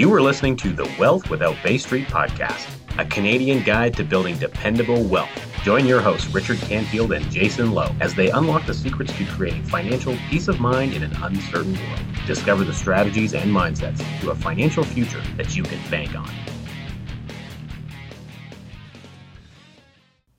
You 0.00 0.10
are 0.14 0.22
listening 0.22 0.56
to 0.56 0.72
the 0.72 0.90
Wealth 0.98 1.28
Without 1.28 1.62
Bay 1.62 1.76
Street 1.76 2.08
podcast, 2.08 2.66
a 2.98 3.04
Canadian 3.04 3.62
guide 3.62 3.94
to 3.98 4.02
building 4.02 4.38
dependable 4.38 5.04
wealth. 5.04 5.28
Join 5.62 5.84
your 5.84 6.00
hosts, 6.00 6.32
Richard 6.32 6.56
Canfield 6.60 7.12
and 7.12 7.30
Jason 7.30 7.72
Lowe, 7.72 7.94
as 8.00 8.14
they 8.14 8.30
unlock 8.30 8.64
the 8.64 8.72
secrets 8.72 9.14
to 9.18 9.26
creating 9.26 9.62
financial 9.64 10.16
peace 10.30 10.48
of 10.48 10.58
mind 10.58 10.94
in 10.94 11.02
an 11.02 11.14
uncertain 11.22 11.74
world. 11.74 12.00
Discover 12.26 12.64
the 12.64 12.72
strategies 12.72 13.34
and 13.34 13.50
mindsets 13.50 14.02
to 14.22 14.30
a 14.30 14.34
financial 14.34 14.84
future 14.84 15.20
that 15.36 15.54
you 15.54 15.64
can 15.64 15.78
bank 15.90 16.14
on. 16.14 16.30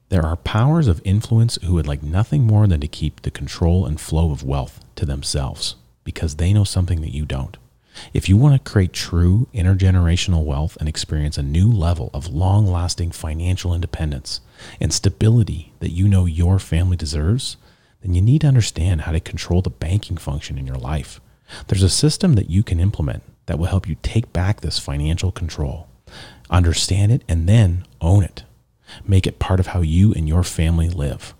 There 0.10 0.26
are 0.26 0.38
powers 0.38 0.88
of 0.88 1.04
influence 1.04 1.60
who 1.64 1.76
would 1.76 1.86
like 1.86 2.02
nothing 2.02 2.48
more 2.48 2.66
than 2.66 2.82
to 2.82 2.88
keep 2.88 3.22
the 3.22 3.30
control 3.30 3.86
and 3.86 4.02
flow 4.02 4.32
of 4.32 4.44
wealth 4.44 4.80
to 4.96 5.06
themselves 5.06 5.76
because 6.04 6.38
they 6.38 6.52
know 6.52 6.64
something 6.64 7.02
that 7.02 7.14
you 7.14 7.28
don't. 7.28 7.60
If 8.14 8.30
you 8.30 8.38
want 8.38 8.64
to 8.64 8.72
create 8.72 8.94
true 8.94 9.48
intergenerational 9.54 10.46
wealth 10.46 10.78
and 10.80 10.88
experience 10.88 11.38
a 11.38 11.44
new 11.44 11.70
level 11.72 12.10
of 12.14 12.28
long 12.28 12.68
lasting 12.68 13.12
financial 13.12 13.74
independence 13.74 14.42
and 14.80 14.94
stability 14.94 15.74
that 15.80 15.92
you 15.92 16.08
know 16.08 16.26
your 16.26 16.60
family 16.60 16.98
deserves, 16.98 17.58
then 18.02 18.14
you 18.14 18.22
need 18.22 18.42
to 18.42 18.48
understand 18.48 19.02
how 19.02 19.12
to 19.12 19.20
control 19.20 19.62
the 19.62 19.70
banking 19.70 20.18
function 20.18 20.58
in 20.58 20.66
your 20.66 20.78
life. 20.78 21.20
There's 21.68 21.84
a 21.84 21.90
system 21.90 22.36
that 22.36 22.50
you 22.50 22.64
can 22.64 22.80
implement 22.80 23.24
that 23.46 23.60
will 23.60 23.68
help 23.68 23.88
you 23.88 23.98
take 24.02 24.32
back 24.32 24.62
this 24.62 24.80
financial 24.80 25.32
control, 25.32 25.88
understand 26.50 27.12
it, 27.12 27.24
and 27.28 27.48
then 27.48 27.86
own 28.00 28.24
it. 28.24 28.44
Make 29.06 29.28
it 29.28 29.40
part 29.40 29.60
of 29.60 29.68
how 29.68 29.82
you 29.82 30.14
and 30.14 30.28
your 30.28 30.44
family 30.44 30.90
live. 30.90 31.36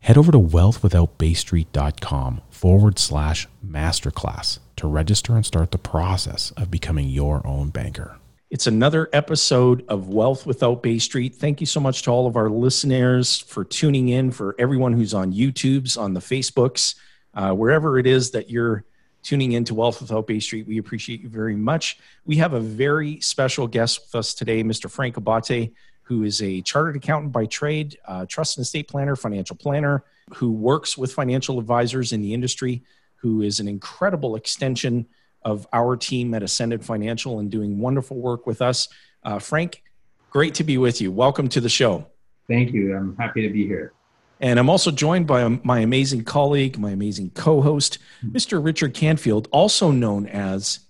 Head 0.00 0.18
over 0.18 0.32
to 0.32 0.38
wealthwithoutbaystreet.com 0.38 2.40
forward 2.50 2.98
slash 2.98 3.46
masterclass 3.64 4.58
to 4.76 4.86
register 4.86 5.34
and 5.34 5.44
start 5.44 5.70
the 5.70 5.78
process 5.78 6.52
of 6.56 6.70
becoming 6.70 7.08
your 7.08 7.46
own 7.46 7.70
banker. 7.70 8.18
It's 8.50 8.66
another 8.66 9.08
episode 9.14 9.82
of 9.88 10.08
Wealth 10.08 10.44
Without 10.44 10.82
Bay 10.82 10.98
Street. 10.98 11.34
Thank 11.34 11.60
you 11.60 11.66
so 11.66 11.80
much 11.80 12.02
to 12.02 12.10
all 12.10 12.26
of 12.26 12.36
our 12.36 12.50
listeners 12.50 13.38
for 13.38 13.64
tuning 13.64 14.10
in, 14.10 14.30
for 14.30 14.54
everyone 14.58 14.92
who's 14.92 15.14
on 15.14 15.32
YouTube's, 15.32 15.96
on 15.96 16.12
the 16.12 16.20
Facebooks, 16.20 16.96
uh, 17.32 17.52
wherever 17.52 17.98
it 17.98 18.06
is 18.06 18.30
that 18.32 18.50
you're 18.50 18.84
tuning 19.22 19.52
in 19.52 19.64
to 19.64 19.74
Wealth 19.74 20.02
Without 20.02 20.26
Bay 20.26 20.38
Street. 20.38 20.66
We 20.66 20.78
appreciate 20.78 21.22
you 21.22 21.30
very 21.30 21.56
much. 21.56 21.98
We 22.26 22.36
have 22.36 22.52
a 22.52 22.60
very 22.60 23.20
special 23.20 23.66
guest 23.66 24.00
with 24.02 24.14
us 24.16 24.34
today, 24.34 24.62
Mr. 24.62 24.90
Frank 24.90 25.16
Abate, 25.16 25.72
who 26.02 26.24
is 26.24 26.42
a 26.42 26.60
chartered 26.60 26.96
accountant 26.96 27.32
by 27.32 27.46
trade, 27.46 27.96
uh, 28.06 28.26
trust 28.26 28.58
and 28.58 28.64
estate 28.64 28.86
planner, 28.86 29.16
financial 29.16 29.56
planner, 29.56 30.04
who 30.34 30.52
works 30.52 30.98
with 30.98 31.12
financial 31.12 31.58
advisors 31.58 32.12
in 32.12 32.20
the 32.20 32.34
industry 32.34 32.82
who 33.22 33.40
is 33.40 33.60
an 33.60 33.68
incredible 33.68 34.34
extension 34.34 35.06
of 35.42 35.66
our 35.72 35.96
team 35.96 36.34
at 36.34 36.42
Ascended 36.42 36.84
Financial 36.84 37.38
and 37.38 37.50
doing 37.50 37.78
wonderful 37.78 38.18
work 38.18 38.46
with 38.46 38.60
us. 38.60 38.88
Uh, 39.22 39.38
Frank, 39.38 39.82
great 40.30 40.54
to 40.54 40.64
be 40.64 40.76
with 40.76 41.00
you. 41.00 41.12
Welcome 41.12 41.48
to 41.50 41.60
the 41.60 41.68
show. 41.68 42.06
Thank 42.48 42.72
you. 42.72 42.96
I'm 42.96 43.16
happy 43.16 43.46
to 43.46 43.52
be 43.52 43.64
here. 43.64 43.92
And 44.40 44.58
I'm 44.58 44.68
also 44.68 44.90
joined 44.90 45.28
by 45.28 45.46
my 45.62 45.78
amazing 45.80 46.24
colleague, 46.24 46.76
my 46.78 46.90
amazing 46.90 47.30
co 47.30 47.62
host, 47.62 47.98
Mr. 48.24 48.62
Richard 48.62 48.92
Canfield, 48.92 49.46
also 49.52 49.92
known 49.92 50.26
as 50.26 50.80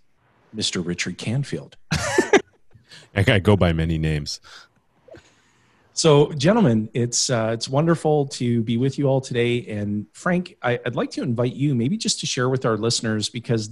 Mr. 0.57 0.85
Richard 0.85 1.19
Canfield. 1.19 1.77
I 3.15 3.39
go 3.41 3.59
by 3.59 3.75
many 3.75 3.99
names. 3.99 4.41
So, 5.95 6.33
gentlemen, 6.33 6.89
it's 6.95 7.29
uh, 7.29 7.51
it's 7.53 7.69
wonderful 7.69 8.27
to 8.29 8.63
be 8.63 8.79
with 8.79 8.99
you 8.99 9.07
all 9.07 9.21
today. 9.21 9.67
And 9.67 10.07
Frank, 10.13 10.57
I, 10.63 10.81
would 10.85 10.97
like 10.97 11.11
to 11.13 11.23
invite 11.23 11.53
you 11.53 11.75
maybe 11.75 11.99
just 11.99 12.19
to 12.21 12.27
share 12.27 12.49
with 12.49 12.65
our 12.65 12.79
listeners 12.79 13.29
because 13.29 13.71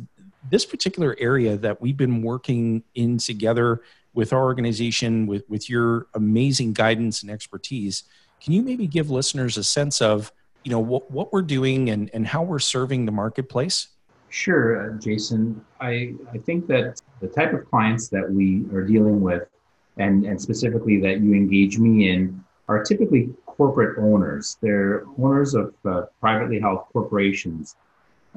this 0.50 0.66
particular 0.66 1.16
area 1.18 1.56
that 1.56 1.80
we've 1.80 1.96
been 1.96 2.22
working 2.22 2.82
in 2.94 3.16
together 3.16 3.82
with 4.12 4.34
our 4.34 4.42
organization, 4.42 5.26
with 5.26 5.44
with 5.48 5.70
your 5.70 6.08
amazing 6.14 6.74
guidance 6.74 7.22
and 7.22 7.30
expertise, 7.30 8.04
can 8.42 8.52
you 8.52 8.62
maybe 8.62 8.86
give 8.86 9.10
listeners 9.10 9.56
a 9.56 9.64
sense 9.64 10.02
of 10.02 10.30
you 10.62 10.70
know 10.70 10.80
what 10.80 11.10
what 11.10 11.32
we're 11.32 11.40
doing 11.40 11.88
and 11.88 12.10
and 12.12 12.26
how 12.26 12.42
we're 12.42 12.58
serving 12.58 13.06
the 13.06 13.12
marketplace? 13.12 13.88
Sure, 14.28 14.92
uh, 14.94 14.98
Jason. 14.98 15.64
I 15.80 16.14
I 16.32 16.38
think 16.38 16.66
that 16.66 17.00
the 17.20 17.28
type 17.28 17.54
of 17.54 17.64
clients 17.70 18.08
that 18.08 18.30
we 18.30 18.66
are 18.74 18.82
dealing 18.82 19.22
with 19.22 19.48
and, 19.96 20.24
and 20.24 20.40
specifically 20.40 21.00
that 21.00 21.20
you 21.20 21.34
engage 21.34 21.78
me 21.78 22.10
in 22.10 22.42
are 22.68 22.82
typically 22.82 23.30
corporate 23.46 23.98
owners. 23.98 24.56
They're 24.60 25.04
owners 25.18 25.54
of 25.54 25.74
uh, 25.84 26.02
privately 26.20 26.60
held 26.60 26.84
corporations. 26.92 27.76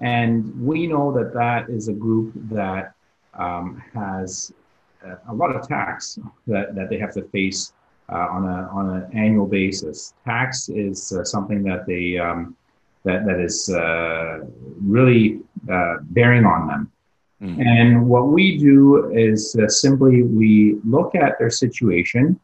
And 0.01 0.59
we 0.59 0.87
know 0.87 1.11
that 1.13 1.33
that 1.33 1.69
is 1.69 1.87
a 1.87 1.93
group 1.93 2.33
that 2.49 2.93
um, 3.35 3.81
has 3.93 4.51
a 5.27 5.33
lot 5.33 5.55
of 5.55 5.67
tax 5.67 6.17
that, 6.47 6.75
that 6.75 6.89
they 6.89 6.97
have 6.97 7.13
to 7.13 7.23
face 7.29 7.73
uh, 8.09 8.27
on, 8.31 8.45
a, 8.45 8.69
on 8.69 8.89
an 8.89 9.17
annual 9.17 9.45
basis. 9.45 10.13
Tax 10.25 10.69
is 10.69 11.13
uh, 11.13 11.23
something 11.23 11.63
that 11.63 11.85
they 11.85 12.17
um, 12.17 12.55
that, 13.03 13.25
that 13.25 13.39
is 13.39 13.69
uh, 13.69 14.39
really 14.81 15.41
uh, 15.69 15.95
bearing 16.01 16.45
on 16.45 16.67
them. 16.67 16.91
Mm-hmm. 17.43 17.61
And 17.61 18.07
what 18.07 18.29
we 18.29 18.57
do 18.57 19.11
is 19.13 19.55
uh, 19.61 19.67
simply 19.67 20.23
we 20.23 20.79
look 20.85 21.13
at 21.13 21.37
their 21.37 21.49
situation 21.49 22.39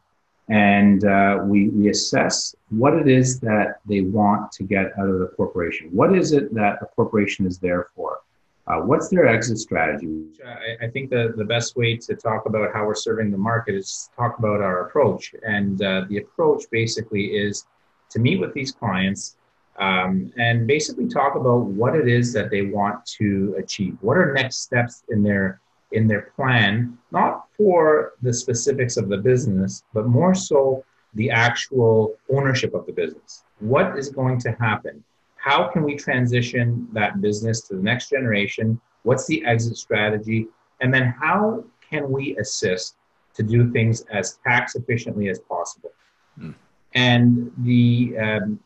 and 0.50 1.04
uh, 1.04 1.38
we, 1.42 1.68
we 1.70 1.88
assess 1.88 2.54
what 2.68 2.94
it 2.94 3.08
is 3.08 3.40
that 3.40 3.80
they 3.86 4.02
want 4.02 4.52
to 4.52 4.64
get 4.64 4.86
out 4.98 5.08
of 5.08 5.20
the 5.20 5.26
corporation. 5.36 5.88
What 5.92 6.14
is 6.14 6.32
it 6.32 6.52
that 6.54 6.80
the 6.80 6.86
corporation 6.86 7.46
is 7.46 7.58
there 7.58 7.86
for? 7.94 8.18
Uh, 8.66 8.80
what's 8.80 9.08
their 9.08 9.26
exit 9.26 9.58
strategy? 9.58 10.26
I, 10.44 10.84
I, 10.84 10.90
think 10.90 11.10
the, 11.10 11.32
the 11.36 11.44
best 11.44 11.76
way 11.76 11.96
to 11.96 12.14
talk 12.14 12.46
about 12.46 12.72
how 12.74 12.84
we're 12.84 12.94
serving 12.94 13.30
the 13.30 13.38
market 13.38 13.74
is 13.74 14.10
talk 14.14 14.38
about 14.38 14.60
our 14.60 14.86
approach. 14.86 15.34
And 15.44 15.80
uh, 15.82 16.04
the 16.08 16.18
approach 16.18 16.64
basically 16.70 17.26
is 17.28 17.64
to 18.10 18.18
meet 18.18 18.38
with 18.38 18.52
these 18.52 18.70
clients 18.70 19.36
um, 19.80 20.30
and 20.36 20.66
basically 20.66 21.08
talk 21.08 21.34
about 21.34 21.64
what 21.64 21.96
it 21.96 22.06
is 22.06 22.32
that 22.34 22.50
they 22.50 22.62
want 22.62 23.04
to 23.18 23.56
achieve. 23.58 23.96
What 24.02 24.18
are 24.18 24.32
next 24.32 24.58
steps 24.58 25.02
in 25.08 25.22
their 25.22 25.60
in 25.92 26.06
their 26.06 26.32
plan, 26.36 26.96
not 27.10 27.46
for 27.56 28.12
the 28.22 28.32
specifics 28.32 28.96
of 28.96 29.08
the 29.08 29.16
business, 29.16 29.82
but 29.92 30.06
more 30.06 30.34
so 30.36 30.84
the 31.14 31.30
actual 31.30 32.14
ownership 32.32 32.74
of 32.74 32.86
the 32.86 32.92
business. 32.92 33.42
What 33.58 33.98
is 33.98 34.08
going 34.10 34.38
to 34.40 34.52
happen? 34.52 35.02
How 35.34 35.66
can 35.68 35.82
we 35.82 35.96
transition 35.96 36.86
that 36.92 37.20
business 37.20 37.62
to 37.62 37.74
the 37.74 37.82
next 37.82 38.10
generation? 38.10 38.80
What's 39.02 39.26
the 39.26 39.44
exit 39.44 39.76
strategy? 39.78 40.46
And 40.80 40.94
then 40.94 41.12
how 41.18 41.64
can 41.90 42.08
we 42.12 42.36
assist 42.36 42.94
to 43.34 43.42
do 43.42 43.72
things 43.72 44.02
as 44.12 44.38
tax 44.46 44.76
efficiently 44.76 45.28
as 45.28 45.40
possible? 45.40 45.90
Mm. 46.38 46.54
And 46.94 47.50
the 47.58 48.14
um, 48.18 48.60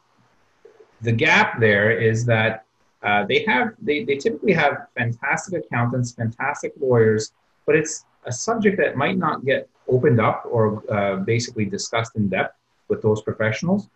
the 1.04 1.12
gap 1.12 1.60
there 1.60 1.90
is 1.90 2.24
that 2.24 2.64
uh, 3.02 3.24
they 3.26 3.44
have 3.46 3.74
they, 3.82 4.04
they 4.04 4.16
typically 4.16 4.54
have 4.54 4.86
fantastic 4.96 5.62
accountants, 5.64 6.12
fantastic 6.12 6.72
lawyers, 6.80 7.32
but 7.66 7.76
it's 7.76 8.04
a 8.24 8.32
subject 8.32 8.78
that 8.78 8.96
might 8.96 9.18
not 9.18 9.44
get 9.44 9.68
opened 9.88 10.20
up 10.20 10.44
or 10.50 10.82
uh, 10.90 11.16
basically 11.16 11.66
discussed 11.66 12.16
in 12.16 12.28
depth 12.28 12.56
with 12.88 13.02
those 13.02 13.20
professionals. 13.20 13.88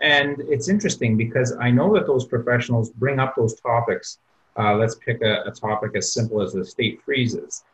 And 0.00 0.40
it's 0.48 0.68
interesting 0.68 1.16
because 1.16 1.54
I 1.60 1.70
know 1.70 1.92
that 1.94 2.06
those 2.06 2.26
professionals 2.26 2.90
bring 2.90 3.18
up 3.18 3.34
those 3.36 3.60
topics. 3.60 4.18
Uh, 4.58 4.74
let's 4.76 4.94
pick 4.94 5.20
a, 5.22 5.42
a, 5.44 5.50
topic 5.50 5.92
as 5.94 6.12
simple 6.12 6.40
as 6.40 6.54
the 6.54 6.60
estate 6.60 7.02
freezes. 7.04 7.64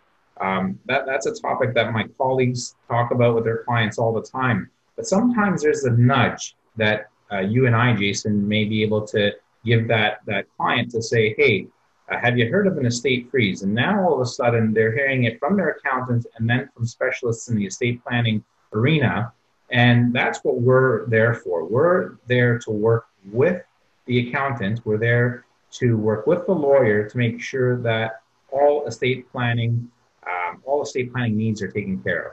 Um, 0.41 0.79
that, 0.87 1.07
that's 1.07 1.27
a 1.27 1.35
topic 1.35 1.75
that 1.75 1.93
my 1.93 2.07
colleagues 2.19 2.75
talk 2.89 3.13
about 3.13 3.37
with 3.37 3.45
their 3.45 3.63
clients 3.65 3.99
all 3.99 4.13
the 4.13 4.23
time. 4.23 4.69
But 4.97 5.07
sometimes 5.07 5.63
there's 5.63 5.85
a 5.85 5.93
nudge 5.93 6.57
that 6.77 7.12
uh, 7.33 7.41
you 7.41 7.67
and 7.67 7.75
I, 7.75 7.95
Jason, 7.95 8.47
may 8.47 8.65
be 8.65 8.83
able 8.83 9.07
to 9.09 9.33
give 9.65 9.89
that 9.89 10.21
that 10.27 10.47
client 10.57 10.91
to 10.93 11.03
say, 11.03 11.35
hey, 11.39 11.67
uh, 12.11 12.19
have 12.19 12.37
you 12.37 12.51
heard 12.51 12.67
of 12.67 12.77
an 12.77 12.87
estate 12.87 13.31
freeze? 13.31 13.63
And 13.63 13.75
now 13.75 14.03
all 14.03 14.15
of 14.15 14.21
a 14.21 14.27
sudden 14.27 14.73
they're 14.73 14.93
hearing 14.93 15.25
it 15.25 15.39
from 15.39 15.57
their 15.57 15.71
accountants 15.71 16.27
and 16.37 16.49
then 16.49 16.69
from 16.75 16.87
specialists 16.87 17.49
in 17.49 17.57
the 17.57 17.67
estate 17.67 18.03
planning 18.05 18.45
arena. 18.73 19.33
And 19.71 20.13
that's 20.13 20.41
what 20.45 20.61
we're 20.61 21.07
there 21.07 21.35
for. 21.35 21.65
We're 21.65 22.17
there 22.27 22.59
to 22.59 22.71
work 22.71 23.07
with 23.33 23.63
the 24.07 24.29
accountant. 24.29 24.81
We're 24.85 24.99
there 24.99 25.47
to 25.73 25.97
work 25.97 26.27
with 26.27 26.45
the 26.47 26.53
lawyer 26.53 27.09
to 27.09 27.17
make 27.17 27.41
sure 27.41 27.81
that 27.83 28.21
all 28.51 28.87
estate 28.87 29.31
planning, 29.33 29.91
um, 30.27 30.61
all 30.67 30.83
estate 30.83 31.11
planning 31.13 31.37
needs 31.37 31.63
are 31.63 31.71
taken 31.71 32.03
care 32.03 32.33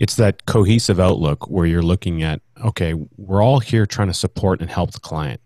it's 0.00 0.16
that 0.16 0.46
cohesive 0.46 0.98
outlook 0.98 1.48
where 1.48 1.66
you're 1.66 1.82
looking 1.82 2.22
at 2.22 2.40
okay 2.64 2.94
we're 3.16 3.42
all 3.42 3.60
here 3.60 3.86
trying 3.86 4.08
to 4.08 4.14
support 4.14 4.60
and 4.60 4.70
help 4.70 4.92
the 4.92 5.00
client. 5.00 5.40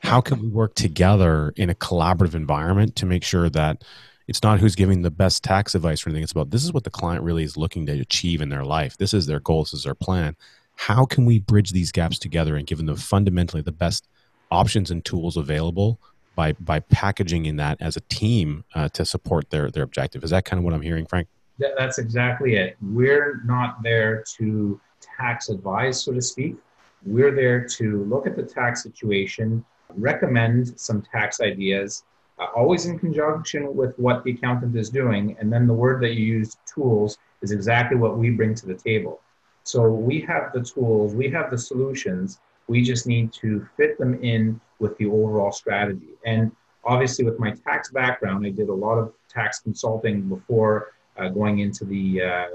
How 0.00 0.20
can 0.20 0.40
we 0.40 0.48
work 0.48 0.74
together 0.74 1.52
in 1.56 1.70
a 1.70 1.74
collaborative 1.74 2.34
environment 2.34 2.94
to 2.96 3.06
make 3.06 3.24
sure 3.24 3.48
that 3.50 3.82
it's 4.26 4.42
not 4.42 4.58
who's 4.58 4.74
giving 4.74 5.02
the 5.02 5.10
best 5.10 5.42
tax 5.42 5.74
advice 5.74 6.04
or 6.04 6.10
anything. 6.10 6.22
It's 6.22 6.32
about 6.32 6.50
this 6.50 6.64
is 6.64 6.72
what 6.72 6.84
the 6.84 6.90
client 6.90 7.22
really 7.22 7.44
is 7.44 7.56
looking 7.56 7.84
to 7.86 7.92
achieve 7.92 8.40
in 8.40 8.48
their 8.48 8.64
life. 8.64 8.96
This 8.96 9.12
is 9.12 9.26
their 9.26 9.40
goal 9.40 9.64
this 9.64 9.74
is 9.74 9.84
their 9.84 9.94
plan. 9.94 10.36
How 10.76 11.04
can 11.04 11.24
we 11.24 11.38
bridge 11.38 11.70
these 11.72 11.92
gaps 11.92 12.18
together 12.18 12.56
and 12.56 12.66
give 12.66 12.84
them 12.84 12.96
fundamentally 12.96 13.62
the 13.62 13.72
best 13.72 14.08
options 14.50 14.90
and 14.90 15.04
tools 15.04 15.36
available 15.36 16.00
by 16.36 16.52
by 16.54 16.80
packaging 16.80 17.46
in 17.46 17.56
that 17.56 17.78
as 17.80 17.96
a 17.96 18.00
team 18.02 18.64
uh, 18.74 18.88
to 18.90 19.04
support 19.04 19.50
their 19.50 19.70
their 19.70 19.84
objective? 19.84 20.24
Is 20.24 20.30
that 20.30 20.44
kind 20.44 20.58
of 20.58 20.64
what 20.64 20.74
i'm 20.74 20.82
hearing 20.82 21.06
frank 21.06 21.28
Th- 21.58 21.72
that's 21.76 21.98
exactly 21.98 22.56
it. 22.56 22.76
We're 22.82 23.42
not 23.44 23.82
there 23.82 24.24
to 24.36 24.80
tax 25.00 25.48
advise, 25.48 26.02
so 26.02 26.12
to 26.12 26.22
speak. 26.22 26.56
We're 27.04 27.34
there 27.34 27.66
to 27.68 28.04
look 28.04 28.26
at 28.26 28.36
the 28.36 28.42
tax 28.42 28.82
situation, 28.82 29.64
recommend 29.90 30.78
some 30.80 31.02
tax 31.02 31.40
ideas, 31.40 32.04
uh, 32.38 32.46
always 32.56 32.86
in 32.86 32.98
conjunction 32.98 33.76
with 33.76 33.96
what 33.98 34.24
the 34.24 34.32
accountant 34.32 34.76
is 34.76 34.90
doing. 34.90 35.36
And 35.38 35.52
then 35.52 35.66
the 35.66 35.74
word 35.74 36.02
that 36.02 36.14
you 36.14 36.24
use, 36.24 36.56
tools, 36.72 37.18
is 37.42 37.52
exactly 37.52 37.96
what 37.96 38.16
we 38.16 38.30
bring 38.30 38.54
to 38.56 38.66
the 38.66 38.74
table. 38.74 39.20
So 39.64 39.88
we 39.88 40.20
have 40.22 40.52
the 40.52 40.62
tools, 40.62 41.14
we 41.14 41.30
have 41.30 41.50
the 41.50 41.58
solutions. 41.58 42.40
We 42.66 42.82
just 42.82 43.06
need 43.06 43.32
to 43.34 43.66
fit 43.76 43.98
them 43.98 44.22
in 44.22 44.60
with 44.78 44.96
the 44.98 45.06
overall 45.06 45.52
strategy. 45.52 46.08
And 46.24 46.50
obviously, 46.84 47.24
with 47.24 47.38
my 47.38 47.50
tax 47.50 47.90
background, 47.90 48.46
I 48.46 48.50
did 48.50 48.68
a 48.70 48.74
lot 48.74 48.98
of 48.98 49.12
tax 49.28 49.60
consulting 49.60 50.22
before 50.22 50.93
going 51.28 51.60
into 51.60 51.84
the 51.84 52.22
uh, 52.22 52.46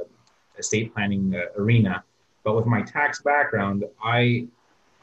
estate 0.58 0.94
planning 0.94 1.36
uh, 1.36 1.62
arena. 1.62 2.04
But 2.44 2.56
with 2.56 2.66
my 2.66 2.82
tax 2.82 3.22
background, 3.22 3.86
I 4.04 4.48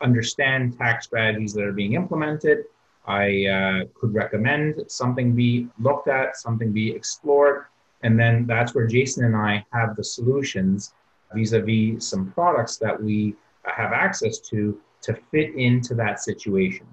understand 0.01 0.77
tax 0.79 1.07
strategies 1.07 1.53
that 1.55 1.65
are 1.65 1.73
being 1.73 1.95
implemented. 1.95 2.65
I 3.07 3.47
uh, 3.47 3.85
could 3.99 4.15
recommend 4.15 4.85
something 4.89 5.35
be 5.35 5.69
looked 5.79 6.09
at, 6.09 6.37
something 6.37 6.73
be 6.73 6.91
explored. 6.91 7.67
And 8.03 8.19
then 8.19 8.47
that's 8.47 8.75
where 8.75 8.87
Jason 8.87 9.25
and 9.25 9.37
I 9.37 9.65
have 9.73 9.97
the 9.97 10.05
solutions 10.05 10.93
vis 11.35 11.53
a 11.53 11.61
vis 11.61 12.07
some 12.07 12.31
products 12.33 12.77
that 12.79 13.01
we 13.03 13.35
have 13.65 13.93
access 13.93 14.39
to 14.39 14.81
to 15.03 15.15
fit 15.31 15.55
into 15.55 15.95
that 15.95 16.21
situation. 16.21 16.87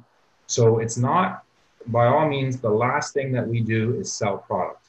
So 0.46 0.80
it's 0.80 0.98
not, 0.98 1.44
by 1.88 2.06
all 2.08 2.28
means, 2.28 2.60
the 2.60 2.70
last 2.70 3.14
thing 3.14 3.32
that 3.32 3.48
we 3.48 3.62
do 3.62 3.96
is 4.00 4.14
sell 4.14 4.38
product. 4.38 4.83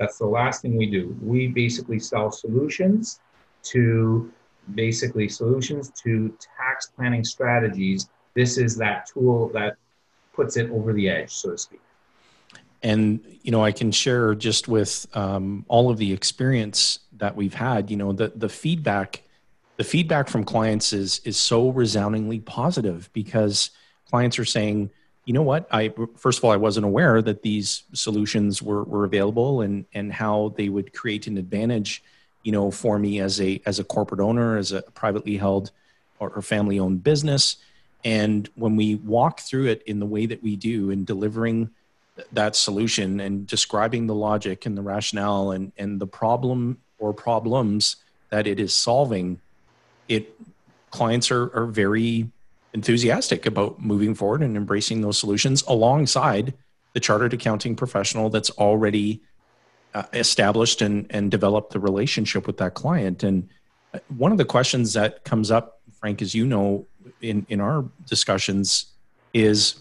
That's 0.00 0.16
the 0.16 0.26
last 0.26 0.62
thing 0.62 0.78
we 0.78 0.86
do. 0.86 1.14
We 1.22 1.48
basically 1.48 1.98
sell 1.98 2.32
solutions 2.32 3.20
to 3.64 4.32
basically 4.74 5.28
solutions 5.28 5.92
to 6.02 6.34
tax 6.58 6.86
planning 6.96 7.22
strategies. 7.22 8.08
This 8.34 8.56
is 8.56 8.76
that 8.76 9.06
tool 9.12 9.50
that 9.52 9.76
puts 10.32 10.56
it 10.56 10.70
over 10.70 10.94
the 10.94 11.10
edge, 11.10 11.30
so 11.30 11.50
to 11.50 11.58
speak. 11.58 11.82
And 12.82 13.20
you 13.42 13.52
know, 13.52 13.62
I 13.62 13.72
can 13.72 13.92
share 13.92 14.34
just 14.34 14.68
with 14.68 15.06
um, 15.12 15.66
all 15.68 15.90
of 15.90 15.98
the 15.98 16.14
experience 16.14 17.00
that 17.18 17.36
we've 17.36 17.52
had. 17.52 17.90
You 17.90 17.98
know, 17.98 18.12
the 18.12 18.32
the 18.34 18.48
feedback, 18.48 19.22
the 19.76 19.84
feedback 19.84 20.30
from 20.30 20.44
clients 20.44 20.94
is 20.94 21.20
is 21.26 21.36
so 21.36 21.68
resoundingly 21.68 22.40
positive 22.40 23.10
because 23.12 23.70
clients 24.08 24.38
are 24.38 24.46
saying, 24.46 24.90
you 25.24 25.34
know 25.34 25.42
what, 25.42 25.68
I 25.70 25.92
first 26.16 26.38
of 26.38 26.44
all, 26.44 26.50
I 26.50 26.56
wasn't 26.56 26.86
aware 26.86 27.22
that 27.22 27.42
these 27.42 27.84
solutions 27.92 28.62
were 28.62 28.84
were 28.84 29.04
available 29.04 29.60
and 29.60 29.84
and 29.92 30.12
how 30.12 30.54
they 30.56 30.68
would 30.68 30.92
create 30.92 31.26
an 31.26 31.36
advantage, 31.36 32.02
you 32.42 32.52
know, 32.52 32.70
for 32.70 32.98
me 32.98 33.20
as 33.20 33.40
a 33.40 33.60
as 33.66 33.78
a 33.78 33.84
corporate 33.84 34.20
owner, 34.20 34.56
as 34.56 34.72
a 34.72 34.82
privately 34.82 35.36
held 35.36 35.70
or, 36.18 36.30
or 36.30 36.42
family 36.42 36.78
owned 36.78 37.02
business. 37.02 37.56
And 38.04 38.48
when 38.54 38.76
we 38.76 38.94
walk 38.94 39.40
through 39.40 39.66
it 39.66 39.82
in 39.82 40.00
the 40.00 40.06
way 40.06 40.26
that 40.26 40.42
we 40.42 40.56
do 40.56 40.90
in 40.90 41.04
delivering 41.04 41.70
that 42.32 42.56
solution 42.56 43.20
and 43.20 43.46
describing 43.46 44.06
the 44.06 44.14
logic 44.14 44.66
and 44.66 44.76
the 44.76 44.82
rationale 44.82 45.52
and, 45.52 45.72
and 45.78 46.00
the 46.00 46.06
problem 46.06 46.78
or 46.98 47.12
problems 47.12 47.96
that 48.30 48.46
it 48.46 48.60
is 48.60 48.74
solving, 48.74 49.40
it 50.08 50.34
clients 50.90 51.30
are, 51.30 51.54
are 51.54 51.66
very 51.66 52.30
enthusiastic 52.72 53.46
about 53.46 53.80
moving 53.80 54.14
forward 54.14 54.42
and 54.42 54.56
embracing 54.56 55.00
those 55.00 55.18
solutions 55.18 55.62
alongside 55.66 56.54
the 56.92 57.00
chartered 57.00 57.34
accounting 57.34 57.76
professional 57.76 58.30
that's 58.30 58.50
already 58.50 59.22
uh, 59.94 60.04
established 60.12 60.82
and, 60.82 61.06
and 61.10 61.30
developed 61.30 61.72
the 61.72 61.80
relationship 61.80 62.46
with 62.46 62.58
that 62.58 62.74
client. 62.74 63.22
And 63.22 63.48
uh, 63.92 63.98
one 64.16 64.32
of 64.32 64.38
the 64.38 64.44
questions 64.44 64.92
that 64.92 65.24
comes 65.24 65.50
up, 65.50 65.80
Frank, 65.98 66.22
as 66.22 66.34
you 66.34 66.46
know, 66.46 66.86
in, 67.20 67.46
in 67.48 67.60
our 67.60 67.84
discussions 68.06 68.86
is 69.34 69.80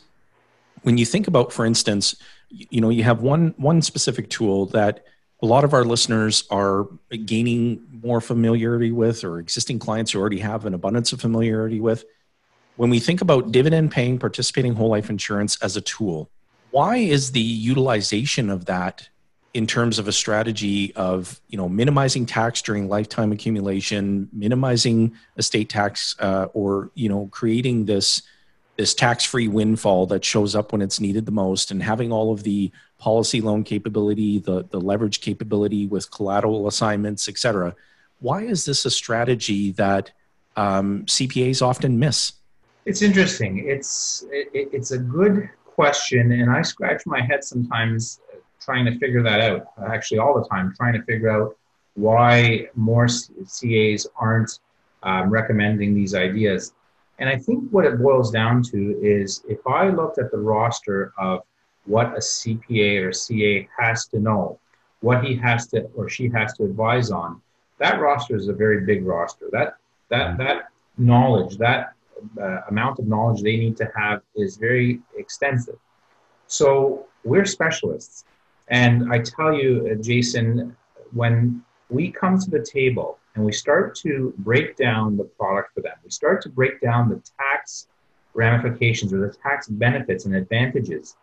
when 0.83 0.97
you 0.97 1.05
think 1.05 1.27
about, 1.27 1.53
for 1.53 1.65
instance, 1.65 2.15
you 2.49 2.81
know, 2.81 2.89
you 2.89 3.03
have 3.03 3.21
one 3.21 3.53
one 3.57 3.81
specific 3.81 4.29
tool 4.29 4.65
that 4.67 5.05
a 5.41 5.45
lot 5.45 5.63
of 5.63 5.73
our 5.73 5.85
listeners 5.85 6.43
are 6.49 6.87
gaining 7.25 7.85
more 8.03 8.19
familiarity 8.19 8.91
with, 8.91 9.23
or 9.23 9.39
existing 9.39 9.79
clients 9.79 10.11
who 10.11 10.19
already 10.19 10.39
have 10.39 10.65
an 10.65 10.73
abundance 10.73 11.13
of 11.13 11.21
familiarity 11.21 11.79
with. 11.79 12.03
When 12.79 12.89
we 12.89 13.01
think 13.01 13.19
about 13.19 13.51
dividend 13.51 13.91
paying 13.91 14.17
participating 14.19 14.73
whole 14.73 14.87
life 14.87 15.09
insurance 15.09 15.57
as 15.61 15.75
a 15.75 15.81
tool, 15.81 16.29
why 16.71 16.95
is 16.95 17.33
the 17.33 17.41
utilization 17.41 18.49
of 18.49 18.67
that 18.67 19.09
in 19.53 19.67
terms 19.67 19.99
of 19.99 20.07
a 20.07 20.13
strategy 20.13 20.95
of 20.95 21.41
you 21.49 21.57
know 21.57 21.67
minimizing 21.67 22.25
tax 22.25 22.61
during 22.61 22.87
lifetime 22.87 23.33
accumulation 23.33 24.29
minimizing 24.31 25.13
estate 25.35 25.67
tax 25.67 26.15
uh, 26.19 26.45
or 26.53 26.89
you 26.93 27.09
know 27.09 27.27
creating 27.33 27.83
this 27.83 28.21
this 28.77 28.93
tax-free 28.93 29.49
windfall 29.49 30.05
that 30.05 30.23
shows 30.23 30.55
up 30.55 30.71
when 30.71 30.81
it's 30.81 31.01
needed 31.01 31.25
the 31.25 31.33
most 31.33 31.71
and 31.71 31.83
having 31.83 32.13
all 32.13 32.31
of 32.31 32.43
the 32.43 32.71
policy 32.97 33.41
loan 33.41 33.61
capability 33.65 34.39
the 34.39 34.63
the 34.69 34.79
leverage 34.79 35.19
capability 35.19 35.85
with 35.85 36.09
collateral 36.11 36.65
assignments 36.65 37.27
et 37.27 37.37
cetera 37.37 37.75
why 38.19 38.41
is 38.41 38.63
this 38.63 38.85
a 38.85 38.89
strategy 38.89 39.73
that 39.73 40.11
um, 40.55 41.03
cpas 41.07 41.61
often 41.61 41.99
miss 41.99 42.38
it's 42.85 43.01
interesting 43.01 43.67
it's 43.67 44.25
it, 44.31 44.69
it's 44.73 44.91
a 44.91 44.97
good 44.97 45.49
question 45.65 46.31
and 46.31 46.49
i 46.49 46.61
scratch 46.61 47.05
my 47.05 47.21
head 47.21 47.43
sometimes 47.43 48.19
trying 48.59 48.85
to 48.85 48.97
figure 48.99 49.23
that 49.23 49.41
out, 49.41 49.67
actually, 49.91 50.19
all 50.19 50.39
the 50.39 50.47
time, 50.47 50.73
trying 50.75 50.93
to 50.93 51.01
figure 51.03 51.29
out 51.29 51.57
why 51.95 52.67
more 52.75 53.07
CAs 53.07 54.07
aren't 54.15 54.59
um, 55.03 55.29
recommending 55.29 55.93
these 55.95 56.13
ideas. 56.13 56.73
And 57.19 57.27
I 57.27 57.37
think 57.37 57.69
what 57.71 57.85
it 57.85 57.99
boils 57.99 58.31
down 58.31 58.63
to 58.63 58.97
is 59.01 59.43
if 59.49 59.65
I 59.67 59.89
looked 59.89 60.19
at 60.19 60.31
the 60.31 60.37
roster 60.37 61.13
of 61.17 61.41
what 61.85 62.07
a 62.13 62.19
CPA 62.19 63.05
or 63.05 63.11
CA 63.11 63.67
has 63.77 64.07
to 64.07 64.19
know, 64.19 64.59
what 65.01 65.23
he 65.23 65.35
has 65.35 65.67
to 65.67 65.89
or 65.95 66.07
she 66.09 66.29
has 66.29 66.53
to 66.57 66.65
advise 66.65 67.11
on, 67.11 67.41
that 67.79 67.99
roster 67.99 68.35
is 68.35 68.49
a 68.49 68.53
very 68.53 68.85
big 68.85 69.05
roster. 69.05 69.49
That 69.51 69.77
that 70.09 70.27
mm-hmm. 70.27 70.43
that 70.43 70.69
knowledge, 70.97 71.57
that 71.57 71.93
uh, 72.41 72.61
amount 72.69 72.99
of 72.99 73.07
knowledge 73.07 73.41
they 73.41 73.57
need 73.57 73.77
to 73.77 73.89
have 73.95 74.21
is 74.35 74.57
very 74.57 74.99
extensive. 75.17 75.77
So 76.47 77.05
we're 77.23 77.45
specialists. 77.45 78.25
And 78.69 79.11
I 79.11 79.19
tell 79.19 79.53
you, 79.53 79.89
uh, 79.91 80.01
Jason, 80.01 80.75
when 81.11 81.63
we 81.89 82.11
come 82.11 82.39
to 82.39 82.49
the 82.49 82.63
table 82.63 83.17
and 83.35 83.43
we 83.43 83.51
start 83.51 83.95
to 83.95 84.33
break 84.39 84.77
down 84.77 85.17
the 85.17 85.23
product 85.23 85.73
for 85.73 85.81
them, 85.81 85.93
we 86.03 86.11
start 86.11 86.41
to 86.43 86.49
break 86.49 86.79
down 86.81 87.09
the 87.09 87.21
tax 87.39 87.87
ramifications 88.33 89.13
or 89.13 89.19
the 89.27 89.33
tax 89.33 89.67
benefits 89.67 90.25
and 90.25 90.35
advantages, 90.35 91.15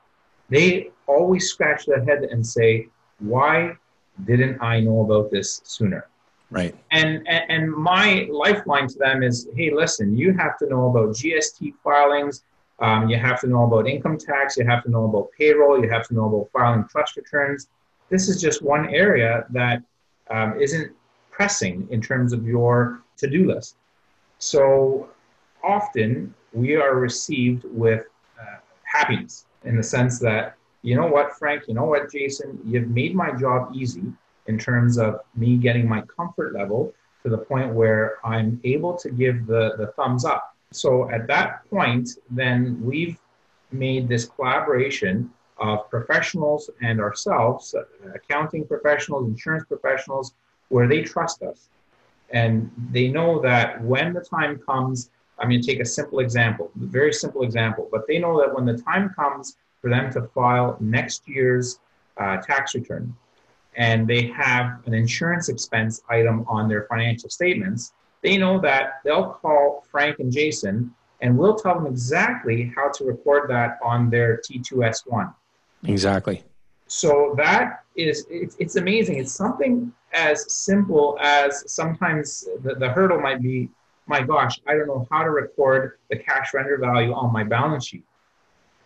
they 0.49 0.91
always 1.07 1.51
scratch 1.51 1.87
their 1.87 2.05
head 2.05 2.25
and 2.25 2.47
say, 2.47 2.89
Why 3.19 3.77
didn't 4.25 4.61
I 4.61 4.81
know 4.81 5.01
about 5.01 5.31
this 5.31 5.61
sooner? 5.65 6.09
Right. 6.51 6.75
And, 6.93 7.27
and, 7.27 7.45
and 7.51 7.73
my 7.73 8.29
lifeline 8.31 8.87
to 8.89 8.99
them 8.99 9.23
is, 9.23 9.49
hey, 9.57 9.73
listen, 9.73 10.17
you 10.17 10.33
have 10.35 10.57
to 10.59 10.69
know 10.69 10.91
about 10.91 11.11
GST 11.17 11.75
filings, 11.83 12.45
um, 12.79 13.09
you 13.09 13.19
have 13.19 13.41
to 13.41 13.47
know 13.47 13.65
about 13.65 13.89
income 13.89 14.19
tax. 14.19 14.57
You 14.57 14.67
have 14.67 14.83
to 14.85 14.91
know 14.91 15.05
about 15.05 15.31
payroll. 15.37 15.83
You 15.83 15.89
have 15.91 16.07
to 16.09 16.15
know 16.15 16.27
about 16.27 16.51
filing 16.53 16.87
trust 16.89 17.17
returns. 17.17 17.69
This 18.11 18.29
is 18.29 18.41
just 18.41 18.63
one 18.63 18.95
area 18.95 19.47
that 19.51 19.83
um, 20.31 20.59
not 20.59 20.89
pressing 21.31 21.87
in 21.91 22.01
terms 22.01 22.33
of 22.33 22.47
your 22.47 23.03
to 23.19 23.29
do 23.29 23.47
list. 23.47 23.77
So 24.39 25.09
often 25.65 26.35
we 26.53 26.77
are 26.77 26.97
received 26.97 27.65
with 27.65 28.05
uh, 28.39 28.59
happiness 28.85 29.47
in 29.65 29.77
the 29.77 29.83
sense 29.83 30.19
that, 30.21 30.57
you 30.83 30.95
know 30.95 31.07
what, 31.07 31.33
Frank, 31.39 31.65
you 31.69 31.75
know 31.75 31.85
what, 31.85 32.13
Jason, 32.13 32.59
you've 32.65 32.89
made 32.89 33.15
my 33.15 33.33
job 33.33 33.73
easy 33.75 34.05
in 34.49 34.59
terms 34.59 34.99
of 34.99 35.21
me 35.35 35.57
getting 35.57 35.89
my 35.89 36.03
comfort 36.03 36.55
level 36.55 36.93
to 37.23 37.29
the 37.29 37.39
point 37.39 37.75
where 37.75 38.19
I'm 38.25 38.61
able 38.65 38.95
to 38.99 39.11
give 39.11 39.47
the, 39.47 39.75
the 39.77 39.89
thumbs 39.97 40.25
up 40.25 40.57
so 40.73 41.11
at 41.11 41.27
that 41.29 41.69
point, 41.71 42.11
then 42.31 42.79
we've 42.83 43.19
made 43.73 44.09
this 44.09 44.27
collaboration 44.27 45.31
of 45.59 45.89
professionals 45.89 46.71
and 46.83 47.01
ourselves, 47.01 47.75
accounting 48.15 48.67
professionals, 48.67 49.27
insurance 49.29 49.65
professionals, 49.65 50.35
where 50.69 50.87
they 50.87 51.03
trust 51.03 51.43
us. 51.43 51.69
And 52.31 52.71
they 52.91 53.09
know 53.09 53.41
that 53.41 53.81
when 53.83 54.13
the 54.13 54.21
time 54.21 54.59
comes, 54.59 55.11
I'm 55.39 55.49
going 55.49 55.63
to 55.63 55.67
take 55.67 55.81
a 55.81 55.85
simple 55.85 56.19
example, 56.19 56.71
a 56.75 56.87
very 56.87 57.13
simple 57.13 57.43
example, 57.43 57.89
but 57.91 58.07
they 58.07 58.19
know 58.19 58.39
that 58.41 58.55
when 58.55 58.67
the 58.67 58.77
time 58.77 59.15
comes 59.15 59.57
for 59.81 59.89
them 59.89 60.13
to 60.13 60.23
file 60.35 60.77
next 60.81 61.29
year's 61.29 61.79
uh, 62.17 62.39
tax 62.39 62.75
return 62.75 63.15
and 63.77 64.09
they 64.09 64.27
have 64.29 64.81
an 64.87 64.95
insurance 64.95 65.49
expense 65.49 66.03
item 66.09 66.45
on 66.49 66.69
their 66.69 66.87
financial 66.89 67.29
statements, 67.29 67.93
they 68.23 68.37
know 68.37 68.59
that 68.61 69.01
they'll 69.05 69.33
call 69.43 69.85
Frank 69.91 70.19
and 70.19 70.33
Jason 70.33 70.95
and 71.21 71.37
we'll 71.37 71.57
tell 71.57 71.75
them 71.75 71.87
exactly 71.87 72.73
how 72.77 72.91
to 72.91 73.05
record 73.05 73.49
that 73.51 73.79
on 73.83 74.11
their 74.11 74.39
T2S1. 74.39 75.33
Exactly. 75.85 76.43
So 76.89 77.35
that 77.37 77.85
is, 77.97 78.27
it's, 78.31 78.57
it's 78.59 78.77
amazing. 78.77 79.19
It's 79.19 79.33
something 79.33 79.93
as 80.13 80.53
simple 80.53 81.19
as 81.21 81.71
sometimes 81.73 82.47
the, 82.63 82.75
the 82.75 82.89
hurdle 82.89 83.21
might 83.21 83.43
be, 83.43 83.71
my 84.07 84.23
gosh, 84.23 84.61
I 84.67 84.75
don't 84.75 84.87
know 84.87 85.07
how 85.11 85.23
to 85.25 85.31
record 85.31 85.99
the 86.11 86.17
cash 86.17 86.53
surrender 86.53 86.79
value 86.79 87.13
on 87.13 87.33
my 87.33 87.43
balance 87.43 87.87
sheet. 87.87 88.05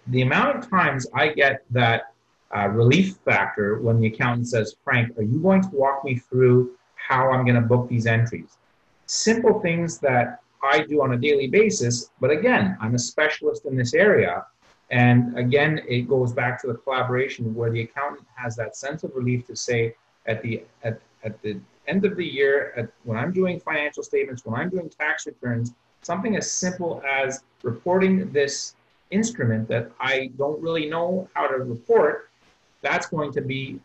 The 0.07 0.23
amount 0.23 0.59
of 0.59 0.71
times 0.71 1.07
I 1.15 1.29
get 1.29 1.65
that 1.71 2.15
uh, 2.57 2.69
relief 2.69 3.17
factor 3.25 3.81
when 3.81 4.01
the 4.01 4.09
accountant 4.09 4.49
says, 4.49 4.77
Frank, 4.83 5.17
are 5.19 5.23
you 5.23 5.39
going 5.41 5.63
to 5.63 5.69
walk 5.69 6.05
me 6.05 6.17
through 6.17 6.77
how 6.97 7.31
I'm 7.31 7.45
going 7.45 7.61
to 7.61 7.61
book 7.61 7.89
these 7.89 8.07
entries? 8.07 8.59
Simple 9.07 9.61
things 9.61 9.99
that 9.99 10.41
I 10.63 10.83
do 10.83 11.03
on 11.03 11.13
a 11.13 11.17
daily 11.17 11.47
basis, 11.47 12.11
but 12.21 12.31
again, 12.31 12.77
I'm 12.81 12.95
a 12.95 12.99
specialist 12.99 13.65
in 13.65 13.77
this 13.77 13.95
area. 13.95 14.45
And 14.91 15.39
again, 15.39 15.81
it 15.89 16.09
goes 16.09 16.33
back 16.33 16.61
to 16.63 16.67
the 16.67 16.75
collaboration 16.75 17.55
where 17.55 17.71
the 17.71 17.83
accountant 17.83 18.27
has 18.35 18.57
that 18.57 18.77
sense 18.77 19.05
of 19.05 19.13
relief 19.15 19.47
to 19.47 19.57
say 19.57 19.95
at 20.27 20.43
the 20.43 20.65
at, 20.83 21.01
at 21.23 21.41
the 21.43 21.61
end 21.87 22.05
of 22.05 22.17
the 22.17 22.25
year, 22.25 22.73
at, 22.77 22.89
when 23.05 23.17
I'm 23.17 23.33
doing 23.33 23.61
financial 23.61 24.03
statements, 24.03 24.45
when 24.45 24.61
I'm 24.61 24.69
doing 24.69 24.89
tax 24.89 25.27
returns, 25.27 25.73
something 26.03 26.37
as 26.37 26.51
simple 26.51 27.03
as 27.09 27.43
reporting 27.63 28.31
this 28.33 28.75
instrument 29.11 29.69
that 29.69 29.91
I 30.01 30.31
don't 30.39 30.61
really 30.61 30.89
know 30.89 31.29
how 31.35 31.47
to 31.47 31.57
report, 31.57 32.30
that's 32.83 33.07
going 33.07 33.33
to 33.33 33.41
be 33.41 33.81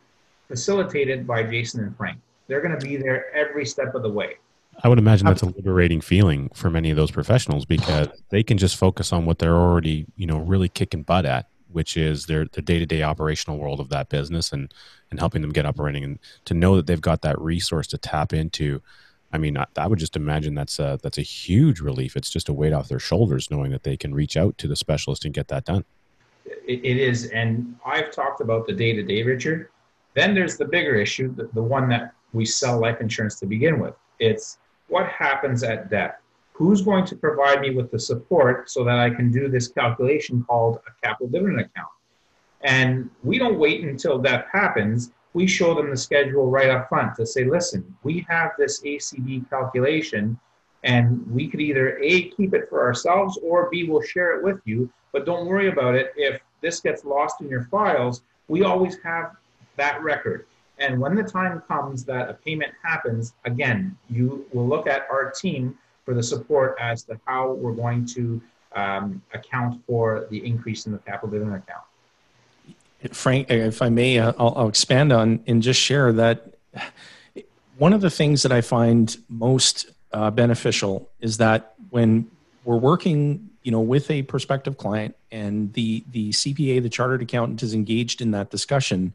facilitated 0.48 1.26
by 1.26 1.44
Jason 1.44 1.84
and 1.84 1.96
Frank. 1.98 2.20
They're 2.48 2.62
going 2.62 2.78
to 2.78 2.86
be 2.86 2.98
there 2.98 3.34
every 3.36 3.66
step 3.66 3.96
of 3.96 4.04
the 4.04 4.10
way. 4.10 4.36
I 4.84 4.90
would 4.90 5.00
imagine 5.00 5.26
that's 5.26 5.42
a 5.42 5.48
um, 5.48 5.54
liberating 5.56 6.02
feeling 6.02 6.50
for 6.54 6.70
many 6.70 6.92
of 6.92 6.98
those 6.98 7.12
professionals 7.12 7.66
because 7.66 8.10
they 8.30 8.44
can 8.44 8.58
just 8.58 8.76
focus 8.76 9.14
on 9.14 9.26
what 9.26 9.40
they're 9.40 9.56
already, 9.56 10.06
you 10.16 10.28
know, 10.28 10.40
really 10.40 10.70
kicking 10.70 11.04
butt 11.04 11.26
at, 11.26 11.48
which 11.72 11.98
is 11.98 12.26
their 12.26 12.46
their 12.46 12.62
day 12.62 12.80
to 12.80 12.86
day 12.86 13.04
operational 13.04 13.58
world 13.58 13.80
of 13.80 13.90
that 13.90 14.10
business 14.10 14.52
and 14.52 14.74
and 15.12 15.20
helping 15.20 15.42
them 15.42 15.52
get 15.52 15.66
up 15.66 15.76
and 15.76 15.86
running 15.86 16.04
and 16.04 16.20
to 16.46 16.54
know 16.54 16.76
that 16.76 16.88
they've 16.88 17.02
got 17.02 17.22
that 17.22 17.40
resource 17.40 17.88
to 17.88 17.98
tap 17.98 18.34
into. 18.34 18.82
I 19.32 19.38
mean, 19.38 19.58
I, 19.58 19.66
I 19.78 19.88
would 19.88 20.00
just 20.00 20.16
imagine 20.16 20.56
that's 20.56 20.80
a 20.80 21.00
that's 21.02 21.18
a 21.18 21.24
huge 21.24 21.80
relief. 21.80 22.16
It's 22.16 22.30
just 22.30 22.50
a 22.50 22.54
weight 22.54 22.74
off 22.74 22.90
their 22.90 23.00
shoulders 23.00 23.50
knowing 23.50 23.72
that 23.72 23.84
they 23.84 23.98
can 23.98 24.14
reach 24.14 24.36
out 24.36 24.58
to 24.60 24.68
the 24.68 24.76
specialist 24.76 25.26
and 25.26 25.34
get 25.34 25.48
that 25.50 25.66
done. 25.66 25.86
It, 26.68 26.98
is, 26.98 27.28
and 27.28 27.76
I've 27.86 28.12
talked 28.12 28.42
about 28.42 28.68
the 28.68 28.74
day 28.74 28.94
to 28.94 29.04
day, 29.04 29.24
Richard. 29.24 29.70
Then 30.14 30.34
there's 30.34 30.58
the 30.58 30.66
bigger 30.66 30.96
issue, 30.96 31.34
the, 31.36 31.50
the 31.54 31.62
one 31.62 31.90
that 31.90 32.14
we 32.34 32.46
sell 32.46 32.80
life 32.80 33.02
insurance 33.02 33.40
to 33.40 33.46
begin 33.46 33.80
with. 33.80 33.96
It's 34.20 34.60
what 34.88 35.08
happens 35.08 35.64
at 35.64 35.90
death? 35.90 36.16
Who's 36.54 36.82
going 36.82 37.06
to 37.06 37.16
provide 37.16 37.60
me 37.60 37.72
with 37.72 37.92
the 37.92 38.00
support 38.00 38.70
so 38.70 38.84
that 38.86 38.98
I 38.98 39.10
can 39.10 39.32
do 39.32 39.50
this 39.50 39.68
calculation 39.68 40.44
called 40.48 40.80
a 40.88 41.06
capital 41.06 41.28
dividend 41.28 41.60
account? 41.60 41.90
And 42.62 43.10
we 43.24 43.38
don't 43.38 43.60
wait 43.60 43.84
until 43.84 44.20
that 44.20 44.48
happens. 44.52 45.12
We 45.34 45.48
show 45.48 45.74
them 45.74 45.90
the 45.90 45.98
schedule 45.98 46.50
right 46.50 46.70
up 46.70 46.88
front 46.88 47.16
to 47.16 47.26
say, 47.26 47.44
listen, 47.44 47.96
we 48.04 48.26
have 48.30 48.52
this 48.58 48.82
ACD 48.82 49.50
calculation, 49.50 50.40
and 50.84 51.30
we 51.30 51.48
could 51.48 51.60
either 51.60 51.98
A, 52.00 52.30
keep 52.30 52.54
it 52.54 52.70
for 52.70 52.84
ourselves, 52.84 53.38
or 53.44 53.70
B, 53.70 53.84
we'll 53.84 54.02
share 54.02 54.38
it 54.38 54.44
with 54.44 54.62
you. 54.66 54.90
But 55.12 55.26
don't 55.26 55.48
worry 55.48 55.68
about 55.68 55.96
it. 55.96 56.14
If 56.16 56.42
this 56.66 56.80
gets 56.80 57.06
lost 57.06 57.42
in 57.42 57.48
your 57.48 57.66
files, 57.66 58.24
we 58.48 58.64
always 58.64 58.98
have 59.04 59.36
that 59.78 60.02
record. 60.02 60.48
And 60.80 61.00
when 61.00 61.14
the 61.16 61.24
time 61.24 61.62
comes 61.68 62.04
that 62.06 62.28
a 62.28 62.34
payment 62.34 62.74
happens, 62.84 63.34
again, 63.46 63.96
you 64.10 64.46
will 64.52 64.68
look 64.68 64.88
at 64.88 65.08
our 65.12 65.30
team 65.30 65.78
for 66.04 66.16
the 66.16 66.24
support 66.24 66.76
as 66.82 67.04
to 67.04 67.20
how 67.26 67.54
we're 67.54 67.74
going 67.74 68.06
to 68.08 68.42
um, 68.76 69.22
account 69.34 69.80
for 69.86 70.28
the 70.32 70.44
increase 70.44 70.88
in 70.88 70.92
the 70.92 70.98
capital 70.98 71.30
dividend 71.30 71.56
account. 71.56 73.16
Frank, 73.16 73.52
if 73.52 73.84
I 73.84 73.90
may, 73.90 74.18
uh, 74.18 74.34
I'll, 74.40 74.54
I'll 74.58 74.68
expand 74.68 75.14
on 75.14 75.44
and 75.46 75.62
just 75.62 75.80
share 75.80 76.12
that 76.14 76.56
one 77.78 77.94
of 77.94 78.02
the 78.02 78.10
things 78.10 78.42
that 78.42 78.52
I 78.52 78.62
find 78.62 79.16
most 79.30 79.92
uh, 80.12 80.32
beneficial 80.32 81.10
is 81.20 81.38
that 81.38 81.76
when 81.92 82.30
we're 82.64 82.78
working, 82.78 83.52
you 83.66 83.72
know, 83.72 83.82
with 83.82 84.10
a 84.12 84.22
prospective 84.22 84.78
client 84.78 85.16
and 85.32 85.74
the 85.74 86.04
the 86.12 86.30
CPA, 86.30 86.82
the 86.82 86.90
chartered 86.90 87.22
accountant, 87.22 87.64
is 87.64 87.74
engaged 87.74 88.22
in 88.22 88.32
that 88.32 88.50
discussion 88.50 89.14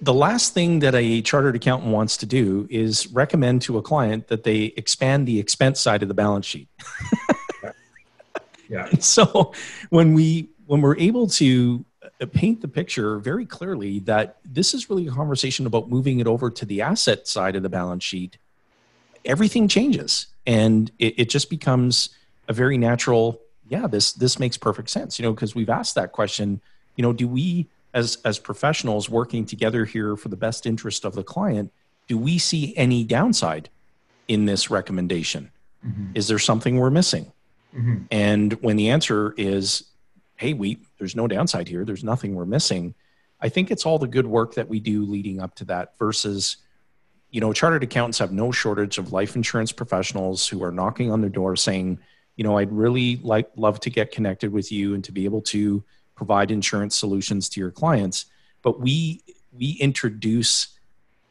the 0.00 0.14
last 0.14 0.52
thing 0.52 0.80
that 0.80 0.94
a 0.94 1.22
chartered 1.22 1.54
accountant 1.54 1.92
wants 1.92 2.16
to 2.18 2.26
do 2.26 2.66
is 2.70 3.06
recommend 3.08 3.62
to 3.62 3.78
a 3.78 3.82
client 3.82 4.28
that 4.28 4.42
they 4.42 4.74
expand 4.76 5.26
the 5.26 5.38
expense 5.38 5.80
side 5.80 6.02
of 6.02 6.08
the 6.08 6.14
balance 6.14 6.46
sheet. 6.46 6.68
yeah. 8.68 8.88
so 8.98 9.52
when 9.90 10.14
we 10.14 10.48
when 10.66 10.80
we're 10.80 10.96
able 10.96 11.28
to 11.28 11.84
uh, 12.02 12.26
paint 12.26 12.60
the 12.60 12.68
picture 12.68 13.18
very 13.18 13.46
clearly 13.46 14.00
that 14.00 14.38
this 14.44 14.74
is 14.74 14.90
really 14.90 15.06
a 15.06 15.12
conversation 15.12 15.66
about 15.66 15.88
moving 15.88 16.18
it 16.18 16.26
over 16.26 16.50
to 16.50 16.64
the 16.64 16.82
asset 16.82 17.28
side 17.28 17.54
of 17.54 17.62
the 17.62 17.68
balance 17.68 18.02
sheet, 18.02 18.38
everything 19.24 19.68
changes 19.68 20.26
and 20.46 20.90
it, 20.98 21.14
it 21.20 21.30
just 21.30 21.48
becomes 21.48 22.10
a 22.48 22.52
very 22.52 22.78
natural. 22.78 23.40
Yeah, 23.68 23.86
this 23.86 24.12
this 24.12 24.38
makes 24.38 24.56
perfect 24.56 24.90
sense. 24.90 25.18
You 25.18 25.24
know, 25.24 25.32
because 25.32 25.54
we've 25.54 25.70
asked 25.70 25.94
that 25.96 26.12
question. 26.12 26.60
You 26.96 27.02
know, 27.02 27.12
do 27.12 27.28
we 27.28 27.68
as 27.96 28.18
as 28.24 28.38
professionals 28.38 29.08
working 29.08 29.44
together 29.44 29.84
here 29.84 30.14
for 30.16 30.28
the 30.28 30.36
best 30.36 30.66
interest 30.66 31.04
of 31.04 31.14
the 31.14 31.24
client 31.24 31.72
do 32.06 32.16
we 32.16 32.38
see 32.38 32.76
any 32.76 33.02
downside 33.02 33.68
in 34.28 34.44
this 34.44 34.70
recommendation 34.70 35.50
mm-hmm. 35.84 36.06
is 36.14 36.28
there 36.28 36.38
something 36.38 36.76
we're 36.76 36.90
missing 36.90 37.32
mm-hmm. 37.74 37.96
and 38.10 38.52
when 38.62 38.76
the 38.76 38.90
answer 38.90 39.34
is 39.36 39.84
hey 40.36 40.52
we 40.52 40.78
there's 40.98 41.16
no 41.16 41.26
downside 41.26 41.66
here 41.66 41.84
there's 41.84 42.04
nothing 42.04 42.34
we're 42.34 42.44
missing 42.44 42.94
i 43.40 43.48
think 43.48 43.70
it's 43.70 43.86
all 43.86 43.98
the 43.98 44.06
good 44.06 44.26
work 44.26 44.54
that 44.54 44.68
we 44.68 44.78
do 44.78 45.04
leading 45.04 45.40
up 45.40 45.54
to 45.54 45.64
that 45.64 45.98
versus 45.98 46.58
you 47.30 47.40
know 47.40 47.52
chartered 47.52 47.82
accountants 47.82 48.18
have 48.18 48.32
no 48.32 48.52
shortage 48.52 48.98
of 48.98 49.12
life 49.12 49.34
insurance 49.34 49.72
professionals 49.72 50.46
who 50.46 50.62
are 50.62 50.72
knocking 50.72 51.10
on 51.10 51.22
their 51.22 51.30
door 51.30 51.56
saying 51.56 51.98
you 52.36 52.44
know 52.44 52.58
i'd 52.58 52.72
really 52.72 53.16
like 53.16 53.50
love 53.56 53.80
to 53.80 53.90
get 53.90 54.12
connected 54.12 54.52
with 54.52 54.70
you 54.70 54.94
and 54.94 55.02
to 55.04 55.12
be 55.12 55.24
able 55.24 55.42
to 55.42 55.82
provide 56.16 56.50
insurance 56.50 56.96
solutions 56.96 57.48
to 57.50 57.60
your 57.60 57.70
clients. 57.70 58.26
But 58.62 58.80
we 58.80 59.22
we 59.56 59.72
introduce 59.72 60.68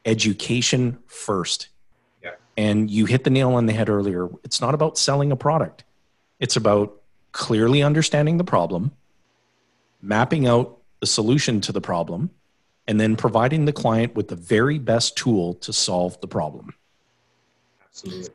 education 0.06 1.00
first. 1.08 1.70
Yeah. 2.24 2.32
and 2.58 2.90
you 2.90 3.06
hit 3.06 3.24
the 3.24 3.30
nail 3.30 3.54
on 3.54 3.66
the 3.66 3.74
head 3.74 3.90
earlier. 3.90 4.30
It's 4.44 4.62
not 4.62 4.74
about 4.74 4.98
selling 4.98 5.32
a 5.32 5.36
product. 5.36 5.84
It's 6.40 6.56
about 6.56 7.02
clearly 7.34 7.84
understanding 7.84 8.38
the 8.38 8.44
problem 8.44 8.92
mapping 10.02 10.48
out 10.48 10.78
the 11.00 11.08
solution 11.08 11.60
to 11.60 11.72
the 11.72 11.82
problem 11.82 12.30
and 12.88 13.00
then 13.00 13.16
providing 13.16 13.66
the 13.66 13.74
client 13.74 14.14
with 14.16 14.28
the 14.28 14.36
very 14.36 14.78
best 14.78 15.18
tool 15.18 15.56
to 15.56 15.74
solve 15.74 16.20
the 16.22 16.28
problem. 16.28 16.74
Absolutely 17.84 18.30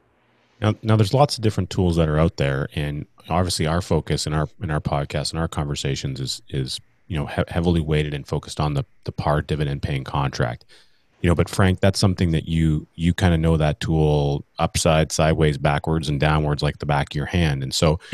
now, 0.60 0.74
now 0.82 0.96
there's 0.96 1.14
lots 1.14 1.36
of 1.36 1.42
different 1.42 1.70
tools 1.70 1.96
that 1.96 2.08
are 2.08 2.18
out 2.18 2.36
there, 2.36 2.68
and 2.74 3.06
obviously 3.28 3.66
our 3.66 3.80
focus 3.80 4.26
in 4.26 4.34
our 4.34 4.48
in 4.62 4.70
our 4.70 4.80
podcast 4.80 5.30
and 5.30 5.40
our 5.40 5.48
conversations 5.48 6.20
is 6.20 6.42
is 6.48 6.80
you 7.08 7.16
know 7.16 7.26
he- 7.26 7.42
heavily 7.48 7.80
weighted 7.80 8.14
and 8.14 8.26
focused 8.26 8.60
on 8.60 8.74
the 8.74 8.84
the 9.04 9.12
par 9.12 9.42
dividend 9.42 9.82
paying 9.82 10.04
contract. 10.04 10.64
You 11.22 11.28
know, 11.28 11.34
but 11.34 11.50
Frank, 11.50 11.80
that's 11.80 11.98
something 11.98 12.32
that 12.32 12.48
you 12.48 12.86
you 12.94 13.14
kind 13.14 13.34
of 13.34 13.40
know 13.40 13.56
that 13.56 13.80
tool 13.80 14.44
upside, 14.58 15.12
sideways, 15.12 15.58
backwards, 15.58 16.08
and 16.08 16.18
downwards 16.20 16.62
like 16.62 16.78
the 16.78 16.86
back 16.86 17.12
of 17.12 17.16
your 17.16 17.26
hand, 17.26 17.62
and 17.62 17.74
so. 17.74 17.98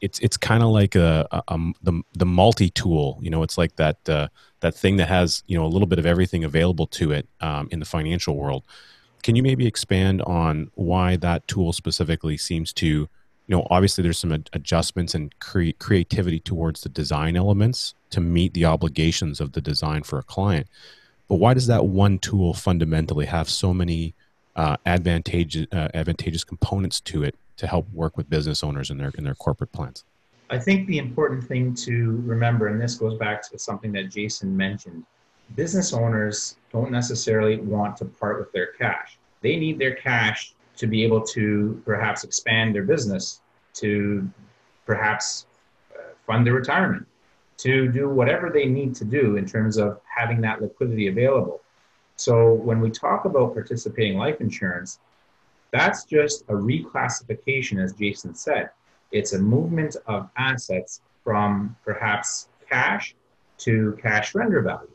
it's 0.00 0.18
it's 0.18 0.36
kind 0.36 0.62
of 0.62 0.68
like 0.68 0.94
a, 0.96 1.26
a, 1.32 1.42
a, 1.48 1.72
the 1.82 2.02
the 2.12 2.26
multi 2.26 2.68
tool. 2.68 3.18
You 3.22 3.30
know, 3.30 3.42
it's 3.42 3.56
like 3.56 3.76
that 3.76 4.06
uh, 4.06 4.28
that 4.60 4.74
thing 4.74 4.98
that 4.98 5.08
has 5.08 5.42
you 5.46 5.56
know 5.56 5.64
a 5.64 5.68
little 5.68 5.86
bit 5.86 5.98
of 5.98 6.04
everything 6.04 6.44
available 6.44 6.86
to 6.88 7.12
it 7.12 7.26
um, 7.40 7.68
in 7.70 7.78
the 7.78 7.86
financial 7.86 8.36
world. 8.36 8.64
Can 9.24 9.36
you 9.36 9.42
maybe 9.42 9.66
expand 9.66 10.20
on 10.22 10.70
why 10.74 11.16
that 11.16 11.48
tool 11.48 11.72
specifically 11.72 12.36
seems 12.36 12.74
to, 12.74 12.86
you 12.86 13.08
know, 13.48 13.66
obviously 13.70 14.02
there's 14.02 14.18
some 14.18 14.32
ad- 14.32 14.50
adjustments 14.52 15.14
and 15.14 15.36
cre- 15.38 15.70
creativity 15.78 16.40
towards 16.40 16.82
the 16.82 16.90
design 16.90 17.34
elements 17.34 17.94
to 18.10 18.20
meet 18.20 18.52
the 18.52 18.66
obligations 18.66 19.40
of 19.40 19.52
the 19.52 19.62
design 19.62 20.02
for 20.02 20.18
a 20.18 20.22
client. 20.22 20.66
But 21.26 21.36
why 21.36 21.54
does 21.54 21.66
that 21.68 21.86
one 21.86 22.18
tool 22.18 22.52
fundamentally 22.52 23.24
have 23.24 23.48
so 23.48 23.72
many 23.72 24.12
uh, 24.56 24.76
advantageous 24.84 25.68
uh, 25.72 25.88
advantageous 25.94 26.44
components 26.44 27.00
to 27.00 27.24
it 27.24 27.34
to 27.56 27.66
help 27.66 27.90
work 27.94 28.18
with 28.18 28.28
business 28.28 28.62
owners 28.62 28.90
in 28.90 28.98
their 28.98 29.10
in 29.16 29.24
their 29.24 29.34
corporate 29.34 29.72
plans? 29.72 30.04
I 30.50 30.58
think 30.58 30.86
the 30.86 30.98
important 30.98 31.42
thing 31.42 31.72
to 31.76 32.22
remember, 32.26 32.68
and 32.68 32.78
this 32.78 32.96
goes 32.96 33.16
back 33.18 33.40
to 33.50 33.58
something 33.58 33.90
that 33.92 34.10
Jason 34.10 34.54
mentioned, 34.54 35.02
business 35.56 35.94
owners 35.94 36.56
don't 36.74 36.90
necessarily 36.90 37.56
want 37.58 37.96
to 37.96 38.04
part 38.04 38.40
with 38.40 38.52
their 38.52 38.72
cash. 38.72 39.16
They 39.42 39.56
need 39.56 39.78
their 39.78 39.94
cash 39.94 40.54
to 40.76 40.88
be 40.88 41.04
able 41.04 41.22
to 41.28 41.80
perhaps 41.84 42.24
expand 42.24 42.74
their 42.74 42.82
business, 42.82 43.40
to 43.74 44.28
perhaps 44.84 45.46
uh, 45.94 46.02
fund 46.26 46.44
their 46.44 46.54
retirement, 46.54 47.06
to 47.58 47.86
do 47.92 48.08
whatever 48.08 48.50
they 48.50 48.66
need 48.66 48.92
to 48.96 49.04
do 49.04 49.36
in 49.36 49.46
terms 49.46 49.76
of 49.78 50.00
having 50.04 50.40
that 50.40 50.60
liquidity 50.60 51.06
available. 51.06 51.60
So 52.16 52.54
when 52.54 52.80
we 52.80 52.90
talk 52.90 53.24
about 53.24 53.54
participating 53.54 54.18
life 54.18 54.40
insurance, 54.40 54.98
that's 55.70 56.04
just 56.04 56.42
a 56.48 56.54
reclassification, 56.54 57.82
as 57.82 57.92
Jason 57.92 58.34
said. 58.34 58.70
It's 59.12 59.32
a 59.32 59.38
movement 59.38 59.96
of 60.06 60.28
assets 60.36 61.00
from 61.22 61.76
perhaps 61.84 62.48
cash 62.68 63.14
to 63.58 63.96
cash 64.02 64.32
surrender 64.32 64.60
value. 64.60 64.93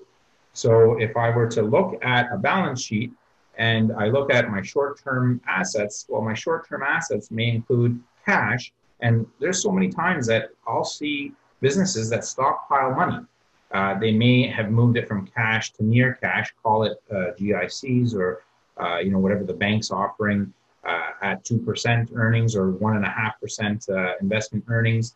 So 0.53 1.00
if 1.00 1.15
I 1.15 1.29
were 1.29 1.48
to 1.50 1.62
look 1.62 2.03
at 2.03 2.32
a 2.34 2.38
balance 2.38 2.82
sheet 2.82 3.12
and 3.58 3.91
I 3.94 4.08
look 4.08 4.32
at 4.34 4.50
my 4.50 4.62
short-term 4.62 5.41
assets, 5.48 6.06
well, 6.10 6.22
my 6.22 6.34
short-term 6.34 6.84
assets 6.84 7.29
may 7.32 7.50
include 7.50 8.00
cash, 8.25 8.72
and 9.01 9.25
there's 9.39 9.62
so 9.62 9.72
many 9.72 9.89
times 9.89 10.27
that 10.27 10.50
I'll 10.68 10.84
see 10.84 11.34
businesses 11.62 12.10
that 12.10 12.25
stockpile 12.25 12.94
money. 12.96 13.25
Uh, 13.72 13.98
they 14.00 14.12
may 14.12 14.48
have 14.48 14.72
moved 14.72 14.98
it 14.98 15.08
from 15.08 15.27
cash 15.27 15.72
to 15.74 15.84
near 15.84 16.18
cash, 16.22 16.53
call 16.63 16.84
it 16.84 16.98
uh, 17.12 17.32
GICs 17.39 18.15
or 18.15 18.41
uh, 18.82 18.98
you 18.98 19.12
know 19.12 19.20
whatever 19.20 19.44
the 19.44 19.53
bank's 19.53 19.91
offering 19.91 20.51
uh, 20.86 21.12
at 21.22 21.44
two 21.44 21.60
percent 21.60 22.10
earnings 22.15 22.56
or 22.56 22.72
one 22.72 22.96
and 22.96 23.06
a 23.06 23.10
half 23.10 23.39
percent 23.39 23.88
uh, 23.89 24.13
investment 24.22 24.63
earnings. 24.70 25.15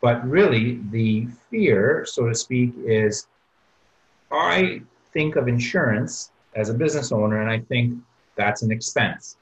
But 0.00 0.24
really, 0.28 0.80
the 0.90 1.26
fear, 1.50 2.04
so 2.06 2.28
to 2.28 2.34
speak, 2.34 2.72
is 2.84 3.26
I 4.30 4.82
think 5.12 5.36
of 5.36 5.48
insurance 5.48 6.32
as 6.54 6.68
a 6.68 6.74
business 6.74 7.12
owner, 7.12 7.40
and 7.40 7.50
I 7.50 7.60
think 7.60 7.98
that's 8.36 8.62
an 8.62 8.70
expense. 8.70 9.36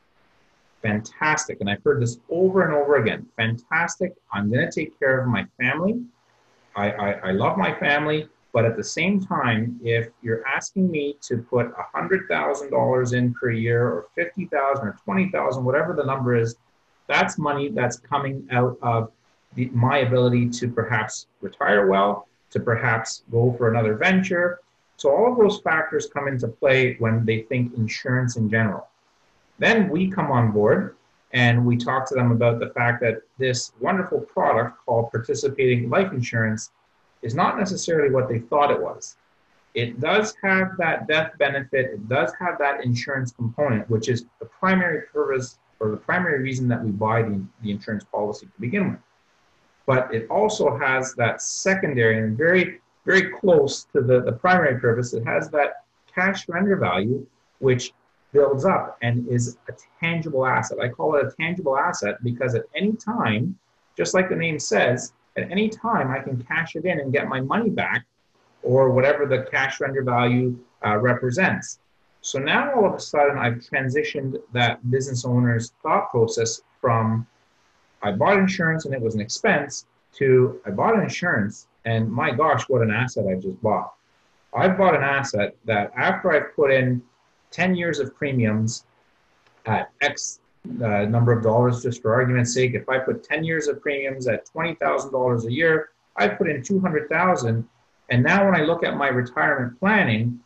Fantastic. 0.83 1.61
And 1.61 1.69
I've 1.69 1.83
heard 1.83 2.01
this 2.01 2.19
over 2.31 2.63
and 2.63 2.75
over 2.75 2.97
again. 2.97 3.27
Fantastic. 3.37 4.15
I'm 4.33 4.51
going 4.51 4.69
to 4.69 4.71
take 4.71 4.99
care 4.99 5.21
of 5.21 5.27
my 5.27 5.45
family. 5.61 6.01
I, 6.77 6.91
I, 6.91 7.11
I 7.13 7.31
love 7.33 7.57
my 7.57 7.75
family. 7.75 8.29
But 8.53 8.65
at 8.65 8.77
the 8.77 8.85
same 8.85 9.21
time, 9.21 9.79
if 9.85 10.09
you're 10.23 10.47
asking 10.47 10.91
me 10.91 11.17
to 11.23 11.37
put 11.37 11.67
$100,000 11.95 13.13
in 13.13 13.35
per 13.35 13.51
year 13.51 13.87
or 13.87 14.07
50,000 14.15 14.87
or 14.87 14.97
20,000, 15.05 15.63
whatever 15.63 15.93
the 15.93 16.05
number 16.05 16.35
is, 16.35 16.57
that's 17.07 17.37
money 17.37 17.69
that's 17.69 17.99
coming 17.99 18.49
out 18.51 18.79
of 18.81 19.13
the, 19.57 19.67
my 19.75 19.99
ability 19.99 20.49
to 20.49 20.69
perhaps 20.69 21.27
retire 21.43 21.87
well, 21.87 22.29
to 22.51 22.61
perhaps 22.61 23.25
go 23.31 23.55
for 23.59 23.71
another 23.71 23.95
venture, 23.95 24.61
so 24.97 25.15
all 25.15 25.33
of 25.33 25.39
those 25.39 25.61
factors 25.61 26.09
come 26.13 26.29
into 26.29 26.49
play 26.49 26.97
when 26.99 27.25
they 27.25 27.43
think 27.43 27.75
insurance 27.75 28.37
in 28.37 28.49
general. 28.49 28.89
Then 29.59 29.89
we 29.89 30.11
come 30.11 30.31
on 30.31 30.53
board 30.53 30.97
and 31.33 31.67
we 31.67 31.77
talk 31.77 32.09
to 32.09 32.15
them 32.15 32.33
about 32.33 32.61
the 32.61 32.71
fact 32.71 33.01
that 33.03 33.23
this 33.39 33.73
wonderful 33.81 34.21
product 34.21 34.79
called 34.85 35.11
participating 35.11 35.91
life 35.91 36.13
insurance 36.13 36.71
is 37.23 37.35
not 37.35 37.59
necessarily 37.59 38.11
what 38.11 38.29
they 38.29 38.39
thought 38.39 38.71
it 38.71 38.81
was. 38.81 39.17
It 39.75 40.01
does 40.01 40.35
have 40.43 40.79
that 40.79 41.07
death 41.07 41.33
benefit, 41.39 41.91
it 41.93 42.09
does 42.09 42.33
have 42.41 42.59
that 42.59 42.83
insurance 42.85 43.33
component, 43.33 43.89
which 43.91 44.09
is 44.09 44.25
the 44.41 44.47
primary 44.47 45.03
purpose 45.13 45.59
or 45.81 45.91
the 45.91 45.97
primary 45.99 46.43
reason 46.43 46.69
that 46.69 46.83
we 46.83 46.91
buy 46.91 47.23
the, 47.23 47.45
the 47.63 47.71
insurance 47.71 48.05
policy 48.05 48.47
to 48.47 48.61
begin 48.61 48.93
with. 48.93 49.01
But 49.85 50.15
it 50.15 50.27
also 50.31 50.79
has 50.79 51.15
that 51.15 51.43
secondary 51.43 52.19
and 52.19 52.37
very 52.37 52.81
very 53.07 53.31
close 53.31 53.85
to 53.95 54.03
the, 54.03 54.21
the 54.21 54.33
primary 54.33 54.79
purpose. 54.79 55.15
It 55.15 55.25
has 55.25 55.49
that 55.51 55.85
cash 56.13 56.45
surrender 56.45 56.77
value, 56.77 57.27
which 57.61 57.93
builds 58.33 58.65
up 58.65 58.99
and 59.01 59.27
is 59.29 59.57
a 59.69 59.73
tangible 60.01 60.45
asset. 60.45 60.79
I 60.81 60.89
call 60.89 61.15
it 61.15 61.25
a 61.25 61.31
tangible 61.41 61.79
asset 61.79 62.23
because 62.23 62.55
at 62.55 62.65
any 62.75 62.93
time, 62.93 63.57
just 63.97 64.13
like 64.13 64.29
the 64.29 64.37
name 64.37 64.59
says, 64.59 65.13
at 65.37 65.51
any 65.51 65.69
time 65.69 66.11
I 66.11 66.19
can 66.19 66.43
cash 66.45 66.77
it 66.77 66.85
in 66.85 67.01
and 67.01 67.13
get 67.13 67.29
my 67.29 67.41
money 67.41 67.71
back 67.71 68.05
or 68.63 68.91
whatever 68.91 69.25
the 69.27 69.47
cash 69.51 69.79
surrender 69.79 70.03
value 70.03 70.59
uh, 70.85 70.99
represents. 70.99 71.79
So 72.21 72.41
now 72.41 72.75
all 72.75 72.87
of 72.87 72.95
a 72.95 73.01
sudden 73.01 73.39
I've 73.39 73.55
transitioned 73.55 74.41
that 74.53 74.91
business 74.91 75.25
owner's 75.25 75.73
thought 75.83 76.11
process 76.11 76.61
from 76.81 77.27
I 78.03 78.13
bought 78.13 78.39
insurance 78.39 78.85
and 78.85 78.95
it 78.95 79.01
was 79.01 79.15
an 79.15 79.21
expense 79.21 79.87
to 80.15 80.61
I 80.67 80.71
bought 80.71 80.99
insurance 80.99 81.69
and 81.87 82.11
my 82.11 82.33
gosh, 82.33 82.69
what 82.69 82.83
an 82.83 82.91
asset 82.91 83.27
I 83.27 83.37
just 83.37 83.63
bought. 83.63 83.95
I've 84.55 84.77
bought 84.77 84.97
an 84.97 85.03
asset 85.03 85.57
that 85.65 85.93
after 85.97 86.33
I've 86.33 86.55
put 86.55 86.73
in 86.73 87.01
10 87.53 87.77
years 87.77 88.01
of 88.01 88.15
premiums 88.15 88.85
at 89.67 89.93
X 90.01 90.41
uh, 90.83 91.05
number 91.05 91.33
of 91.33 91.45
dollars, 91.45 91.83
just 91.83 92.03
for 92.03 92.13
argument's 92.13 92.53
sake, 92.53 92.75
if 92.75 92.89
I 92.89 92.99
put 92.99 93.23
10 93.23 93.45
years 93.45 93.69
of 93.69 93.81
premiums 93.81 94.27
at 94.27 94.49
$20,000 94.53 95.45
a 95.45 95.53
year, 95.53 95.91
I 96.17 96.27
put 96.29 96.51
in 96.51 96.63
200,000. 96.63 97.69
And 98.11 98.23
now 98.23 98.45
when 98.45 98.61
I 98.61 98.65
look 98.65 98.83
at 98.83 98.97
my 98.97 99.09
retirement 99.09 99.79
planning, 99.79 100.41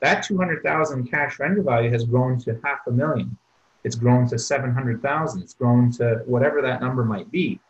that 0.00 0.24
200,000 0.24 1.08
cash 1.08 1.36
surrender 1.36 1.62
value 1.62 1.90
has 1.90 2.04
grown 2.04 2.38
to 2.40 2.58
half 2.64 2.80
a 2.88 2.90
million. 2.90 3.36
It's 3.84 3.96
grown 3.96 4.28
to 4.28 4.38
700,000. 4.38 5.42
It's 5.42 5.54
grown 5.54 5.92
to 5.92 6.22
whatever 6.26 6.60
that 6.62 6.80
number 6.80 7.04
might 7.04 7.30
be. 7.30 7.60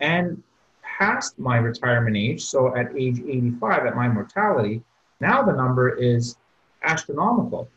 And 0.00 0.42
past 0.98 1.38
my 1.38 1.56
retirement 1.56 2.16
age, 2.16 2.44
so 2.44 2.76
at 2.76 2.96
age 2.96 3.18
85 3.18 3.86
at 3.86 3.96
my 3.96 4.08
mortality, 4.08 4.82
now 5.20 5.42
the 5.42 5.52
number 5.52 5.96
is 5.96 6.36
astronomical. 6.82 7.68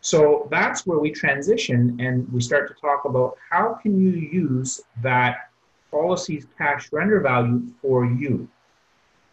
So 0.00 0.48
that's 0.50 0.86
where 0.86 0.98
we 0.98 1.10
transition 1.10 1.98
and 2.00 2.30
we 2.32 2.40
start 2.40 2.68
to 2.68 2.74
talk 2.80 3.04
about 3.04 3.36
how 3.50 3.74
can 3.82 4.00
you 4.00 4.10
use 4.10 4.80
that 5.02 5.50
policy's 5.90 6.46
cash 6.56 6.88
surrender 6.88 7.20
value 7.20 7.62
for 7.82 8.06
you. 8.06 8.48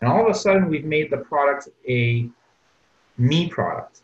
And 0.02 0.12
all 0.12 0.26
of 0.26 0.30
a 0.30 0.34
sudden 0.38 0.68
we've 0.68 0.86
made 0.86 1.10
the 1.10 1.18
product 1.18 1.70
a 1.88 2.30
me 3.18 3.50
product. 3.50 4.02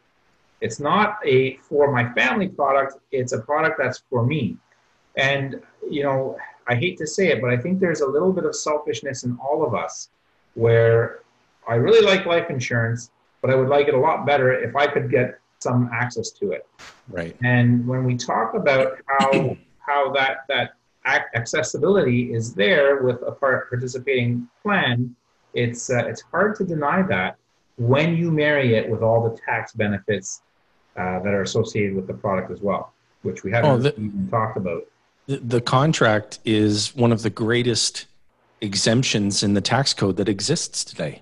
It's 0.61 0.79
not 0.79 1.19
a 1.25 1.57
for 1.57 1.91
my 1.91 2.11
family 2.13 2.47
product, 2.47 2.95
it's 3.11 3.33
a 3.33 3.39
product 3.39 3.77
that's 3.77 4.01
for 4.09 4.25
me. 4.25 4.57
And 5.17 5.61
you 5.89 6.03
know, 6.03 6.37
I 6.67 6.75
hate 6.75 6.97
to 6.97 7.07
say 7.07 7.27
it, 7.27 7.41
but 7.41 7.49
I 7.49 7.57
think 7.57 7.79
there's 7.79 8.01
a 8.01 8.07
little 8.07 8.31
bit 8.31 8.45
of 8.45 8.55
selfishness 8.55 9.23
in 9.23 9.37
all 9.37 9.65
of 9.65 9.73
us 9.73 10.09
where 10.53 11.19
I 11.67 11.75
really 11.75 12.05
like 12.05 12.25
life 12.25 12.49
insurance, 12.49 13.11
but 13.41 13.49
I 13.49 13.55
would 13.55 13.69
like 13.69 13.87
it 13.87 13.93
a 13.93 13.99
lot 13.99 14.25
better 14.25 14.53
if 14.53 14.75
I 14.75 14.87
could 14.87 15.09
get 15.09 15.39
some 15.59 15.89
access 15.93 16.29
to 16.31 16.51
it. 16.51 16.67
Right. 17.09 17.35
And 17.43 17.87
when 17.87 18.03
we 18.03 18.15
talk 18.15 18.53
about 18.53 18.97
how 19.07 19.57
how 19.87 20.11
that 20.13 20.45
that 20.47 20.75
accessibility 21.35 22.33
is 22.33 22.53
there 22.53 23.03
with 23.03 23.21
a 23.27 23.31
participating 23.31 24.47
plan, 24.61 25.15
it's 25.53 25.89
uh, 25.89 26.05
it's 26.05 26.21
hard 26.21 26.55
to 26.57 26.63
deny 26.63 27.01
that 27.03 27.37
when 27.77 28.15
you 28.15 28.31
marry 28.31 28.75
it 28.75 28.89
with 28.89 29.01
all 29.01 29.27
the 29.29 29.37
tax 29.41 29.73
benefits 29.73 30.41
uh, 30.95 31.19
that 31.19 31.33
are 31.33 31.41
associated 31.41 31.95
with 31.95 32.07
the 32.07 32.13
product 32.13 32.51
as 32.51 32.61
well, 32.61 32.93
which 33.23 33.43
we 33.43 33.51
haven't 33.51 33.71
oh, 33.71 33.77
the, 33.77 33.89
even 33.95 34.27
talked 34.29 34.57
about 34.57 34.83
the 35.27 35.61
contract 35.61 36.39
is 36.43 36.95
one 36.95 37.11
of 37.11 37.21
the 37.21 37.29
greatest 37.29 38.05
exemptions 38.61 39.43
in 39.43 39.53
the 39.53 39.61
tax 39.61 39.93
code 39.93 40.17
that 40.17 40.29
exists 40.29 40.83
today. 40.83 41.21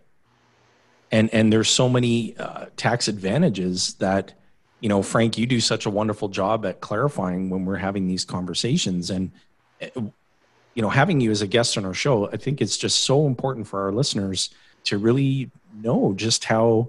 And 1.12 1.30
and 1.34 1.52
there's 1.52 1.70
so 1.70 1.90
many 1.90 2.38
uh, 2.38 2.68
tax 2.78 3.08
advantages 3.08 3.96
that 3.96 4.34
you 4.80 4.90
know 4.90 5.04
frank 5.04 5.38
you 5.38 5.46
do 5.46 5.60
such 5.60 5.86
a 5.86 5.90
wonderful 5.90 6.30
job 6.30 6.66
at 6.66 6.82
clarifying 6.82 7.50
when 7.50 7.66
we're 7.66 7.76
having 7.76 8.08
these 8.08 8.26
conversations. 8.26 9.10
And 9.10 9.32
uh, 9.82 10.02
you 10.74 10.82
know 10.82 10.90
having 10.90 11.20
you 11.20 11.32
as 11.32 11.42
a 11.42 11.48
guest 11.48 11.78
on 11.78 11.84
our 11.84 11.94
show 11.94 12.30
i 12.30 12.38
think 12.38 12.62
it's 12.62 12.78
just 12.78 13.00
so 13.00 13.28
important 13.28 13.68
for 13.68 13.82
our 13.82 13.92
listeners 13.92 14.52
to 14.86 14.98
really 14.98 15.52
know 15.74 16.14
just 16.16 16.46
how 16.46 16.88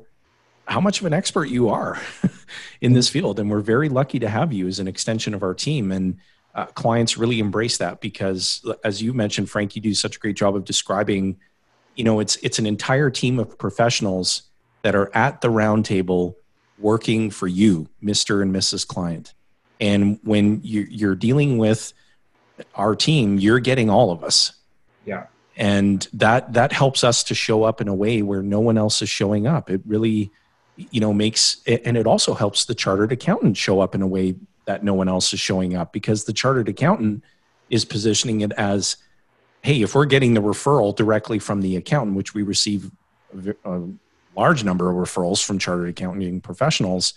how 0.67 0.81
much 0.81 1.01
of 1.01 1.07
an 1.07 1.13
expert 1.13 1.49
you 1.49 1.69
are 1.69 2.01
in 2.81 2.93
this 2.93 3.09
field. 3.09 3.39
And 3.39 3.51
we're 3.51 3.61
very 3.61 3.89
lucky 3.89 4.19
to 4.21 4.29
have 4.29 4.53
you 4.53 4.67
as 4.69 4.79
an 4.79 4.89
extension 4.89 5.35
of 5.35 5.43
our 5.43 5.55
team. 5.55 5.91
And 5.91 6.19
uh, 6.55 6.67
clients 6.67 7.17
really 7.17 7.39
embrace 7.39 7.79
that 7.79 8.01
because 8.01 8.65
as 8.85 9.01
you 9.01 9.13
mentioned 9.15 9.49
frank 9.49 9.75
you 9.75 9.83
do 9.83 9.95
such 9.95 10.17
a 10.17 10.19
great 10.19 10.37
job 10.37 10.55
of 10.55 10.65
describing 10.65 11.37
you 11.95 12.05
know 12.05 12.21
it's 12.21 12.37
it's 12.37 12.59
an 12.59 12.67
entire 12.67 13.11
team 13.11 13.39
of 13.39 13.59
professionals 13.59 14.43
that 14.83 14.95
are 14.95 15.15
at 15.15 15.41
the 15.41 15.51
round 15.51 15.85
table 15.85 16.37
working 16.79 17.31
for 17.31 17.47
you 17.47 17.89
mr 18.03 18.43
and 18.43 18.55
mrs 18.55 18.87
client. 18.87 19.35
And 19.81 20.21
when 20.23 20.61
you're 20.63 21.17
dealing 21.17 21.59
with 21.59 21.93
our 22.75 22.95
team 22.95 23.39
you're 23.39 23.61
getting 23.61 23.91
all 23.91 24.11
of 24.13 24.23
us. 24.23 24.53
Yeah. 25.05 25.27
And 25.57 26.07
that 26.13 26.53
that 26.53 26.73
helps 26.73 27.03
us 27.05 27.25
to 27.25 27.35
show 27.35 27.65
up 27.65 27.81
in 27.81 27.89
a 27.89 27.95
way 27.95 28.23
where 28.23 28.43
no 28.43 28.61
one 28.61 28.79
else 28.79 29.03
is 29.03 29.09
showing 29.09 29.47
up. 29.47 29.71
It 29.71 29.81
really 29.87 30.31
you 30.77 31.01
know 31.01 31.13
makes 31.13 31.63
and 31.67 31.97
it 31.97 32.07
also 32.07 32.35
helps 32.35 32.65
the 32.65 32.75
chartered 32.75 33.13
accountant 33.13 33.57
show 33.57 33.81
up 33.81 33.95
in 33.95 34.03
a 34.03 34.07
way 34.07 34.35
that 34.65 34.85
no 34.85 34.95
one 34.95 35.09
else 35.09 35.33
is 35.33 35.41
showing 35.41 35.75
up 35.75 35.93
because 35.93 36.25
the 36.25 36.33
chartered 36.33 36.69
accountant 36.69 37.23
is 37.71 37.85
positioning 37.85 38.43
it 38.43 38.53
as 38.53 38.97
hey 39.63 39.83
if 39.83 39.95
we're 39.95 40.05
getting 40.05 40.35
the 40.35 40.43
referral 40.43 40.95
directly 40.95 41.39
from 41.39 41.61
the 41.63 41.77
accountant 41.77 42.17
which 42.17 42.35
we 42.35 42.43
receive 42.43 42.91
a 43.65 43.81
large 44.37 44.65
number 44.65 44.91
of 44.91 44.97
referrals 44.97 45.45
from 45.45 45.59
chartered 45.59 45.89
accounting 45.89 46.41
professionals 46.41 47.15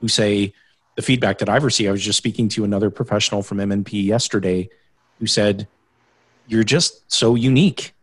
who 0.00 0.08
say 0.08 0.52
the 0.96 1.02
feedback 1.02 1.38
that 1.38 1.48
i've 1.48 1.64
received 1.64 1.88
i 1.88 1.92
was 1.92 2.04
just 2.04 2.18
speaking 2.18 2.48
to 2.48 2.64
another 2.64 2.90
professional 2.90 3.42
from 3.42 3.58
mnp 3.58 3.92
yesterday 3.92 4.68
who 5.18 5.26
said 5.26 5.66
you're 6.48 6.64
just 6.64 7.10
so 7.10 7.34
unique 7.34 7.94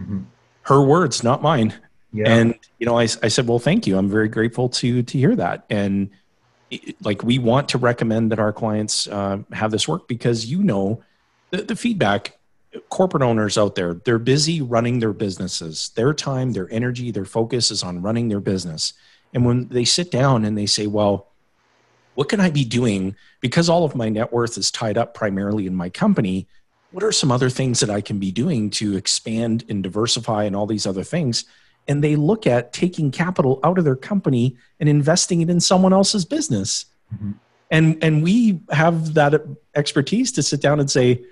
mm-hmm. 0.00 0.20
her 0.62 0.82
words 0.82 1.22
not 1.22 1.42
mine 1.42 1.74
yeah. 2.12 2.28
and 2.28 2.54
you 2.78 2.86
know 2.86 2.98
I, 2.98 3.02
I 3.02 3.28
said 3.28 3.46
well 3.46 3.58
thank 3.58 3.86
you 3.86 3.98
i'm 3.98 4.08
very 4.08 4.28
grateful 4.28 4.68
to 4.70 5.02
to 5.02 5.18
hear 5.18 5.36
that 5.36 5.64
and 5.68 6.10
like 7.02 7.22
we 7.22 7.38
want 7.38 7.68
to 7.70 7.78
recommend 7.78 8.32
that 8.32 8.38
our 8.38 8.52
clients 8.52 9.06
uh, 9.08 9.38
have 9.52 9.70
this 9.70 9.88
work 9.88 10.08
because 10.08 10.46
you 10.46 10.62
know 10.62 11.02
the, 11.50 11.62
the 11.62 11.76
feedback 11.76 12.38
corporate 12.90 13.22
owners 13.22 13.56
out 13.56 13.74
there 13.74 13.94
they're 13.94 14.18
busy 14.18 14.60
running 14.60 14.98
their 14.98 15.14
businesses 15.14 15.90
their 15.96 16.12
time 16.12 16.52
their 16.52 16.70
energy 16.70 17.10
their 17.10 17.24
focus 17.24 17.70
is 17.70 17.82
on 17.82 18.02
running 18.02 18.28
their 18.28 18.40
business 18.40 18.92
and 19.32 19.46
when 19.46 19.66
they 19.68 19.84
sit 19.84 20.10
down 20.10 20.44
and 20.44 20.56
they 20.58 20.66
say 20.66 20.86
well 20.86 21.28
what 22.18 22.28
can 22.28 22.40
I 22.40 22.50
be 22.50 22.64
doing 22.64 23.14
because 23.40 23.68
all 23.68 23.84
of 23.84 23.94
my 23.94 24.08
net 24.08 24.32
worth 24.32 24.58
is 24.58 24.72
tied 24.72 24.98
up 24.98 25.14
primarily 25.14 25.68
in 25.68 25.74
my 25.76 25.88
company? 25.88 26.48
What 26.90 27.04
are 27.04 27.12
some 27.12 27.30
other 27.30 27.48
things 27.48 27.78
that 27.78 27.90
I 27.90 28.00
can 28.00 28.18
be 28.18 28.32
doing 28.32 28.70
to 28.70 28.96
expand 28.96 29.64
and 29.68 29.84
diversify 29.84 30.42
and 30.42 30.56
all 30.56 30.66
these 30.66 30.84
other 30.84 31.04
things? 31.04 31.44
And 31.88 32.04
they 32.04 32.16
look 32.16 32.46
at 32.46 32.72
taking 32.72 33.10
capital 33.10 33.58
out 33.64 33.78
of 33.78 33.84
their 33.84 33.96
company 33.96 34.56
and 34.78 34.88
investing 34.88 35.40
it 35.40 35.50
in 35.50 35.58
someone 35.58 35.92
else's 35.92 36.24
business. 36.24 36.84
Mm-hmm. 37.14 37.32
And, 37.70 38.04
and 38.04 38.22
we 38.22 38.60
have 38.70 39.14
that 39.14 39.42
expertise 39.74 40.30
to 40.32 40.42
sit 40.42 40.60
down 40.60 40.80
and 40.80 40.90
say, 40.90 41.24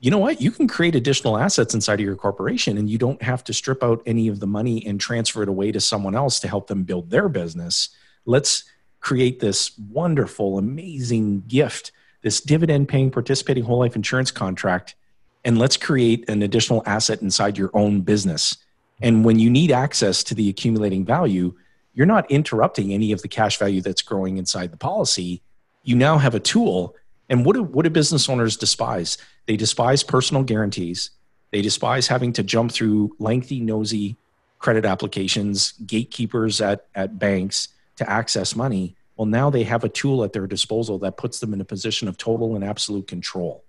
you 0.00 0.10
know 0.10 0.18
what? 0.18 0.40
You 0.40 0.50
can 0.50 0.66
create 0.66 0.96
additional 0.96 1.38
assets 1.38 1.74
inside 1.74 2.00
of 2.00 2.04
your 2.04 2.16
corporation 2.16 2.76
and 2.76 2.90
you 2.90 2.98
don't 2.98 3.22
have 3.22 3.44
to 3.44 3.52
strip 3.52 3.84
out 3.84 4.02
any 4.04 4.26
of 4.26 4.40
the 4.40 4.48
money 4.48 4.84
and 4.84 5.00
transfer 5.00 5.44
it 5.44 5.48
away 5.48 5.70
to 5.70 5.80
someone 5.80 6.16
else 6.16 6.40
to 6.40 6.48
help 6.48 6.66
them 6.66 6.82
build 6.82 7.10
their 7.10 7.28
business. 7.28 7.88
Let's 8.24 8.64
create 9.00 9.38
this 9.38 9.78
wonderful, 9.78 10.58
amazing 10.58 11.44
gift, 11.46 11.92
this 12.22 12.40
dividend 12.40 12.88
paying 12.88 13.12
participating 13.12 13.62
whole 13.62 13.78
life 13.78 13.94
insurance 13.94 14.32
contract, 14.32 14.96
and 15.44 15.58
let's 15.58 15.76
create 15.76 16.28
an 16.28 16.42
additional 16.42 16.82
asset 16.86 17.22
inside 17.22 17.58
your 17.58 17.70
own 17.74 18.00
business. 18.00 18.56
And 19.02 19.24
when 19.24 19.38
you 19.38 19.50
need 19.50 19.70
access 19.72 20.22
to 20.24 20.34
the 20.34 20.48
accumulating 20.48 21.04
value, 21.04 21.54
you're 21.94 22.06
not 22.06 22.30
interrupting 22.30 22.92
any 22.92 23.12
of 23.12 23.22
the 23.22 23.28
cash 23.28 23.58
value 23.58 23.80
that's 23.80 24.02
growing 24.02 24.38
inside 24.38 24.70
the 24.70 24.76
policy. 24.76 25.42
You 25.82 25.96
now 25.96 26.18
have 26.18 26.34
a 26.34 26.40
tool 26.40 26.96
and 27.28 27.46
what 27.46 27.54
do, 27.54 27.62
what 27.62 27.84
do 27.84 27.90
business 27.90 28.28
owners 28.28 28.58
despise? 28.58 29.16
They 29.46 29.56
despise 29.56 30.02
personal 30.02 30.42
guarantees. 30.42 31.10
They 31.50 31.62
despise 31.62 32.06
having 32.06 32.32
to 32.34 32.42
jump 32.42 32.72
through 32.72 33.16
lengthy, 33.18 33.60
nosy 33.60 34.16
credit 34.58 34.84
applications, 34.84 35.72
gatekeepers 35.86 36.60
at, 36.60 36.86
at 36.94 37.18
banks 37.18 37.68
to 37.96 38.08
access 38.08 38.54
money. 38.54 38.96
Well, 39.16 39.26
now 39.26 39.50
they 39.50 39.64
have 39.64 39.82
a 39.82 39.88
tool 39.88 40.24
at 40.24 40.32
their 40.32 40.46
disposal 40.46 40.98
that 41.00 41.16
puts 41.16 41.40
them 41.40 41.52
in 41.52 41.60
a 41.60 41.64
position 41.64 42.06
of 42.06 42.16
total 42.16 42.54
and 42.54 42.64
absolute 42.64 43.08
control. 43.08 43.64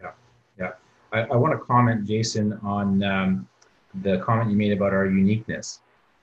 Yeah, 0.00 0.10
yeah. 0.58 0.72
I, 1.12 1.20
I 1.20 1.36
want 1.36 1.58
to 1.58 1.64
comment, 1.64 2.06
Jason, 2.06 2.58
on 2.62 3.02
um, 3.02 3.48
the 4.02 4.18
comment 4.18 4.50
you 4.50 4.56
made 4.56 4.72
about 4.72 4.92
our 4.92 5.06
uniqueness, 5.06 5.80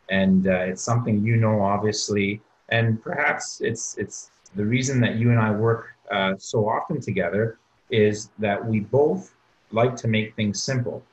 and 0.09 0.47
uh, 0.47 0.69
it's 0.69 0.81
something 0.81 1.23
you 1.23 1.35
know, 1.35 1.61
obviously, 1.61 2.41
and 2.69 3.01
perhaps 3.01 3.61
it's 3.61 3.97
it's 3.97 4.31
the 4.55 4.65
reason 4.65 5.01
that 5.01 5.15
you 5.15 5.31
and 5.31 5.39
I 5.39 5.51
work 5.51 5.87
uh, 6.11 6.33
so 6.37 6.69
often 6.69 7.01
together 7.01 7.59
is 7.89 8.29
that 8.39 8.63
we 8.65 8.79
both 8.79 9.33
like 9.71 9.95
to 9.97 10.07
make 10.07 10.35
things 10.35 10.63
simple. 10.63 11.03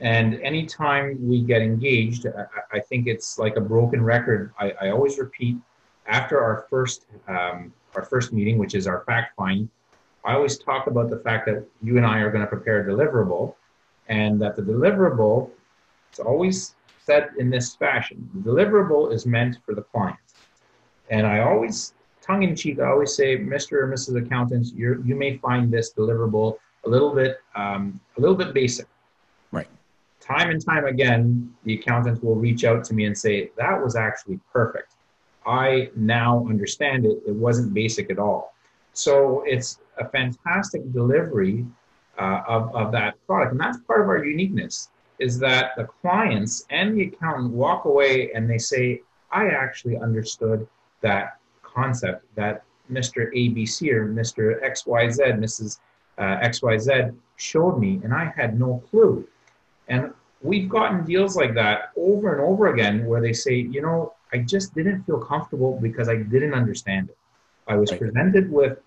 And 0.00 0.34
anytime 0.42 1.18
we 1.20 1.42
get 1.42 1.60
engaged, 1.60 2.26
I, 2.26 2.76
I 2.76 2.80
think 2.80 3.06
it's 3.06 3.38
like 3.38 3.56
a 3.56 3.60
broken 3.60 4.02
record. 4.02 4.52
I, 4.58 4.72
I 4.80 4.90
always 4.90 5.18
repeat 5.18 5.56
after 6.06 6.40
our 6.40 6.66
first 6.70 7.06
um, 7.26 7.72
our 7.94 8.04
first 8.04 8.32
meeting, 8.32 8.58
which 8.58 8.74
is 8.74 8.86
our 8.86 9.02
fact 9.06 9.34
find. 9.36 9.68
I 10.24 10.34
always 10.34 10.58
talk 10.58 10.86
about 10.86 11.10
the 11.10 11.18
fact 11.18 11.46
that 11.46 11.64
you 11.82 11.96
and 11.96 12.06
I 12.06 12.18
are 12.18 12.30
going 12.30 12.42
to 12.42 12.46
prepare 12.46 12.80
a 12.82 12.92
deliverable, 12.92 13.54
and 14.08 14.40
that 14.42 14.56
the 14.56 14.62
deliverable 14.62 15.50
is 16.12 16.18
always 16.18 16.74
said 17.04 17.30
in 17.38 17.50
this 17.50 17.76
fashion: 17.76 18.28
the 18.34 18.50
deliverable 18.50 19.12
is 19.12 19.26
meant 19.26 19.58
for 19.64 19.74
the 19.74 19.82
client. 19.82 20.18
And 21.10 21.26
I 21.26 21.40
always 21.40 21.94
tongue 22.28 22.42
in 22.42 22.54
cheek, 22.54 22.78
I 22.78 22.88
always 22.88 23.14
say, 23.14 23.38
Mr. 23.38 23.72
or 23.82 23.88
Mrs. 23.88 24.22
Accountants, 24.22 24.72
you 24.72 25.02
you 25.04 25.16
may 25.16 25.38
find 25.38 25.72
this 25.72 25.92
deliverable 25.92 26.58
a 26.84 26.88
little 26.88 27.14
bit 27.14 27.38
um, 27.56 28.00
a 28.16 28.20
little 28.20 28.36
bit 28.36 28.54
basic. 28.54 28.86
Right. 29.50 29.68
Time 30.20 30.50
and 30.50 30.64
time 30.64 30.84
again, 30.84 31.54
the 31.64 31.74
accountants 31.74 32.22
will 32.22 32.36
reach 32.36 32.64
out 32.64 32.84
to 32.84 32.94
me 32.94 33.06
and 33.06 33.16
say, 33.16 33.50
that 33.56 33.82
was 33.82 33.96
actually 33.96 34.38
perfect. 34.52 34.94
I 35.46 35.90
now 35.96 36.46
understand 36.48 37.06
it. 37.06 37.22
It 37.26 37.34
wasn't 37.34 37.72
basic 37.72 38.10
at 38.10 38.18
all. 38.18 38.54
So 38.92 39.42
it's 39.46 39.78
a 39.98 40.08
fantastic 40.08 40.92
delivery 40.92 41.64
uh, 42.18 42.42
of, 42.46 42.74
of 42.74 42.92
that 42.92 43.14
product. 43.26 43.52
And 43.52 43.60
that's 43.60 43.78
part 43.78 44.02
of 44.02 44.08
our 44.08 44.22
uniqueness 44.24 44.88
is 45.18 45.38
that 45.40 45.72
the 45.76 45.84
clients 45.84 46.64
and 46.70 46.96
the 46.96 47.04
accountant 47.04 47.50
walk 47.50 47.84
away 47.84 48.30
and 48.32 48.48
they 48.48 48.58
say, 48.58 49.02
I 49.30 49.48
actually 49.48 49.96
understood 49.96 50.66
that 51.00 51.38
concept 51.62 52.24
that 52.34 52.64
Mr. 52.90 53.32
ABC 53.34 53.92
or 53.92 54.08
Mr. 54.08 54.62
XYZ, 54.64 55.38
Mrs. 55.38 55.78
Uh, 56.16 56.38
XYZ 56.40 57.14
showed 57.36 57.78
me, 57.78 58.00
and 58.02 58.12
I 58.14 58.32
had 58.36 58.58
no 58.58 58.82
clue. 58.90 59.26
And 59.88 60.12
we've 60.42 60.68
gotten 60.68 61.04
deals 61.04 61.36
like 61.36 61.54
that 61.54 61.90
over 61.96 62.32
and 62.32 62.40
over 62.40 62.72
again 62.72 63.06
where 63.06 63.20
they 63.20 63.32
say, 63.32 63.54
you 63.54 63.82
know, 63.82 64.14
I 64.32 64.38
just 64.38 64.74
didn't 64.74 65.04
feel 65.04 65.18
comfortable 65.18 65.78
because 65.80 66.08
I 66.08 66.16
didn't 66.16 66.54
understand 66.54 67.10
it. 67.10 67.18
I 67.66 67.76
was 67.76 67.90
right. 67.90 68.00
presented 68.00 68.50
with 68.50 68.78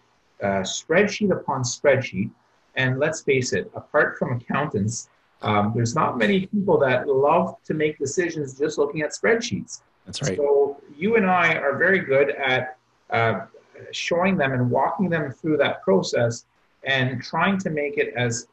uh, 0.41 0.61
spreadsheet 0.61 1.31
upon 1.31 1.63
spreadsheet. 1.63 2.31
And 2.75 2.99
let's 2.99 3.21
face 3.21 3.53
it, 3.53 3.69
apart 3.75 4.17
from 4.17 4.33
accountants, 4.33 5.09
um, 5.41 5.73
there's 5.75 5.95
not 5.95 6.17
many 6.17 6.45
people 6.47 6.77
that 6.79 7.07
love 7.07 7.55
to 7.63 7.73
make 7.73 7.97
decisions 7.97 8.57
just 8.57 8.77
looking 8.77 9.01
at 9.01 9.11
spreadsheets. 9.11 9.81
That's 10.05 10.21
right. 10.21 10.37
So 10.37 10.81
you 10.95 11.15
and 11.15 11.25
I 11.25 11.55
are 11.55 11.77
very 11.77 11.99
good 11.99 12.31
at 12.31 12.77
uh, 13.09 13.45
showing 13.91 14.37
them 14.37 14.53
and 14.53 14.69
walking 14.69 15.09
them 15.09 15.31
through 15.31 15.57
that 15.57 15.81
process 15.81 16.45
and 16.83 17.21
trying 17.21 17.57
to 17.59 17.69
make 17.69 17.97
it 17.97 18.13
as 18.15 18.47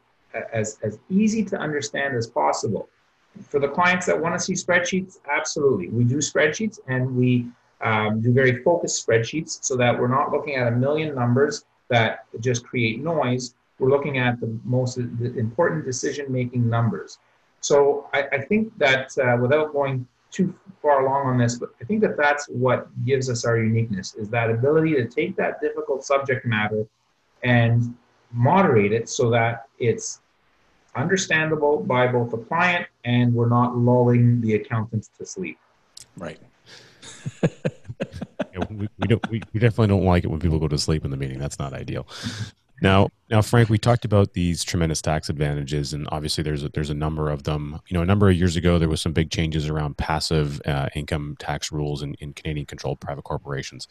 as 0.53 0.77
as 0.83 0.99
easy 1.09 1.43
to 1.43 1.57
understand 1.57 2.15
as 2.15 2.27
possible. 2.27 2.89
For 3.47 3.59
the 3.59 3.67
clients 3.67 4.05
that 4.07 4.19
want 4.19 4.35
to 4.35 4.39
see 4.39 4.53
spreadsheets, 4.53 5.19
absolutely, 5.31 5.89
we 5.89 6.03
do 6.03 6.17
spreadsheets 6.17 6.79
and 6.87 7.15
we 7.15 7.47
um, 7.81 8.21
do 8.21 8.33
very 8.33 8.61
focused 8.63 9.05
spreadsheets 9.05 9.63
so 9.63 9.75
that 9.77 9.97
we're 9.97 10.07
not 10.07 10.31
looking 10.31 10.55
at 10.55 10.67
a 10.67 10.71
million 10.71 11.15
numbers 11.15 11.65
that 11.89 12.25
just 12.39 12.65
create 12.65 13.01
noise. 13.01 13.55
We're 13.79 13.89
looking 13.89 14.17
at 14.17 14.39
the 14.39 14.57
most 14.63 14.95
the 14.95 15.33
important 15.37 15.85
decision 15.85 16.31
making 16.31 16.69
numbers. 16.69 17.17
So 17.61 18.09
I, 18.13 18.23
I 18.31 18.41
think 18.41 18.77
that 18.77 19.17
uh, 19.17 19.37
without 19.41 19.73
going 19.73 20.07
too 20.31 20.53
far 20.81 21.05
along 21.05 21.27
on 21.27 21.37
this, 21.37 21.57
but 21.57 21.69
I 21.81 21.85
think 21.85 22.01
that 22.01 22.15
that's 22.17 22.47
what 22.47 22.87
gives 23.05 23.29
us 23.29 23.45
our 23.45 23.57
uniqueness 23.57 24.15
is 24.15 24.29
that 24.29 24.49
ability 24.49 24.93
to 24.95 25.07
take 25.07 25.35
that 25.37 25.59
difficult 25.59 26.03
subject 26.03 26.45
matter 26.45 26.85
and 27.43 27.95
moderate 28.31 28.91
it 28.91 29.09
so 29.09 29.29
that 29.31 29.67
it's 29.79 30.21
understandable 30.95 31.79
by 31.79 32.07
both 32.07 32.31
the 32.31 32.37
client 32.37 32.87
and 33.05 33.33
we're 33.33 33.49
not 33.49 33.75
lulling 33.75 34.41
the 34.41 34.55
accountants 34.55 35.09
to 35.17 35.25
sleep. 35.25 35.57
Right. 36.17 36.39
yeah, 37.43 38.59
we, 38.69 38.87
we, 38.99 39.07
don't, 39.07 39.29
we, 39.29 39.41
we 39.53 39.59
definitely 39.59 39.87
don't 39.87 40.05
like 40.05 40.23
it 40.23 40.27
when 40.27 40.39
people 40.39 40.59
go 40.59 40.67
to 40.67 40.77
sleep 40.77 41.05
in 41.05 41.11
the 41.11 41.17
meeting. 41.17 41.39
That's 41.39 41.59
not 41.59 41.73
ideal. 41.73 42.07
Now, 42.81 43.09
now, 43.29 43.41
Frank, 43.41 43.69
we 43.69 43.77
talked 43.77 44.05
about 44.05 44.33
these 44.33 44.63
tremendous 44.63 45.01
tax 45.01 45.29
advantages, 45.29 45.93
and 45.93 46.07
obviously, 46.11 46.43
there's 46.43 46.63
a, 46.63 46.69
there's 46.69 46.89
a 46.89 46.95
number 46.95 47.29
of 47.29 47.43
them. 47.43 47.79
You 47.87 47.95
know, 47.95 48.01
a 48.01 48.05
number 48.05 48.29
of 48.29 48.35
years 48.35 48.55
ago, 48.55 48.79
there 48.79 48.89
was 48.89 49.01
some 49.01 49.13
big 49.13 49.29
changes 49.29 49.67
around 49.67 49.97
passive 49.97 50.61
uh, 50.65 50.89
income 50.95 51.35
tax 51.39 51.71
rules 51.71 52.01
in, 52.01 52.15
in 52.15 52.33
Canadian-controlled 52.33 52.99
private 52.99 53.23
corporations. 53.23 53.87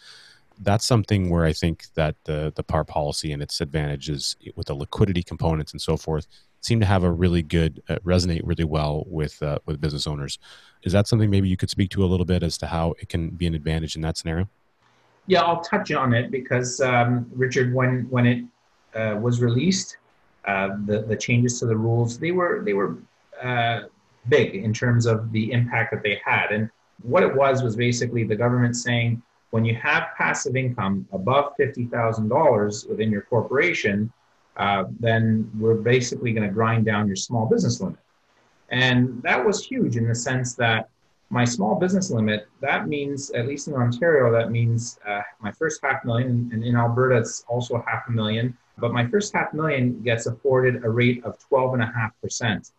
That's 0.61 0.85
something 0.85 1.31
where 1.31 1.45
I 1.45 1.53
think 1.53 1.85
that 1.95 2.17
the 2.25 2.53
the 2.57 2.65
PAR 2.65 2.85
policy 2.85 3.31
and 3.31 3.41
its 3.41 3.61
advantages 3.61 4.37
with 4.57 4.67
the 4.67 4.75
liquidity 4.75 5.23
components 5.23 5.71
and 5.71 5.81
so 5.81 5.97
forth 5.97 6.27
seem 6.61 6.81
to 6.81 6.87
have 6.87 7.05
a 7.05 7.11
really 7.11 7.43
good 7.43 7.81
uh, 7.89 7.99
resonate 8.05 8.41
really 8.43 8.65
well 8.65 9.05
with 9.07 9.41
uh, 9.41 9.61
with 9.67 9.81
business 9.81 10.09
owners. 10.09 10.41
Is 10.83 10.93
that 10.93 11.07
something 11.07 11.31
maybe 11.31 11.49
you 11.49 11.57
could 11.57 11.71
speak 11.71 11.91
to 11.91 12.05
a 12.05 12.07
little 12.07 12.27
bit 12.27 12.43
as 12.43 12.59
to 12.59 12.67
how 12.67 12.95
it 13.01 13.09
can 13.09 13.31
be 13.31 13.47
an 13.47 13.55
advantage 13.55 13.95
in 13.95 14.03
that 14.03 14.17
scenario? 14.17 14.49
Yeah, 15.29 15.43
I'll 15.43 15.61
touch 15.61 15.93
on 15.93 16.13
it 16.13 16.33
because 16.33 16.81
um, 16.81 17.31
Richard, 17.33 17.73
when 17.73 18.09
when 18.11 18.27
it 18.27 18.45
was 19.21 19.41
released, 19.41 19.97
uh, 20.47 20.77
the 20.87 21.03
the 21.03 21.17
changes 21.17 21.59
to 21.61 21.67
the 21.67 21.77
rules 21.77 22.19
they 22.19 22.31
were 22.31 22.63
they 22.65 22.73
were 22.73 22.97
uh, 23.43 23.81
big 24.29 24.55
in 24.55 24.73
terms 24.73 25.07
of 25.07 25.31
the 25.33 25.53
impact 25.53 25.93
that 25.93 26.03
they 26.03 26.21
had. 26.25 26.53
And 26.53 26.71
what 27.03 27.23
it 27.23 27.35
was 27.35 27.63
was 27.63 27.77
basically 27.77 28.25
the 28.25 28.37
government 28.37 28.77
saying 28.77 29.23
when 29.51 29.65
you 29.65 29.75
have 29.77 30.09
passive 30.17 30.57
income 30.57 31.07
above 31.13 31.53
fifty 31.57 31.87
thousand 31.87 32.29
dollars 32.29 32.87
within 32.89 33.11
your 33.11 33.23
corporation, 33.23 34.13
uh, 34.57 34.85
then 35.01 35.51
we're 35.59 35.75
basically 35.75 36.33
going 36.33 36.47
to 36.47 36.53
grind 36.53 36.85
down 36.85 37.07
your 37.07 37.17
small 37.17 37.47
business 37.47 37.81
limit. 37.81 37.99
And 38.71 39.23
that 39.23 39.45
was 39.45 39.65
huge 39.65 39.97
in 39.97 40.07
the 40.07 40.15
sense 40.15 40.55
that 40.55 40.91
my 41.31 41.45
small 41.45 41.75
business 41.75 42.11
limit, 42.11 42.49
that 42.61 42.89
means, 42.89 43.31
at 43.31 43.47
least 43.47 43.69
in 43.69 43.75
Ontario, 43.75 44.33
that 44.33 44.51
means 44.51 44.99
uh, 45.07 45.21
my 45.41 45.53
first 45.53 45.81
half 45.83 46.05
million, 46.05 46.51
and 46.53 46.65
in 46.65 46.75
Alberta, 46.75 47.19
it's 47.19 47.45
also 47.49 47.85
half 47.87 48.09
a 48.09 48.13
million. 48.13 48.57
But 48.81 48.93
my 48.93 49.07
first 49.07 49.33
half 49.35 49.53
million 49.53 50.01
gets 50.03 50.27
afforded 50.27 50.85
a 50.85 50.89
rate 50.89 51.25
of 51.25 51.37
12.5%. 51.51 52.71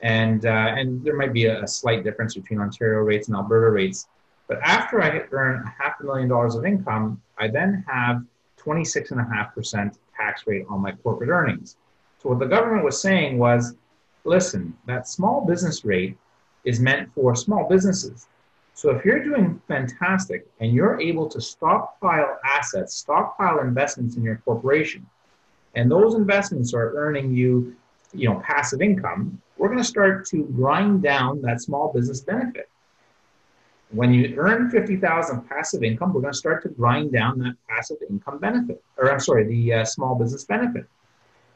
And, 0.00 0.46
uh, 0.46 0.48
and 0.48 1.04
there 1.04 1.16
might 1.16 1.32
be 1.32 1.46
a, 1.46 1.62
a, 1.64 1.66
slight 1.66 2.04
difference 2.04 2.34
between 2.34 2.60
Ontario 2.60 3.00
rates 3.00 3.26
and 3.28 3.36
Alberta 3.36 3.70
rates. 3.70 4.06
But 4.46 4.60
after 4.62 5.02
I 5.02 5.24
earn 5.32 5.64
a 5.66 5.82
half 5.82 6.00
a 6.00 6.04
million 6.04 6.28
dollars 6.28 6.54
of 6.54 6.64
income, 6.64 7.20
I 7.36 7.48
then 7.48 7.84
have 7.88 8.22
26.5% 8.58 9.98
tax 10.16 10.46
rate 10.46 10.66
on 10.68 10.80
my 10.80 10.92
corporate 10.92 11.30
earnings. 11.30 11.76
So 12.22 12.28
what 12.30 12.38
the 12.38 12.46
government 12.46 12.84
was 12.84 13.00
saying 13.00 13.38
was, 13.38 13.74
listen, 14.24 14.76
that 14.86 15.08
small 15.08 15.44
business 15.44 15.84
rate 15.84 16.16
is 16.64 16.80
meant 16.80 17.12
for 17.14 17.34
small 17.34 17.68
businesses. 17.68 18.28
So 18.74 18.90
if 18.90 19.04
you're 19.04 19.24
doing 19.24 19.60
fantastic 19.66 20.46
and 20.60 20.72
you're 20.72 21.00
able 21.00 21.28
to 21.28 21.40
stockpile 21.40 22.38
assets, 22.44 22.94
stockpile 22.94 23.60
investments 23.60 24.16
in 24.16 24.22
your 24.22 24.36
corporation, 24.44 25.04
and 25.78 25.88
those 25.88 26.14
investments 26.14 26.74
are 26.74 26.92
earning 26.96 27.32
you, 27.32 27.76
you 28.12 28.28
know, 28.28 28.40
passive 28.40 28.82
income, 28.82 29.40
we're 29.56 29.68
going 29.68 29.78
to 29.78 29.84
start 29.84 30.26
to 30.26 30.42
grind 30.56 31.02
down 31.02 31.40
that 31.42 31.62
small 31.62 31.92
business 31.92 32.20
benefit. 32.20 32.68
When 33.90 34.12
you 34.12 34.34
earn 34.36 34.70
50,000 34.70 35.48
passive 35.48 35.84
income, 35.84 36.12
we're 36.12 36.20
going 36.20 36.32
to 36.32 36.38
start 36.38 36.64
to 36.64 36.68
grind 36.68 37.12
down 37.12 37.38
that 37.38 37.54
passive 37.68 37.98
income 38.10 38.38
benefit, 38.38 38.82
or 38.96 39.12
I'm 39.12 39.20
sorry, 39.20 39.46
the 39.46 39.74
uh, 39.74 39.84
small 39.84 40.16
business 40.16 40.44
benefit. 40.44 40.84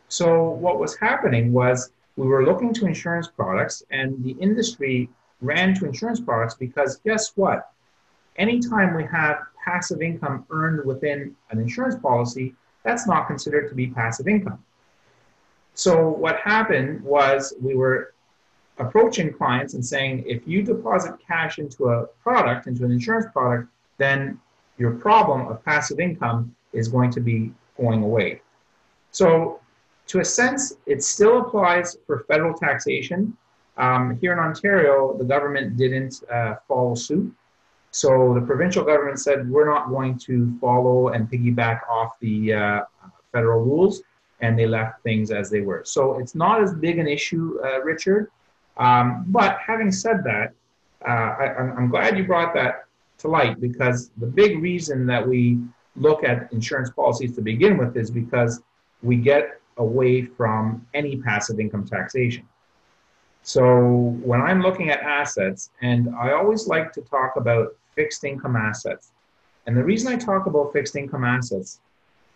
So 0.06 0.50
what 0.50 0.78
was 0.78 0.96
happening 0.96 1.52
was 1.52 1.90
we 2.14 2.28
were 2.28 2.44
looking 2.44 2.72
to 2.74 2.86
insurance 2.86 3.26
products 3.26 3.82
and 3.90 4.22
the 4.22 4.36
industry 4.40 5.08
ran 5.40 5.74
to 5.74 5.86
insurance 5.86 6.20
products 6.20 6.54
because 6.54 7.00
guess 7.04 7.32
what? 7.34 7.72
Anytime 8.36 8.94
we 8.94 9.04
have 9.04 9.38
passive 9.64 10.00
income 10.00 10.46
earned 10.50 10.86
within 10.86 11.34
an 11.50 11.58
insurance 11.58 11.96
policy, 11.96 12.54
that's 12.84 13.06
not 13.06 13.26
considered 13.26 13.68
to 13.68 13.74
be 13.74 13.86
passive 13.88 14.28
income. 14.28 14.62
So 15.74 16.08
what 16.08 16.36
happened 16.38 17.02
was 17.02 17.54
we 17.60 17.74
were 17.74 18.14
approaching 18.78 19.32
clients 19.32 19.74
and 19.74 19.84
saying, 19.84 20.24
if 20.26 20.46
you 20.46 20.62
deposit 20.62 21.14
cash 21.26 21.58
into 21.58 21.88
a 21.88 22.06
product, 22.22 22.66
into 22.66 22.84
an 22.84 22.90
insurance 22.90 23.26
product, 23.32 23.68
then 23.98 24.40
your 24.78 24.92
problem 24.92 25.46
of 25.48 25.64
passive 25.64 26.00
income 26.00 26.54
is 26.72 26.88
going 26.88 27.10
to 27.12 27.20
be 27.20 27.52
going 27.78 28.02
away. 28.02 28.40
So, 29.10 29.60
to 30.08 30.20
a 30.20 30.24
sense, 30.24 30.74
it 30.86 31.02
still 31.02 31.38
applies 31.40 31.96
for 32.06 32.24
federal 32.28 32.54
taxation. 32.54 33.36
Um, 33.76 34.18
here 34.20 34.32
in 34.32 34.38
Ontario, 34.38 35.16
the 35.16 35.24
government 35.24 35.76
didn't 35.76 36.22
uh, 36.30 36.56
follow 36.66 36.94
suit. 36.94 37.32
So, 37.92 38.32
the 38.34 38.40
provincial 38.40 38.84
government 38.84 39.20
said, 39.20 39.48
we're 39.48 39.68
not 39.68 39.90
going 39.90 40.16
to 40.20 40.58
follow 40.60 41.08
and 41.08 41.30
piggyback 41.30 41.86
off 41.88 42.18
the 42.20 42.54
uh, 42.54 42.80
federal 43.32 43.62
rules, 43.62 44.02
and 44.40 44.58
they 44.58 44.66
left 44.66 45.02
things 45.02 45.30
as 45.30 45.50
they 45.50 45.60
were. 45.60 45.82
So, 45.84 46.18
it's 46.18 46.34
not 46.34 46.62
as 46.62 46.74
big 46.74 46.98
an 46.98 47.06
issue, 47.06 47.58
uh, 47.62 47.82
Richard. 47.82 48.30
Um, 48.78 49.24
but 49.28 49.58
having 49.58 49.92
said 49.92 50.24
that, 50.24 50.54
uh, 51.06 51.10
I, 51.10 51.54
I'm 51.76 51.90
glad 51.90 52.16
you 52.16 52.24
brought 52.24 52.54
that 52.54 52.86
to 53.18 53.28
light 53.28 53.60
because 53.60 54.10
the 54.16 54.26
big 54.26 54.62
reason 54.62 55.06
that 55.06 55.26
we 55.26 55.58
look 55.96 56.24
at 56.24 56.50
insurance 56.52 56.90
policies 56.90 57.34
to 57.36 57.42
begin 57.42 57.76
with 57.76 57.96
is 57.96 58.10
because 58.10 58.62
we 59.02 59.16
get 59.16 59.60
away 59.76 60.22
from 60.22 60.86
any 60.94 61.16
passive 61.16 61.60
income 61.60 61.86
taxation. 61.86 62.48
So 63.42 64.16
when 64.22 64.40
I'm 64.40 64.62
looking 64.62 64.90
at 64.90 65.00
assets, 65.00 65.70
and 65.82 66.14
I 66.14 66.32
always 66.32 66.68
like 66.68 66.92
to 66.92 67.00
talk 67.02 67.34
about 67.36 67.74
fixed 67.94 68.24
income 68.24 68.56
assets. 68.56 69.12
And 69.66 69.76
the 69.76 69.84
reason 69.84 70.12
I 70.12 70.16
talk 70.16 70.46
about 70.46 70.72
fixed 70.72 70.96
income 70.96 71.24
assets, 71.24 71.80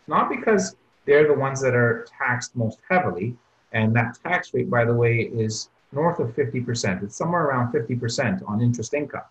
not 0.07 0.29
because 0.29 0.77
they're 1.07 1.27
the 1.27 1.35
ones 1.35 1.61
that 1.63 1.75
are 1.75 2.07
taxed 2.19 2.55
most 2.57 2.79
heavily, 2.89 3.37
and 3.73 3.95
that 3.97 4.19
tax 4.23 4.55
rate, 4.55 4.71
by 4.71 4.85
the 4.85 4.95
way, 4.95 5.21
is 5.21 5.69
north 5.93 6.19
of 6.21 6.35
50%. 6.35 7.03
It's 7.03 7.17
somewhere 7.17 7.45
around 7.45 7.73
50% 7.73 8.49
on 8.49 8.61
interest 8.61 8.95
income. 8.95 9.23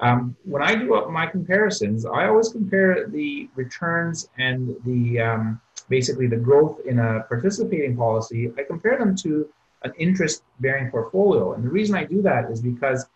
Um, 0.00 0.36
when 0.44 0.62
I 0.62 0.74
do 0.74 1.08
my 1.10 1.26
comparisons, 1.26 2.04
I 2.04 2.26
always 2.26 2.48
compare 2.48 3.06
the 3.06 3.48
returns 3.54 4.28
and 4.38 4.74
the 4.84 5.20
um, 5.20 5.60
basically 5.88 6.26
the 6.26 6.36
growth 6.36 6.80
in 6.86 6.98
a 6.98 7.20
participating 7.28 7.96
policy. 7.96 8.52
I 8.58 8.64
compare 8.64 8.98
them 8.98 9.14
to 9.16 9.48
an 9.84 9.92
interest-bearing 9.98 10.90
portfolio, 10.90 11.52
and 11.54 11.64
the 11.64 11.68
reason 11.68 11.94
I 11.94 12.04
do 12.04 12.20
that 12.22 12.50
is 12.50 12.60
because 12.60 13.06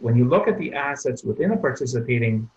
when 0.00 0.16
you 0.16 0.26
look 0.26 0.48
at 0.48 0.58
the 0.58 0.72
assets 0.74 1.24
within 1.24 1.52
a 1.52 1.56
participating 1.56 2.48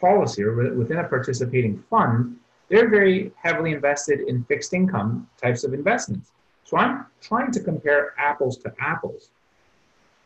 policy 0.00 0.42
or 0.42 0.74
within 0.74 0.98
a 0.98 1.08
participating 1.08 1.82
fund, 1.90 2.36
they're 2.68 2.88
very 2.88 3.32
heavily 3.36 3.72
invested 3.72 4.20
in 4.20 4.44
fixed 4.44 4.72
income 4.72 5.28
types 5.40 5.64
of 5.64 5.74
investments. 5.74 6.32
So 6.64 6.76
I'm 6.76 7.06
trying 7.20 7.50
to 7.52 7.60
compare 7.60 8.14
apples 8.18 8.56
to 8.58 8.72
apples. 8.78 9.30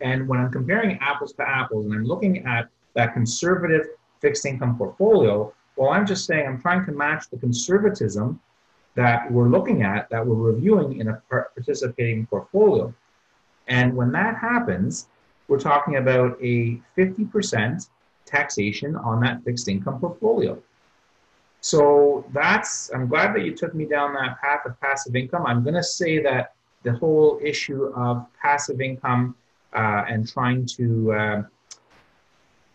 And 0.00 0.28
when 0.28 0.40
I'm 0.40 0.50
comparing 0.50 0.98
apples 1.00 1.32
to 1.34 1.48
apples 1.48 1.86
and 1.86 1.94
I'm 1.94 2.04
looking 2.04 2.46
at 2.46 2.68
that 2.94 3.14
conservative 3.14 3.86
fixed 4.20 4.44
income 4.44 4.76
portfolio, 4.76 5.52
well, 5.76 5.90
I'm 5.90 6.06
just 6.06 6.26
saying 6.26 6.46
I'm 6.46 6.60
trying 6.60 6.84
to 6.86 6.92
match 6.92 7.28
the 7.30 7.38
conservatism 7.38 8.40
that 8.94 9.30
we're 9.30 9.48
looking 9.48 9.82
at, 9.82 10.08
that 10.10 10.24
we're 10.24 10.52
reviewing 10.52 11.00
in 11.00 11.08
a 11.08 11.22
participating 11.30 12.26
portfolio. 12.26 12.94
And 13.66 13.96
when 13.96 14.12
that 14.12 14.36
happens, 14.36 15.08
we're 15.48 15.58
talking 15.58 15.96
about 15.96 16.38
a 16.42 16.80
50% 16.96 17.88
taxation 18.24 18.96
on 18.96 19.20
that 19.20 19.42
fixed 19.44 19.68
income 19.68 20.00
portfolio. 20.00 20.60
So 21.60 22.26
that's, 22.32 22.92
I'm 22.92 23.08
glad 23.08 23.34
that 23.34 23.44
you 23.44 23.54
took 23.54 23.74
me 23.74 23.86
down 23.86 24.12
that 24.14 24.40
path 24.40 24.66
of 24.66 24.78
passive 24.80 25.16
income. 25.16 25.46
I'm 25.46 25.62
going 25.62 25.74
to 25.74 25.82
say 25.82 26.22
that 26.22 26.54
the 26.82 26.92
whole 26.92 27.40
issue 27.42 27.84
of 27.96 28.26
passive 28.40 28.80
income 28.80 29.34
uh, 29.72 30.04
and 30.08 30.28
trying 30.28 30.66
to, 30.66 31.12
uh, 31.12 31.42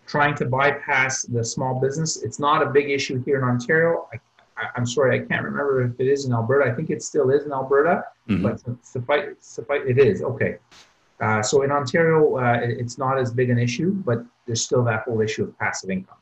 trying 0.08 0.34
to 0.36 0.46
bypass 0.46 1.24
the 1.24 1.44
small 1.44 1.80
business, 1.80 2.24
it's 2.24 2.40
not 2.40 2.64
a 2.64 2.66
big 2.66 2.90
issue 2.90 3.24
here 3.24 3.38
in 3.38 3.44
Ontario. 3.44 4.10
I, 4.12 4.18
am 4.76 4.86
sorry, 4.88 5.22
I 5.22 5.24
can't 5.24 5.44
remember 5.44 5.84
if 5.84 6.00
it 6.00 6.08
is 6.08 6.26
in 6.26 6.34
Alberta. 6.34 6.72
I 6.72 6.74
think 6.74 6.90
it 6.90 7.04
still 7.04 7.30
is 7.30 7.46
in 7.46 7.52
Alberta, 7.52 8.06
mm-hmm. 8.28 8.42
but 8.42 8.60
suffice, 8.84 9.36
suffice, 9.40 9.82
it 9.88 10.00
is. 10.00 10.24
Okay. 10.24 10.58
Uh, 11.20 11.42
so 11.42 11.64
in 11.64 11.72
Ontario, 11.72 12.38
uh, 12.38 12.60
it's 12.62 12.98
not 12.98 13.18
as 13.18 13.32
big 13.32 13.50
an 13.50 13.60
issue, 13.60 13.92
but 13.92 14.24
there's 14.46 14.62
still 14.62 14.84
that 14.86 15.04
whole 15.04 15.22
issue 15.22 15.44
of 15.44 15.58
passive 15.60 15.90
income. 15.90 16.18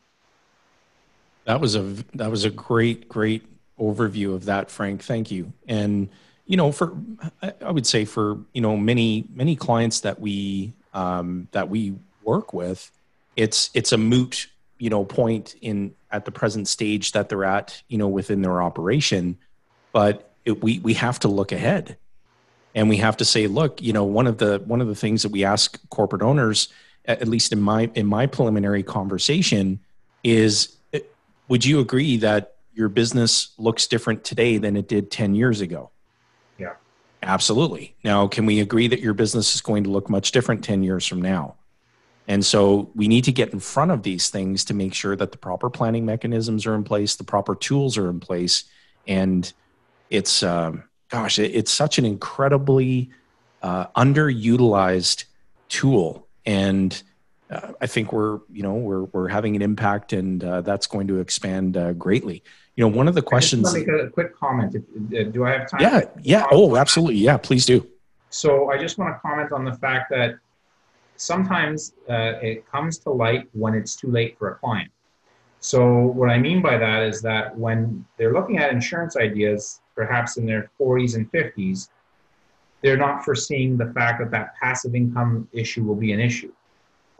That 1.45 1.61
was 1.61 1.75
a 1.75 1.83
that 2.15 2.29
was 2.29 2.43
a 2.43 2.49
great 2.49 3.07
great 3.07 3.43
overview 3.79 4.33
of 4.33 4.45
that, 4.45 4.69
Frank. 4.69 5.03
Thank 5.03 5.31
you. 5.31 5.53
And 5.67 6.09
you 6.45 6.57
know, 6.57 6.71
for 6.71 6.95
I 7.61 7.71
would 7.71 7.85
say 7.85 8.05
for 8.05 8.39
you 8.53 8.61
know 8.61 8.75
many 8.75 9.25
many 9.33 9.55
clients 9.55 10.01
that 10.01 10.19
we 10.19 10.73
um, 10.93 11.47
that 11.51 11.69
we 11.69 11.95
work 12.23 12.53
with, 12.53 12.91
it's 13.35 13.69
it's 13.73 13.91
a 13.91 13.97
moot 13.97 14.47
you 14.79 14.89
know 14.89 15.05
point 15.05 15.55
in 15.61 15.93
at 16.11 16.25
the 16.25 16.31
present 16.31 16.67
stage 16.67 17.11
that 17.11 17.29
they're 17.29 17.45
at 17.45 17.81
you 17.87 17.97
know 17.97 18.07
within 18.07 18.41
their 18.41 18.61
operation, 18.61 19.37
but 19.91 20.31
it, 20.45 20.63
we 20.63 20.79
we 20.79 20.93
have 20.95 21.19
to 21.19 21.27
look 21.27 21.51
ahead, 21.51 21.97
and 22.75 22.89
we 22.89 22.97
have 22.97 23.17
to 23.17 23.25
say, 23.25 23.47
look, 23.47 23.81
you 23.81 23.93
know, 23.93 24.03
one 24.03 24.27
of 24.27 24.37
the 24.37 24.61
one 24.65 24.81
of 24.81 24.87
the 24.87 24.95
things 24.95 25.23
that 25.23 25.31
we 25.31 25.43
ask 25.43 25.79
corporate 25.89 26.21
owners, 26.21 26.69
at 27.05 27.27
least 27.27 27.51
in 27.51 27.61
my 27.61 27.89
in 27.95 28.05
my 28.05 28.25
preliminary 28.25 28.83
conversation, 28.83 29.79
is 30.23 30.77
would 31.47 31.65
you 31.65 31.79
agree 31.79 32.17
that 32.17 32.55
your 32.73 32.89
business 32.89 33.49
looks 33.57 33.87
different 33.87 34.23
today 34.23 34.57
than 34.57 34.75
it 34.75 34.87
did 34.87 35.09
10 35.09 35.33
years 35.33 35.61
ago? 35.61 35.89
Yeah. 36.57 36.73
Absolutely. 37.23 37.95
Now, 38.03 38.27
can 38.27 38.45
we 38.45 38.59
agree 38.59 38.87
that 38.87 38.99
your 38.99 39.13
business 39.13 39.55
is 39.55 39.61
going 39.61 39.83
to 39.85 39.89
look 39.89 40.09
much 40.09 40.31
different 40.31 40.63
10 40.63 40.83
years 40.83 41.05
from 41.05 41.21
now? 41.21 41.55
And 42.27 42.45
so 42.45 42.91
we 42.93 43.07
need 43.07 43.23
to 43.23 43.31
get 43.31 43.53
in 43.53 43.59
front 43.59 43.91
of 43.91 44.03
these 44.03 44.29
things 44.29 44.65
to 44.65 44.73
make 44.73 44.93
sure 44.93 45.15
that 45.15 45.31
the 45.31 45.37
proper 45.37 45.69
planning 45.69 46.05
mechanisms 46.05 46.65
are 46.65 46.75
in 46.75 46.83
place, 46.83 47.15
the 47.15 47.23
proper 47.23 47.55
tools 47.55 47.97
are 47.97 48.09
in 48.09 48.19
place. 48.19 48.65
And 49.07 49.51
it's, 50.09 50.43
um, 50.43 50.83
gosh, 51.09 51.39
it, 51.39 51.51
it's 51.55 51.71
such 51.71 51.97
an 51.97 52.05
incredibly 52.05 53.09
uh, 53.61 53.87
underutilized 53.95 55.25
tool. 55.69 56.27
And 56.45 57.01
uh, 57.49 57.73
I 57.81 57.87
think 57.87 58.11
we're 58.11 58.39
you 58.51 58.63
know 58.63 58.73
we're 58.73 59.03
we're 59.03 59.27
having 59.27 59.55
an 59.55 59.61
impact, 59.61 60.13
and 60.13 60.43
uh, 60.43 60.61
that's 60.61 60.87
going 60.87 61.07
to 61.07 61.19
expand 61.19 61.77
uh, 61.77 61.93
greatly. 61.93 62.43
You 62.75 62.83
know, 62.83 62.95
one 62.95 63.07
of 63.07 63.15
the 63.15 63.21
questions. 63.21 63.67
I 63.67 63.79
just 63.79 63.87
want 63.87 63.87
to 63.87 64.03
make 64.03 64.07
a 64.07 64.11
quick 64.11 64.35
comment. 64.35 64.75
If, 64.75 65.27
uh, 65.27 65.31
do 65.31 65.45
I 65.45 65.51
have 65.51 65.69
time? 65.69 65.81
Yeah, 65.81 66.01
yeah. 66.21 66.45
Oh, 66.51 66.75
absolutely. 66.75 67.17
Yeah, 67.17 67.37
please 67.37 67.65
do. 67.65 67.87
So 68.29 68.69
I 68.69 68.77
just 68.77 68.97
want 68.97 69.15
to 69.15 69.19
comment 69.19 69.51
on 69.51 69.63
the 69.63 69.73
fact 69.73 70.09
that 70.09 70.35
sometimes 71.15 71.93
uh, 72.09 72.33
it 72.41 72.69
comes 72.69 72.97
to 72.99 73.09
light 73.09 73.47
when 73.53 73.73
it's 73.73 73.95
too 73.95 74.11
late 74.11 74.37
for 74.37 74.51
a 74.51 74.55
client. 74.55 74.91
So 75.59 76.07
what 76.07 76.29
I 76.29 76.37
mean 76.37 76.61
by 76.61 76.77
that 76.77 77.03
is 77.03 77.21
that 77.23 77.57
when 77.57 78.05
they're 78.17 78.33
looking 78.33 78.57
at 78.57 78.71
insurance 78.71 79.17
ideas, 79.17 79.81
perhaps 79.97 80.37
in 80.37 80.45
their 80.45 80.71
40s 80.79 81.15
and 81.15 81.29
50s, 81.31 81.89
they're 82.81 82.95
not 82.95 83.25
foreseeing 83.25 83.75
the 83.75 83.91
fact 83.93 84.19
that 84.19 84.31
that 84.31 84.55
passive 84.61 84.95
income 84.95 85.49
issue 85.51 85.83
will 85.83 85.95
be 85.95 86.13
an 86.13 86.19
issue. 86.19 86.53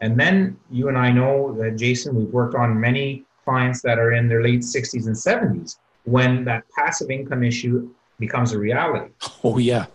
And 0.00 0.18
then 0.18 0.56
you 0.70 0.88
and 0.88 0.96
I 0.96 1.10
know 1.10 1.52
that, 1.60 1.76
Jason, 1.76 2.14
we've 2.14 2.32
worked 2.32 2.54
on 2.54 2.80
many 2.80 3.24
clients 3.44 3.82
that 3.82 3.98
are 3.98 4.12
in 4.12 4.28
their 4.28 4.42
late 4.42 4.60
60s 4.60 5.06
and 5.06 5.16
70s 5.16 5.78
when 6.04 6.44
that 6.44 6.64
passive 6.78 7.10
income 7.10 7.42
issue 7.42 7.90
becomes 8.20 8.52
a 8.52 8.58
reality. 8.58 9.12
Oh, 9.42 9.58
yeah. 9.58 9.86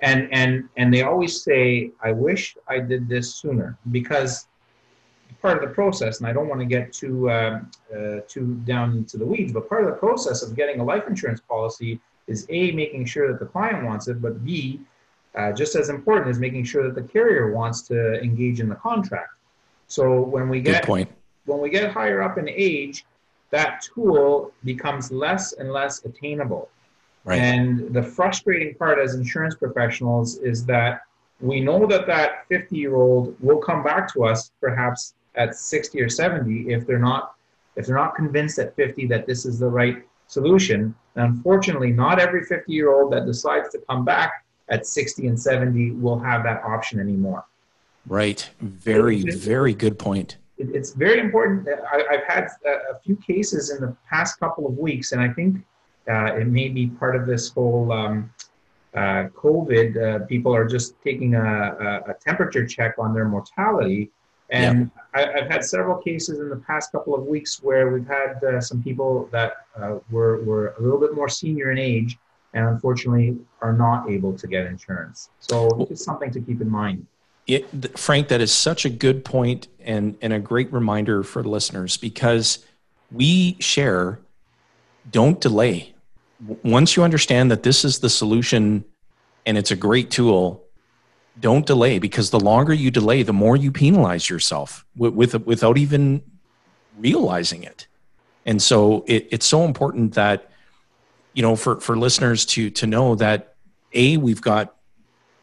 And, 0.00 0.28
and, 0.32 0.68
and 0.76 0.92
they 0.92 1.02
always 1.02 1.42
say, 1.42 1.92
I 2.02 2.10
wish 2.12 2.56
I 2.68 2.80
did 2.80 3.08
this 3.08 3.36
sooner 3.36 3.78
because 3.92 4.48
part 5.40 5.62
of 5.62 5.68
the 5.68 5.74
process, 5.74 6.18
and 6.18 6.26
I 6.26 6.32
don't 6.32 6.48
want 6.48 6.60
to 6.60 6.66
get 6.66 6.92
too, 6.92 7.30
uh, 7.30 7.60
uh, 7.94 8.20
too 8.26 8.54
down 8.64 8.96
into 8.96 9.16
the 9.18 9.26
weeds, 9.26 9.52
but 9.52 9.68
part 9.68 9.84
of 9.84 9.90
the 9.90 9.96
process 9.96 10.42
of 10.42 10.56
getting 10.56 10.80
a 10.80 10.84
life 10.84 11.04
insurance 11.06 11.40
policy 11.40 12.00
is 12.26 12.46
A, 12.48 12.72
making 12.72 13.04
sure 13.06 13.30
that 13.30 13.38
the 13.38 13.46
client 13.46 13.84
wants 13.84 14.08
it, 14.08 14.20
but 14.20 14.44
B, 14.44 14.80
uh, 15.34 15.52
just 15.52 15.74
as 15.74 15.88
important 15.88 16.30
is 16.30 16.38
making 16.38 16.64
sure 16.64 16.82
that 16.84 16.94
the 16.94 17.06
carrier 17.08 17.52
wants 17.52 17.82
to 17.82 18.20
engage 18.22 18.60
in 18.60 18.68
the 18.68 18.76
contract. 18.76 19.30
So 19.88 20.20
when 20.20 20.48
we 20.48 20.60
get 20.60 20.84
point. 20.84 21.10
when 21.44 21.60
we 21.60 21.70
get 21.70 21.92
higher 21.92 22.22
up 22.22 22.38
in 22.38 22.48
age, 22.48 23.04
that 23.50 23.82
tool 23.82 24.52
becomes 24.64 25.10
less 25.12 25.52
and 25.52 25.72
less 25.72 26.04
attainable. 26.04 26.68
Right. 27.24 27.38
And 27.40 27.92
the 27.94 28.02
frustrating 28.02 28.74
part 28.74 28.98
as 28.98 29.14
insurance 29.14 29.54
professionals 29.54 30.36
is 30.38 30.64
that 30.66 31.02
we 31.40 31.60
know 31.60 31.86
that 31.86 32.06
that 32.06 32.46
50 32.48 32.76
year 32.76 32.96
old 32.96 33.36
will 33.40 33.58
come 33.58 33.82
back 33.82 34.12
to 34.14 34.24
us 34.24 34.50
perhaps 34.60 35.14
at 35.34 35.54
60 35.54 36.00
or 36.00 36.08
70 36.08 36.72
if 36.72 36.86
they're 36.86 36.98
not 36.98 37.34
if 37.76 37.86
they're 37.86 37.96
not 37.96 38.14
convinced 38.14 38.58
at 38.58 38.74
50 38.76 39.06
that 39.08 39.26
this 39.26 39.44
is 39.44 39.58
the 39.58 39.66
right 39.66 40.04
solution. 40.26 40.94
And 41.16 41.26
unfortunately, 41.26 41.92
not 41.92 42.18
every 42.18 42.44
50 42.44 42.72
year 42.72 42.92
old 42.92 43.12
that 43.12 43.26
decides 43.26 43.70
to 43.70 43.78
come 43.88 44.04
back 44.04 44.44
at 44.68 44.86
60 44.86 45.26
and 45.26 45.40
70 45.40 45.92
will 45.92 46.18
have 46.18 46.42
that 46.44 46.62
option 46.62 46.98
anymore. 46.98 47.44
Right. 48.06 48.48
Very, 48.60 49.22
very 49.22 49.74
good 49.74 49.98
point. 49.98 50.38
It, 50.58 50.74
it's 50.74 50.92
very 50.92 51.20
important. 51.20 51.68
I, 51.68 52.04
I've 52.10 52.24
had 52.24 52.48
a, 52.66 52.94
a 52.94 52.98
few 53.04 53.16
cases 53.16 53.70
in 53.70 53.80
the 53.80 53.96
past 54.08 54.38
couple 54.38 54.66
of 54.66 54.76
weeks, 54.76 55.12
and 55.12 55.20
I 55.20 55.28
think 55.28 55.58
uh, 56.08 56.34
it 56.34 56.46
may 56.46 56.68
be 56.68 56.88
part 56.88 57.16
of 57.16 57.26
this 57.26 57.48
whole 57.48 57.90
um, 57.92 58.30
uh, 58.94 59.28
COVID. 59.34 60.22
Uh, 60.22 60.26
people 60.26 60.54
are 60.54 60.66
just 60.66 61.00
taking 61.02 61.34
a, 61.34 61.40
a, 61.42 62.10
a 62.10 62.14
temperature 62.20 62.66
check 62.66 62.94
on 62.98 63.14
their 63.14 63.26
mortality. 63.26 64.10
And 64.50 64.90
I, 65.14 65.24
I've 65.24 65.50
had 65.50 65.64
several 65.64 65.96
cases 65.98 66.38
in 66.38 66.48
the 66.48 66.56
past 66.56 66.92
couple 66.92 67.14
of 67.14 67.24
weeks 67.24 67.62
where 67.62 67.90
we've 67.90 68.06
had 68.06 68.42
uh, 68.44 68.60
some 68.60 68.82
people 68.82 69.28
that 69.32 69.66
uh, 69.76 69.98
were, 70.10 70.42
were 70.42 70.74
a 70.78 70.82
little 70.82 71.00
bit 71.00 71.14
more 71.14 71.28
senior 71.28 71.70
in 71.70 71.78
age 71.78 72.18
and 72.52 72.68
unfortunately 72.68 73.36
are 73.60 73.72
not 73.72 74.08
able 74.08 74.32
to 74.36 74.46
get 74.46 74.66
insurance. 74.66 75.30
So 75.40 75.86
it's 75.90 76.04
something 76.04 76.30
to 76.30 76.40
keep 76.40 76.60
in 76.60 76.70
mind. 76.70 77.06
It, 77.46 77.98
Frank, 77.98 78.28
that 78.28 78.40
is 78.40 78.52
such 78.52 78.84
a 78.84 78.90
good 78.90 79.24
point 79.24 79.68
and, 79.80 80.16
and 80.22 80.32
a 80.32 80.38
great 80.38 80.72
reminder 80.72 81.22
for 81.22 81.42
listeners 81.42 81.96
because 81.96 82.64
we 83.10 83.56
share 83.60 84.20
don't 85.10 85.40
delay. 85.40 85.94
Once 86.62 86.96
you 86.96 87.02
understand 87.02 87.50
that 87.50 87.62
this 87.62 87.84
is 87.84 87.98
the 87.98 88.08
solution 88.08 88.84
and 89.44 89.58
it's 89.58 89.70
a 89.70 89.76
great 89.76 90.10
tool, 90.10 90.63
don't 91.40 91.66
delay 91.66 91.98
because 91.98 92.30
the 92.30 92.40
longer 92.40 92.72
you 92.72 92.90
delay, 92.90 93.22
the 93.22 93.32
more 93.32 93.56
you 93.56 93.72
penalize 93.72 94.30
yourself 94.30 94.84
with, 94.96 95.14
with 95.14 95.46
without 95.46 95.78
even 95.78 96.22
realizing 96.98 97.62
it. 97.62 97.86
And 98.46 98.62
so 98.62 99.04
it, 99.06 99.28
it's 99.30 99.46
so 99.46 99.64
important 99.64 100.14
that 100.14 100.50
you 101.32 101.42
know 101.42 101.56
for 101.56 101.80
for 101.80 101.96
listeners 101.96 102.46
to 102.46 102.70
to 102.70 102.86
know 102.86 103.14
that 103.16 103.54
a 103.92 104.16
we've 104.16 104.40
got 104.40 104.76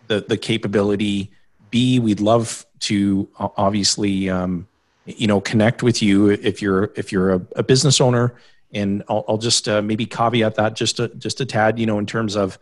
the 0.07 0.21
the 0.21 0.37
capability 0.37 1.31
b 1.69 1.99
we'd 1.99 2.19
love 2.19 2.65
to 2.79 3.29
obviously 3.37 4.29
um, 4.29 4.67
you 5.05 5.27
know 5.27 5.41
connect 5.41 5.83
with 5.83 6.01
you 6.01 6.29
if 6.29 6.61
you're 6.61 6.91
if 6.95 7.11
you're 7.11 7.33
a, 7.33 7.41
a 7.57 7.63
business 7.63 8.01
owner 8.01 8.33
and 8.73 9.03
i'll, 9.09 9.25
I'll 9.27 9.37
just 9.37 9.67
uh, 9.67 9.81
maybe 9.81 10.05
caveat 10.05 10.55
that 10.55 10.75
just 10.75 10.99
a, 10.99 11.09
just 11.09 11.41
a 11.41 11.45
tad 11.45 11.77
you 11.77 11.85
know 11.85 11.99
in 11.99 12.05
terms 12.05 12.35
of 12.35 12.57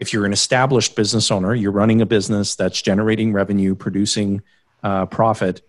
if 0.00 0.12
you're 0.12 0.26
an 0.26 0.32
established 0.32 0.96
business 0.96 1.30
owner 1.30 1.54
you're 1.54 1.70
running 1.70 2.00
a 2.00 2.06
business 2.06 2.56
that's 2.56 2.82
generating 2.82 3.32
revenue 3.32 3.74
producing 3.74 4.42
uh, 4.82 5.06
profit. 5.06 5.62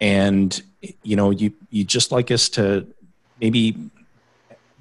And 0.00 0.60
you 1.02 1.16
know 1.16 1.30
you 1.30 1.52
you 1.70 1.84
just 1.84 2.12
like 2.12 2.30
us 2.30 2.48
to 2.50 2.86
maybe 3.40 3.76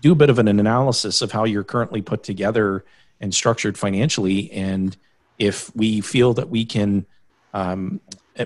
do 0.02 0.12
a 0.12 0.15
bit 0.15 0.30
of 0.30 0.39
an 0.39 0.48
analysis 0.48 1.22
of 1.22 1.32
how 1.32 1.46
you're 1.46 1.63
currently 1.63 2.02
put 2.02 2.24
together 2.24 2.84
and 3.22 3.34
structured 3.34 3.78
financially. 3.78 4.52
And 4.52 4.96
if 5.39 5.74
we 5.76 6.02
feel 6.02 6.34
that 6.34 6.50
we 6.50 6.65
can 6.65 7.06
um, 7.54 8.02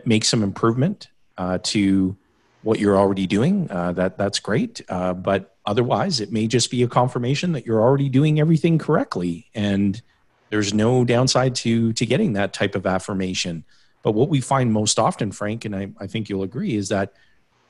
make 0.06 0.24
some 0.24 0.44
improvement 0.44 1.10
uh, 1.38 1.58
to 1.64 2.16
what 2.62 2.80
you're 2.80 2.98
already 2.98 3.26
doing 3.26 3.70
uh, 3.72 3.94
that 3.94 4.18
that's 4.18 4.40
great. 4.40 4.82
Uh, 4.90 5.14
but 5.14 5.56
otherwise 5.66 6.20
it 6.20 6.32
may 6.32 6.46
just 6.46 6.70
be 6.70 6.84
a 6.84 6.88
confirmation 6.88 7.54
that 7.54 7.66
you're 7.66 7.82
already 7.82 8.10
doing 8.10 8.40
everything 8.40 8.78
correctly. 8.78 9.50
And 9.56 10.02
there's 10.50 10.74
no 10.74 11.04
downside 11.06 11.56
to 11.56 11.94
to 11.94 12.06
getting 12.06 12.34
that 12.34 12.54
type 12.54 12.76
of 12.76 12.86
affirmation 12.86 13.64
but 14.04 14.14
what 14.14 14.30
we 14.30 14.42
find 14.42 14.72
most 14.72 15.00
often 15.00 15.32
frank 15.32 15.66
and 15.66 15.76
i, 15.76 15.90
I 16.00 16.08
think 16.08 16.30
you'll 16.30 16.44
agree 16.44 16.76
is 16.76 16.90
that 16.90 17.14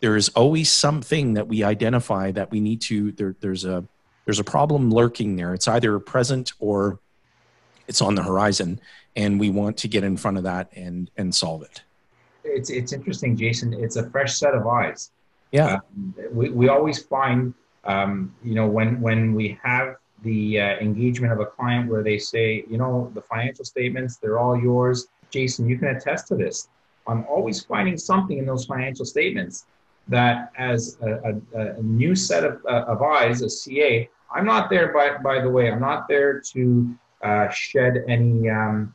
there 0.01 0.15
is 0.15 0.29
always 0.29 0.71
something 0.71 1.33
that 1.33 1.47
we 1.47 1.63
identify 1.63 2.31
that 2.31 2.51
we 2.51 2.59
need 2.59 2.81
to 2.81 3.11
there, 3.13 3.35
there's 3.39 3.65
a 3.65 3.85
there's 4.25 4.39
a 4.39 4.43
problem 4.43 4.91
lurking 4.91 5.35
there 5.35 5.53
it's 5.53 5.67
either 5.67 5.99
present 5.99 6.53
or 6.59 6.99
it's 7.87 8.01
on 8.01 8.15
the 8.15 8.23
horizon 8.23 8.79
and 9.15 9.39
we 9.39 9.49
want 9.49 9.75
to 9.77 9.87
get 9.87 10.03
in 10.03 10.15
front 10.15 10.37
of 10.37 10.43
that 10.43 10.69
and 10.75 11.09
and 11.17 11.33
solve 11.33 11.63
it 11.63 11.81
It's, 12.43 12.69
it's 12.69 12.93
interesting, 12.93 13.35
Jason. 13.35 13.73
It's 13.73 13.95
a 13.95 14.09
fresh 14.09 14.37
set 14.37 14.53
of 14.55 14.65
eyes. 14.65 15.11
yeah 15.51 15.75
Um, 15.75 16.15
we, 16.31 16.49
we 16.49 16.69
always 16.69 17.03
find, 17.03 17.53
um, 17.83 18.33
you 18.43 18.55
know, 18.55 18.67
when, 18.67 19.01
when 19.01 19.33
we 19.35 19.59
have 19.63 19.97
the 20.23 20.59
uh, 20.59 20.63
engagement 20.79 21.33
of 21.33 21.39
a 21.39 21.45
client 21.45 21.89
where 21.89 22.03
they 22.03 22.17
say, 22.17 22.63
you 22.69 22.77
know, 22.77 23.11
the 23.13 23.21
financial 23.21 23.65
statements, 23.65 24.17
they're 24.17 24.39
all 24.39 24.59
yours. 24.59 25.07
Jason, 25.29 25.67
you 25.67 25.77
can 25.77 25.89
attest 25.89 26.27
to 26.27 26.35
this. 26.35 26.67
I'm 27.07 27.25
always 27.25 27.63
finding 27.63 27.97
something 27.97 28.37
in 28.37 28.45
those 28.45 28.65
financial 28.65 29.05
statements 29.05 29.65
that, 30.07 30.51
as 30.57 30.97
a, 31.01 31.39
a, 31.55 31.77
a 31.77 31.81
new 31.81 32.15
set 32.15 32.43
of, 32.43 32.61
uh, 32.65 32.85
of 32.87 33.01
eyes, 33.01 33.41
a 33.41 33.49
CA, 33.49 34.09
I'm 34.33 34.45
not 34.45 34.69
there, 34.69 34.93
by, 34.93 35.17
by 35.17 35.41
the 35.41 35.49
way, 35.49 35.71
I'm 35.71 35.81
not 35.81 36.07
there 36.07 36.39
to 36.39 36.95
uh, 37.23 37.49
shed 37.49 38.03
any, 38.07 38.49
um, 38.49 38.93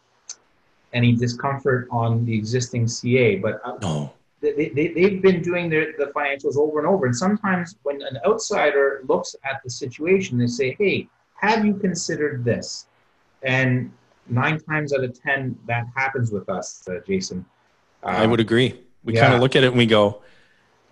any 0.92 1.14
discomfort 1.16 1.88
on 1.90 2.24
the 2.24 2.36
existing 2.36 2.86
CA, 2.86 3.36
but 3.36 3.60
uh, 3.64 3.76
no 3.82 4.12
they, 4.52 4.68
they, 4.68 4.88
they've 4.88 5.22
been 5.22 5.42
doing 5.42 5.70
their, 5.70 5.92
the 5.98 6.12
financials 6.14 6.56
over 6.56 6.78
and 6.78 6.86
over. 6.86 7.06
And 7.06 7.16
sometimes 7.16 7.76
when 7.82 8.02
an 8.02 8.18
outsider 8.26 9.02
looks 9.08 9.34
at 9.44 9.62
the 9.64 9.70
situation, 9.70 10.38
they 10.38 10.46
say, 10.46 10.76
hey, 10.78 11.08
have 11.48 11.64
you 11.64 11.74
considered 11.74 12.44
this? 12.44 12.86
And 13.42 13.92
nine 14.28 14.58
times 14.58 14.92
out 14.92 15.04
of 15.04 15.20
10, 15.20 15.58
that 15.66 15.86
happens 15.94 16.30
with 16.30 16.48
us, 16.48 16.86
uh, 16.88 17.00
Jason. 17.06 17.44
i 18.02 18.26
would 18.26 18.40
agree 18.40 18.78
we 19.04 19.14
yeah. 19.14 19.22
kind 19.22 19.34
of 19.34 19.40
look 19.40 19.56
at 19.56 19.62
it 19.64 19.68
and 19.68 19.78
we 19.78 19.86
go 19.86 20.20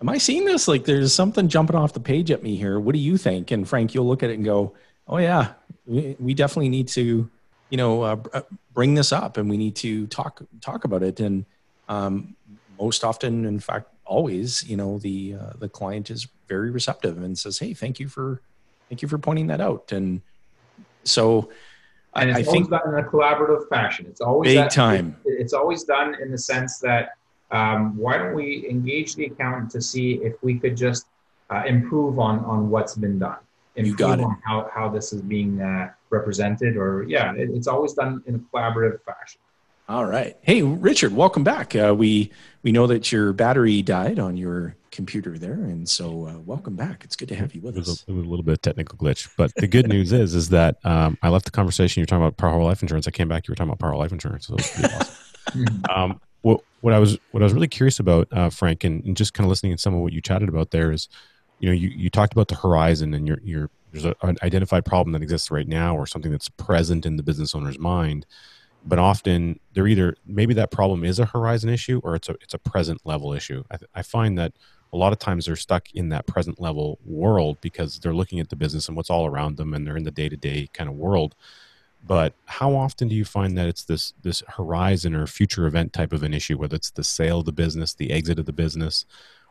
am 0.01 0.09
i 0.09 0.17
seeing 0.17 0.45
this 0.45 0.67
like 0.67 0.85
there's 0.85 1.13
something 1.13 1.47
jumping 1.47 1.75
off 1.75 1.93
the 1.93 1.99
page 1.99 2.31
at 2.31 2.41
me 2.41 2.55
here 2.55 2.79
what 2.79 2.93
do 2.93 2.99
you 2.99 3.17
think 3.17 3.51
and 3.51 3.67
frank 3.67 3.93
you'll 3.93 4.07
look 4.07 4.23
at 4.23 4.29
it 4.29 4.33
and 4.33 4.45
go 4.45 4.73
oh 5.07 5.17
yeah 5.17 5.53
we, 5.85 6.15
we 6.19 6.33
definitely 6.33 6.69
need 6.69 6.87
to 6.87 7.29
you 7.69 7.77
know 7.77 8.01
uh, 8.01 8.15
uh, 8.33 8.41
bring 8.73 8.93
this 8.93 9.11
up 9.11 9.37
and 9.37 9.49
we 9.49 9.57
need 9.57 9.75
to 9.75 10.07
talk 10.07 10.41
talk 10.61 10.85
about 10.85 11.03
it 11.03 11.19
and 11.19 11.45
um, 11.89 12.35
most 12.79 13.03
often 13.03 13.45
in 13.45 13.59
fact 13.59 13.89
always 14.05 14.67
you 14.67 14.77
know 14.77 14.97
the 14.99 15.35
uh, 15.39 15.53
the 15.59 15.69
client 15.69 16.09
is 16.09 16.27
very 16.47 16.71
receptive 16.71 17.21
and 17.21 17.37
says 17.37 17.59
hey 17.59 17.73
thank 17.73 17.99
you 17.99 18.07
for 18.07 18.41
thank 18.89 19.01
you 19.01 19.07
for 19.07 19.17
pointing 19.17 19.47
that 19.47 19.61
out 19.61 19.91
and 19.91 20.21
so 21.03 21.49
And 22.15 22.31
I, 22.31 22.35
I 22.35 22.39
it's 22.39 22.51
think 22.51 22.71
always 22.71 22.81
done 22.83 22.93
in 22.93 22.99
a 23.03 23.07
collaborative 23.07 23.67
fashion. 23.69 24.05
It's 24.07 24.21
always 24.21 24.49
Big 24.51 24.57
that- 24.57 24.71
time. 24.71 25.15
it- 25.25 25.39
It's 25.41 25.53
always 25.53 25.83
done 25.83 26.15
in 26.21 26.31
the 26.31 26.37
sense 26.37 26.79
that 26.79 27.09
um, 27.51 27.95
why 27.97 28.17
don't 28.17 28.33
we 28.33 28.67
engage 28.69 29.15
the 29.15 29.25
accountant 29.25 29.69
to 29.71 29.81
see 29.81 30.15
if 30.23 30.33
we 30.41 30.57
could 30.57 30.75
just 30.75 31.05
uh, 31.51 31.63
improve 31.67 32.17
on 32.19 32.39
on 32.45 32.69
what's 32.69 32.95
been 32.95 33.19
done, 33.19 33.37
improve 33.75 33.91
You 33.91 33.95
got 33.95 34.19
it. 34.19 34.23
on 34.25 34.37
how 34.43 34.69
how 34.73 34.89
this 34.89 35.13
is 35.13 35.21
being 35.21 35.61
uh, 35.61 35.91
represented, 36.09 36.77
or 36.77 37.03
yeah, 37.07 37.33
it, 37.35 37.49
it's 37.51 37.67
always 37.67 37.93
done 37.93 38.23
in 38.25 38.35
a 38.35 38.39
collaborative 38.39 39.01
fashion. 39.03 39.39
All 39.89 40.05
right. 40.05 40.37
Hey, 40.41 40.61
Richard, 40.61 41.13
welcome 41.13 41.43
back. 41.43 41.75
Uh, 41.75 41.93
we 41.93 42.31
we 42.61 42.71
know 42.71 42.87
that 42.87 43.11
your 43.11 43.33
battery 43.33 43.81
died 43.81 44.17
on 44.17 44.37
your 44.37 44.77
computer 44.91 45.37
there, 45.37 45.53
and 45.53 45.87
so 45.89 46.27
uh, 46.27 46.39
welcome 46.39 46.77
back. 46.77 47.03
It's 47.03 47.17
good 47.17 47.27
to 47.29 47.35
have 47.35 47.53
you 47.53 47.59
with 47.59 47.75
It 47.75 47.79
was, 47.79 47.89
us. 47.89 48.05
a, 48.07 48.11
it 48.11 48.13
was 48.15 48.25
a 48.25 48.29
little 48.29 48.45
bit 48.45 48.53
of 48.53 48.61
technical 48.61 48.97
glitch, 48.97 49.29
but 49.35 49.53
the 49.55 49.67
good 49.67 49.89
news 49.89 50.13
is, 50.13 50.35
is 50.35 50.49
that 50.49 50.77
um, 50.85 51.17
I 51.21 51.27
left 51.27 51.43
the 51.43 51.51
conversation. 51.51 51.99
You 51.99 52.03
were 52.03 52.07
talking 52.07 52.23
about 52.23 52.37
Par 52.37 52.63
Life 52.63 52.81
Insurance. 52.81 53.09
I 53.09 53.11
came 53.11 53.27
back. 53.27 53.45
You 53.45 53.51
were 53.51 53.55
talking 53.55 53.71
about 53.71 53.79
Par 53.79 53.93
Life 53.97 54.13
Insurance. 54.13 54.47
So 54.47 54.53
it 54.53 54.61
was 54.61 54.71
pretty 54.71 54.95
awesome. 54.95 55.83
um, 55.93 56.21
what 56.43 56.61
what 56.79 56.93
I 56.93 56.99
was 56.99 57.17
what 57.31 57.43
I 57.43 57.45
was 57.45 57.53
really 57.53 57.67
curious 57.67 57.99
about, 57.99 58.29
uh, 58.31 58.49
Frank, 58.49 58.85
and, 58.85 59.03
and 59.03 59.17
just 59.17 59.33
kind 59.33 59.45
of 59.45 59.49
listening 59.49 59.73
to 59.73 59.77
some 59.77 59.93
of 59.93 59.99
what 59.99 60.13
you 60.13 60.21
chatted 60.21 60.47
about 60.47 60.71
there 60.71 60.93
is, 60.93 61.09
you 61.59 61.67
know, 61.67 61.73
you, 61.73 61.89
you 61.89 62.09
talked 62.09 62.31
about 62.31 62.47
the 62.47 62.55
horizon 62.55 63.13
and 63.13 63.27
your 63.27 63.39
your 63.43 63.69
there's 63.91 64.05
a, 64.05 64.15
an 64.21 64.37
identified 64.43 64.85
problem 64.85 65.11
that 65.11 65.21
exists 65.21 65.51
right 65.51 65.67
now 65.67 65.95
or 65.95 66.05
something 66.05 66.31
that's 66.31 66.49
present 66.49 67.05
in 67.05 67.17
the 67.17 67.23
business 67.23 67.53
owner's 67.53 67.77
mind, 67.77 68.25
but 68.85 68.99
often 68.99 69.59
they're 69.73 69.87
either 69.87 70.15
maybe 70.25 70.53
that 70.53 70.71
problem 70.71 71.03
is 71.03 71.19
a 71.19 71.25
horizon 71.25 71.69
issue 71.69 72.01
or 72.03 72.15
it's 72.15 72.29
a 72.29 72.33
it's 72.41 72.53
a 72.53 72.59
present 72.59 73.01
level 73.05 73.33
issue. 73.33 73.63
I, 73.71 73.77
th- 73.77 73.89
I 73.95 74.01
find 74.01 74.37
that 74.37 74.53
a 74.91 74.97
lot 74.97 75.13
of 75.13 75.19
times 75.19 75.45
they're 75.45 75.55
stuck 75.55 75.91
in 75.93 76.09
that 76.09 76.27
present 76.27 76.61
level 76.61 76.99
world 77.03 77.57
because 77.61 77.99
they're 77.99 78.13
looking 78.13 78.39
at 78.39 78.49
the 78.49 78.55
business 78.55 78.87
and 78.87 78.95
what's 78.95 79.09
all 79.09 79.25
around 79.25 79.57
them 79.57 79.73
and 79.73 79.87
they're 79.87 79.97
in 79.97 80.03
the 80.03 80.11
day 80.11 80.29
to 80.29 80.37
day 80.37 80.67
kind 80.73 80.89
of 80.89 80.95
world. 80.95 81.35
But 82.05 82.33
how 82.45 82.75
often 82.75 83.07
do 83.07 83.15
you 83.15 83.25
find 83.25 83.57
that 83.57 83.67
it's 83.67 83.83
this 83.85 84.13
this 84.21 84.43
horizon 84.47 85.15
or 85.15 85.25
future 85.25 85.65
event 85.65 85.93
type 85.93 86.11
of 86.13 86.23
an 86.23 86.33
issue, 86.33 86.57
whether 86.57 86.75
it's 86.75 86.91
the 86.91 87.03
sale 87.03 87.39
of 87.39 87.45
the 87.45 87.51
business, 87.53 87.93
the 87.93 88.11
exit 88.11 88.39
of 88.39 88.45
the 88.45 88.53
business, 88.53 89.05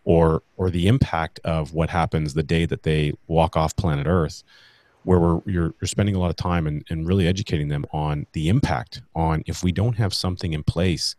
or 0.04 0.42
or 0.56 0.70
the 0.70 0.86
impact 0.86 1.40
of 1.44 1.72
what 1.72 1.90
happens 1.90 2.34
the 2.34 2.42
day 2.42 2.66
that 2.66 2.82
they 2.82 3.14
walk 3.26 3.56
off 3.56 3.74
planet 3.76 4.06
Earth, 4.06 4.42
where 5.04 5.18
we're 5.18 5.40
you're, 5.46 5.74
you're 5.80 5.88
spending 5.88 6.14
a 6.14 6.18
lot 6.18 6.30
of 6.30 6.36
time 6.36 6.66
and, 6.66 6.84
and 6.90 7.06
really 7.06 7.26
educating 7.26 7.68
them 7.68 7.84
on 7.92 8.26
the 8.32 8.48
impact 8.48 9.02
on 9.14 9.42
if 9.46 9.62
we 9.62 9.72
don't 9.72 9.96
have 9.96 10.14
something 10.14 10.52
in 10.52 10.62
place 10.62 11.16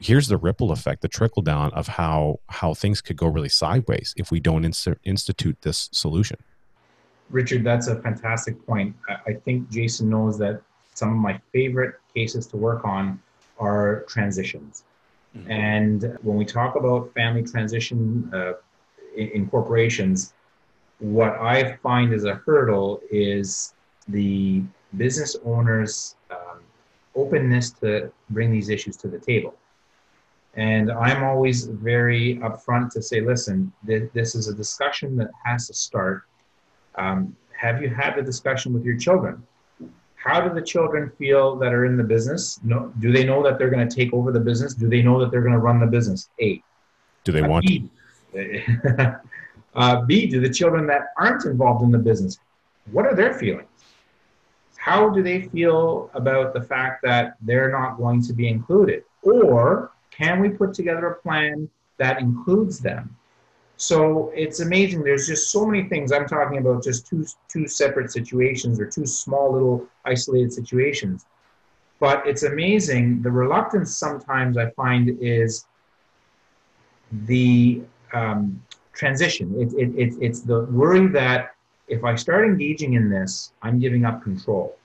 here's 0.00 0.28
the 0.28 0.36
ripple 0.36 0.70
effect, 0.70 1.02
the 1.02 1.08
trickle 1.08 1.42
down 1.42 1.72
of 1.72 1.86
how 1.86 2.40
how 2.48 2.74
things 2.74 3.00
could 3.00 3.16
go 3.16 3.26
really 3.26 3.48
sideways 3.48 4.14
if 4.16 4.30
we 4.30 4.40
don't 4.40 4.64
insert, 4.64 5.00
institute 5.04 5.56
this 5.62 5.88
solution. 5.92 6.38
Richard, 7.30 7.64
that's 7.64 7.88
a 7.88 8.00
fantastic 8.00 8.64
point. 8.66 8.96
I 9.26 9.34
think 9.34 9.70
Jason 9.70 10.08
knows 10.08 10.38
that 10.38 10.62
some 10.94 11.10
of 11.10 11.16
my 11.16 11.38
favorite 11.52 11.96
cases 12.14 12.46
to 12.48 12.56
work 12.56 12.84
on 12.84 13.20
are 13.58 14.04
transitions. 14.08 14.84
Mm-hmm. 15.36 15.50
And 15.50 16.18
when 16.22 16.36
we 16.36 16.44
talk 16.44 16.76
about 16.76 17.12
family 17.12 17.42
transition 17.42 18.30
uh, 18.32 18.54
in, 19.14 19.28
in 19.28 19.48
corporations, 19.48 20.32
what 21.00 21.38
I 21.40 21.76
find 21.76 22.12
as 22.12 22.24
a 22.24 22.34
hurdle 22.34 23.00
is 23.10 23.74
the 24.08 24.62
business 24.96 25.36
owner's 25.44 26.16
um, 26.30 26.60
openness 27.14 27.70
to 27.70 28.10
bring 28.30 28.50
these 28.50 28.68
issues 28.68 28.96
to 28.98 29.08
the 29.08 29.18
table. 29.18 29.54
And 30.54 30.90
I'm 30.90 31.22
always 31.22 31.66
very 31.66 32.36
upfront 32.36 32.92
to 32.92 33.02
say, 33.02 33.20
listen, 33.20 33.72
th- 33.86 34.10
this 34.12 34.34
is 34.34 34.48
a 34.48 34.54
discussion 34.54 35.16
that 35.16 35.30
has 35.44 35.68
to 35.68 35.74
start. 35.74 36.24
Um, 36.96 37.36
have 37.56 37.82
you 37.82 37.90
had 37.90 38.16
the 38.16 38.22
discussion 38.22 38.72
with 38.72 38.84
your 38.84 38.96
children? 38.96 39.46
How 40.16 40.40
do 40.40 40.52
the 40.52 40.62
children 40.62 41.12
feel 41.16 41.56
that 41.56 41.72
are 41.72 41.84
in 41.84 41.96
the 41.96 42.02
business? 42.02 42.58
No, 42.64 42.92
do 42.98 43.12
they 43.12 43.24
know 43.24 43.42
that 43.44 43.58
they're 43.58 43.70
going 43.70 43.88
to 43.88 43.94
take 43.94 44.12
over 44.12 44.32
the 44.32 44.40
business? 44.40 44.74
Do 44.74 44.88
they 44.88 45.00
know 45.00 45.20
that 45.20 45.30
they're 45.30 45.42
going 45.42 45.52
to 45.52 45.60
run 45.60 45.78
the 45.78 45.86
business? 45.86 46.28
A. 46.40 46.62
Do 47.22 47.30
they 47.30 47.42
want 47.42 47.66
B, 47.66 47.88
uh, 49.78 50.02
B, 50.02 50.26
do 50.26 50.40
the 50.40 50.50
children 50.50 50.86
that 50.88 51.12
aren't 51.16 51.44
involved 51.44 51.84
in 51.84 51.92
the 51.92 51.98
business, 51.98 52.38
what 52.90 53.06
are 53.06 53.14
their 53.14 53.32
feelings? 53.32 53.68
How 54.76 55.08
do 55.08 55.22
they 55.22 55.42
feel 55.42 56.10
about 56.14 56.52
the 56.52 56.62
fact 56.62 57.00
that 57.04 57.36
they're 57.42 57.70
not 57.70 57.96
going 57.96 58.20
to 58.22 58.32
be 58.32 58.48
included? 58.48 59.04
Or 59.22 59.92
can 60.10 60.40
we 60.40 60.48
put 60.48 60.74
together 60.74 61.06
a 61.06 61.14
plan 61.22 61.68
that 61.98 62.18
includes 62.18 62.80
them? 62.80 63.16
So 63.76 64.32
it's 64.34 64.58
amazing. 64.58 65.04
There's 65.04 65.28
just 65.28 65.52
so 65.52 65.64
many 65.64 65.88
things. 65.88 66.10
I'm 66.10 66.26
talking 66.26 66.58
about 66.58 66.82
just 66.82 67.06
two 67.06 67.24
two 67.46 67.68
separate 67.68 68.10
situations 68.10 68.80
or 68.80 68.86
two 68.86 69.06
small 69.06 69.52
little 69.52 69.86
isolated 70.04 70.52
situations. 70.52 71.26
But 72.00 72.26
it's 72.26 72.42
amazing. 72.42 73.22
The 73.22 73.30
reluctance 73.30 73.96
sometimes 73.96 74.56
I 74.56 74.70
find 74.70 75.16
is 75.20 75.66
the 77.12 77.82
um, 78.12 78.60
transition. 78.98 79.54
It, 79.58 79.72
it, 79.74 79.90
it, 79.96 80.14
it's 80.20 80.40
the 80.40 80.64
worry 80.64 81.06
that 81.08 81.54
if 81.86 82.04
I 82.04 82.14
start 82.16 82.44
engaging 82.44 82.94
in 82.94 83.08
this, 83.08 83.52
I'm 83.62 83.78
giving 83.78 84.04
up 84.04 84.22
control. 84.22 84.76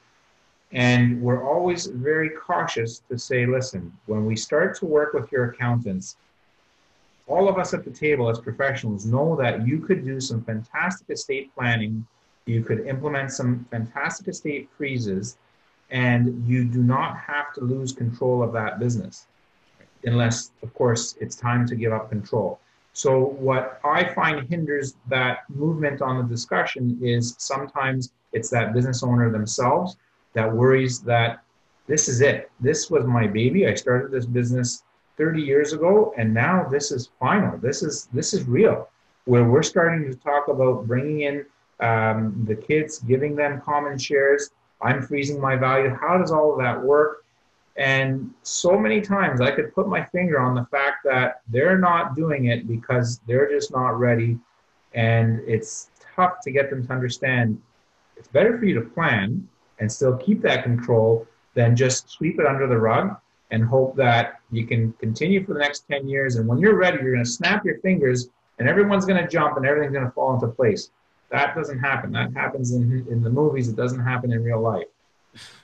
And 0.71 1.21
we're 1.21 1.43
always 1.47 1.87
very 1.87 2.29
cautious 2.29 3.01
to 3.09 3.17
say, 3.17 3.45
listen, 3.45 3.91
when 4.05 4.25
we 4.25 4.35
start 4.35 4.75
to 4.77 4.85
work 4.85 5.13
with 5.13 5.31
your 5.31 5.45
accountants, 5.45 6.17
all 7.27 7.47
of 7.47 7.57
us 7.57 7.73
at 7.73 7.83
the 7.83 7.91
table 7.91 8.29
as 8.29 8.39
professionals 8.39 9.05
know 9.05 9.35
that 9.35 9.67
you 9.67 9.79
could 9.79 10.05
do 10.05 10.19
some 10.19 10.43
fantastic 10.43 11.09
estate 11.09 11.53
planning, 11.55 12.05
you 12.45 12.63
could 12.63 12.85
implement 12.87 13.31
some 13.31 13.65
fantastic 13.71 14.27
estate 14.27 14.69
freezes, 14.77 15.37
and 15.89 16.45
you 16.47 16.65
do 16.65 16.81
not 16.83 17.17
have 17.17 17.53
to 17.53 17.61
lose 17.61 17.93
control 17.93 18.43
of 18.43 18.51
that 18.53 18.79
business 18.79 19.27
unless, 20.05 20.51
of 20.61 20.73
course, 20.73 21.15
it's 21.21 21.35
time 21.35 21.65
to 21.67 21.75
give 21.75 21.93
up 21.93 22.09
control. 22.09 22.59
So, 22.93 23.25
what 23.39 23.79
I 23.83 24.13
find 24.13 24.47
hinders 24.47 24.95
that 25.09 25.49
movement 25.49 26.01
on 26.01 26.17
the 26.17 26.23
discussion 26.23 26.99
is 27.01 27.35
sometimes 27.39 28.13
it's 28.33 28.49
that 28.51 28.73
business 28.73 29.03
owner 29.03 29.31
themselves 29.31 29.97
that 30.33 30.51
worries 30.51 31.01
that 31.01 31.43
this 31.87 32.07
is 32.07 32.21
it. 32.21 32.51
This 32.59 32.89
was 32.89 33.05
my 33.05 33.27
baby. 33.27 33.67
I 33.67 33.73
started 33.73 34.11
this 34.11 34.25
business 34.25 34.83
30 35.17 35.41
years 35.41 35.73
ago, 35.73 36.13
and 36.17 36.33
now 36.33 36.67
this 36.69 36.91
is 36.91 37.09
final. 37.19 37.57
This 37.57 37.83
is 37.83 38.07
this 38.13 38.33
is 38.33 38.45
real. 38.45 38.89
Where 39.25 39.43
we're 39.43 39.63
starting 39.63 40.09
to 40.09 40.15
talk 40.17 40.47
about 40.47 40.87
bringing 40.87 41.21
in 41.21 41.45
um, 41.79 42.45
the 42.47 42.55
kids, 42.55 42.99
giving 42.99 43.35
them 43.35 43.61
common 43.61 43.97
shares. 43.97 44.51
I'm 44.81 45.01
freezing 45.01 45.39
my 45.39 45.55
value. 45.55 45.95
How 45.99 46.17
does 46.17 46.31
all 46.31 46.51
of 46.51 46.59
that 46.59 46.81
work? 46.81 47.25
And 47.75 48.31
so 48.43 48.77
many 48.77 49.01
times 49.01 49.41
I 49.41 49.51
could 49.51 49.73
put 49.73 49.87
my 49.87 50.05
finger 50.05 50.39
on 50.39 50.53
the 50.53 50.65
fact 50.65 51.03
that 51.05 51.41
they're 51.47 51.77
not 51.77 52.15
doing 52.15 52.45
it 52.45 52.67
because 52.67 53.19
they're 53.27 53.49
just 53.49 53.71
not 53.71 53.99
ready. 53.99 54.37
And 54.93 55.41
it's 55.47 55.89
tough 56.15 56.39
to 56.43 56.51
get 56.51 56.69
them 56.69 56.85
to 56.85 56.93
understand 56.93 57.59
it's 58.15 58.27
better 58.27 58.57
for 58.57 58.65
you 58.65 58.75
to 58.75 58.89
plan 58.89 59.47
and 59.79 59.91
still 59.91 60.15
keep 60.17 60.41
that 60.43 60.63
control 60.63 61.27
than 61.55 61.75
just 61.75 62.09
sweep 62.09 62.39
it 62.39 62.45
under 62.45 62.67
the 62.67 62.77
rug 62.77 63.17
and 63.51 63.63
hope 63.63 63.95
that 63.95 64.39
you 64.51 64.65
can 64.65 64.93
continue 64.93 65.43
for 65.45 65.53
the 65.53 65.59
next 65.59 65.87
10 65.89 66.07
years. 66.07 66.35
And 66.35 66.47
when 66.47 66.59
you're 66.59 66.75
ready, 66.75 66.97
you're 67.01 67.13
going 67.13 67.25
to 67.25 67.29
snap 67.29 67.65
your 67.65 67.79
fingers 67.79 68.29
and 68.59 68.69
everyone's 68.69 69.05
going 69.05 69.21
to 69.21 69.27
jump 69.27 69.57
and 69.57 69.65
everything's 69.65 69.93
going 69.93 70.05
to 70.05 70.11
fall 70.11 70.33
into 70.33 70.47
place. 70.47 70.91
That 71.31 71.55
doesn't 71.55 71.79
happen. 71.79 72.11
That 72.11 72.33
happens 72.33 72.73
in, 72.73 73.05
in 73.09 73.23
the 73.23 73.29
movies. 73.29 73.67
It 73.67 73.75
doesn't 73.75 74.03
happen 74.03 74.31
in 74.31 74.43
real 74.43 74.61
life. 74.61 74.85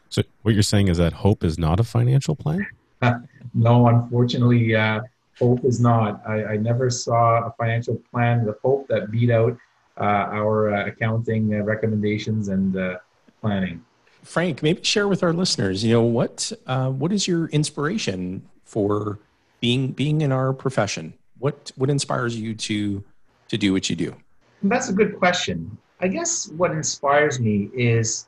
So 0.10 0.24
what 0.42 0.54
you're 0.54 0.64
saying 0.64 0.88
is 0.88 0.98
that 0.98 1.14
hope 1.14 1.44
is 1.44 1.58
not 1.58 1.80
a 1.80 1.84
financial 1.84 2.36
plan? 2.36 2.66
no, 3.54 3.88
unfortunately, 3.88 4.76
uh, 4.76 5.02
hope 5.38 5.64
is 5.64 5.80
not. 5.80 6.22
I, 6.28 6.44
I, 6.46 6.58
never 6.58 6.90
saw 6.90 7.46
a 7.46 7.54
financial 7.58 8.02
plan 8.12 8.46
with 8.46 8.58
hope 8.62 8.88
that 8.90 9.12
beat 9.12 9.32
out 9.32 9.58
uh, 9.98 10.04
our 10.04 10.74
uh, 10.74 10.88
accounting 10.88 11.54
uh, 11.54 11.64
recommendations 11.64 12.50
and 12.50 12.76
uh, 12.76 12.98
planning. 13.42 13.84
Frank, 14.24 14.62
maybe 14.62 14.84
share 14.84 15.08
with 15.08 15.24
our 15.24 15.34
listeners. 15.34 15.84
You 15.84 15.94
know 15.94 16.04
what 16.04 16.52
uh, 16.68 16.90
what 16.90 17.14
is 17.14 17.28
your 17.28 17.48
inspiration 17.48 18.48
for 18.66 19.20
being 19.62 19.92
being 19.92 20.22
in 20.22 20.32
our 20.32 20.54
profession? 20.54 21.14
What 21.38 21.72
what 21.76 21.90
inspires 21.90 22.36
you 22.38 22.54
to 22.56 23.04
to 23.48 23.58
do 23.58 23.74
what 23.74 23.90
you 23.90 23.96
do? 23.96 24.16
That's 24.64 24.90
a 24.90 24.94
good 24.94 25.18
question. 25.18 25.78
I 26.02 26.08
guess 26.08 26.50
what 26.50 26.72
inspires 26.72 27.40
me 27.40 27.70
is 27.74 28.28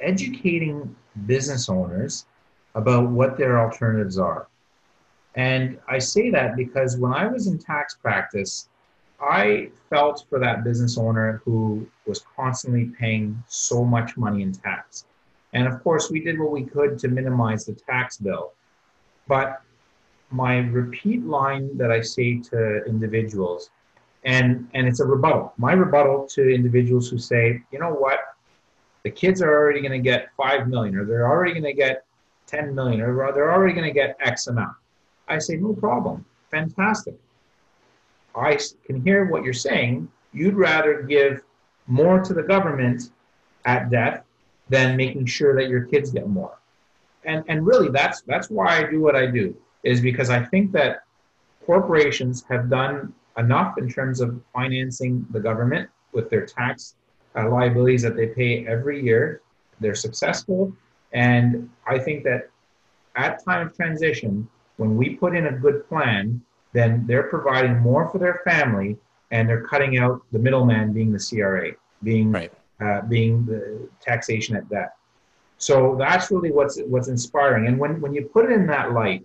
educating 0.00 0.94
business 1.26 1.68
owners 1.68 2.26
about 2.74 3.08
what 3.08 3.36
their 3.36 3.60
alternatives 3.60 4.18
are. 4.18 4.48
And 5.36 5.78
I 5.88 5.98
say 5.98 6.30
that 6.30 6.56
because 6.56 6.96
when 6.96 7.12
I 7.12 7.26
was 7.26 7.46
in 7.46 7.58
tax 7.58 7.96
practice, 7.96 8.68
I 9.20 9.70
felt 9.90 10.26
for 10.28 10.38
that 10.38 10.64
business 10.64 10.98
owner 10.98 11.40
who 11.44 11.86
was 12.06 12.24
constantly 12.36 12.86
paying 12.98 13.42
so 13.48 13.84
much 13.84 14.16
money 14.16 14.42
in 14.42 14.52
tax. 14.52 15.06
And 15.52 15.66
of 15.66 15.82
course, 15.82 16.10
we 16.10 16.20
did 16.20 16.38
what 16.38 16.50
we 16.50 16.64
could 16.64 16.98
to 16.98 17.08
minimize 17.08 17.64
the 17.64 17.74
tax 17.74 18.18
bill. 18.18 18.52
But 19.28 19.62
my 20.30 20.58
repeat 20.58 21.24
line 21.24 21.76
that 21.78 21.90
I 21.90 22.00
say 22.00 22.40
to 22.40 22.84
individuals, 22.86 23.70
and, 24.24 24.68
and 24.74 24.86
it's 24.86 25.00
a 25.00 25.04
rebuttal, 25.04 25.52
my 25.56 25.72
rebuttal 25.72 26.26
to 26.30 26.48
individuals 26.48 27.08
who 27.08 27.18
say, 27.18 27.62
you 27.70 27.78
know 27.78 27.92
what, 27.92 28.18
the 29.04 29.10
kids 29.10 29.40
are 29.42 29.50
already 29.50 29.80
going 29.80 29.92
to 29.92 29.98
get 29.98 30.30
5 30.36 30.66
million, 30.68 30.96
or 30.96 31.04
they're 31.04 31.28
already 31.28 31.52
going 31.52 31.64
to 31.64 31.74
get 31.74 32.04
10 32.46 32.74
million, 32.74 33.00
or 33.00 33.32
they're 33.32 33.52
already 33.52 33.74
going 33.74 33.86
to 33.86 33.92
get 33.92 34.16
X 34.20 34.48
amount. 34.48 34.74
I 35.28 35.38
say, 35.38 35.56
no 35.56 35.74
problem, 35.74 36.24
fantastic. 36.50 37.14
I 38.34 38.58
can 38.86 39.04
hear 39.04 39.26
what 39.26 39.44
you're 39.44 39.52
saying. 39.52 40.08
You'd 40.32 40.54
rather 40.54 41.02
give 41.02 41.42
more 41.86 42.20
to 42.20 42.34
the 42.34 42.42
government 42.42 43.10
at 43.64 43.90
death 43.90 44.24
than 44.68 44.96
making 44.96 45.26
sure 45.26 45.54
that 45.54 45.68
your 45.68 45.82
kids 45.84 46.10
get 46.10 46.28
more. 46.28 46.58
And 47.24 47.44
and 47.48 47.66
really 47.66 47.90
that's 47.90 48.22
that's 48.22 48.50
why 48.50 48.78
I 48.78 48.90
do 48.90 49.00
what 49.00 49.16
I 49.16 49.26
do 49.26 49.56
is 49.82 50.00
because 50.00 50.30
I 50.30 50.44
think 50.44 50.72
that 50.72 51.04
corporations 51.64 52.44
have 52.48 52.68
done 52.68 53.14
enough 53.38 53.78
in 53.78 53.88
terms 53.88 54.20
of 54.20 54.40
financing 54.52 55.26
the 55.30 55.40
government 55.40 55.88
with 56.12 56.28
their 56.28 56.44
tax 56.44 56.96
uh, 57.36 57.48
liabilities 57.48 58.02
that 58.02 58.16
they 58.16 58.28
pay 58.28 58.66
every 58.66 59.02
year. 59.02 59.40
They're 59.80 59.94
successful, 59.94 60.72
and 61.12 61.68
I 61.86 61.98
think 61.98 62.24
that 62.24 62.50
at 63.16 63.44
time 63.44 63.66
of 63.66 63.76
transition, 63.76 64.48
when 64.76 64.96
we 64.96 65.10
put 65.10 65.36
in 65.36 65.46
a 65.46 65.52
good 65.52 65.88
plan, 65.88 66.40
then 66.72 67.04
they're 67.06 67.28
providing 67.28 67.78
more 67.78 68.08
for 68.08 68.18
their 68.18 68.40
family, 68.44 68.96
and 69.30 69.48
they're 69.48 69.64
cutting 69.64 69.98
out 69.98 70.22
the 70.32 70.38
middleman, 70.38 70.92
being 70.92 71.12
the 71.12 71.18
CRA, 71.18 71.72
being 72.02 72.30
right 72.32 72.52
uh, 72.80 73.02
being 73.02 73.46
the 73.46 73.88
taxation 74.00 74.56
at 74.56 74.68
debt. 74.68 74.94
So 75.58 75.96
that's 75.98 76.30
really 76.30 76.50
what's 76.50 76.80
what's 76.82 77.08
inspiring. 77.08 77.66
And 77.66 77.78
when, 77.78 78.00
when 78.00 78.12
you 78.12 78.26
put 78.26 78.46
it 78.46 78.52
in 78.52 78.66
that 78.66 78.92
light, 78.92 79.24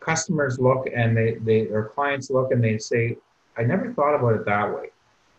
customers 0.00 0.58
look 0.58 0.86
and 0.94 1.16
they, 1.16 1.34
they 1.40 1.66
or 1.68 1.88
clients 1.88 2.30
look 2.30 2.52
and 2.52 2.62
they 2.62 2.78
say, 2.78 3.16
I 3.56 3.62
never 3.62 3.92
thought 3.92 4.14
about 4.14 4.34
it 4.34 4.44
that 4.44 4.74
way. 4.74 4.90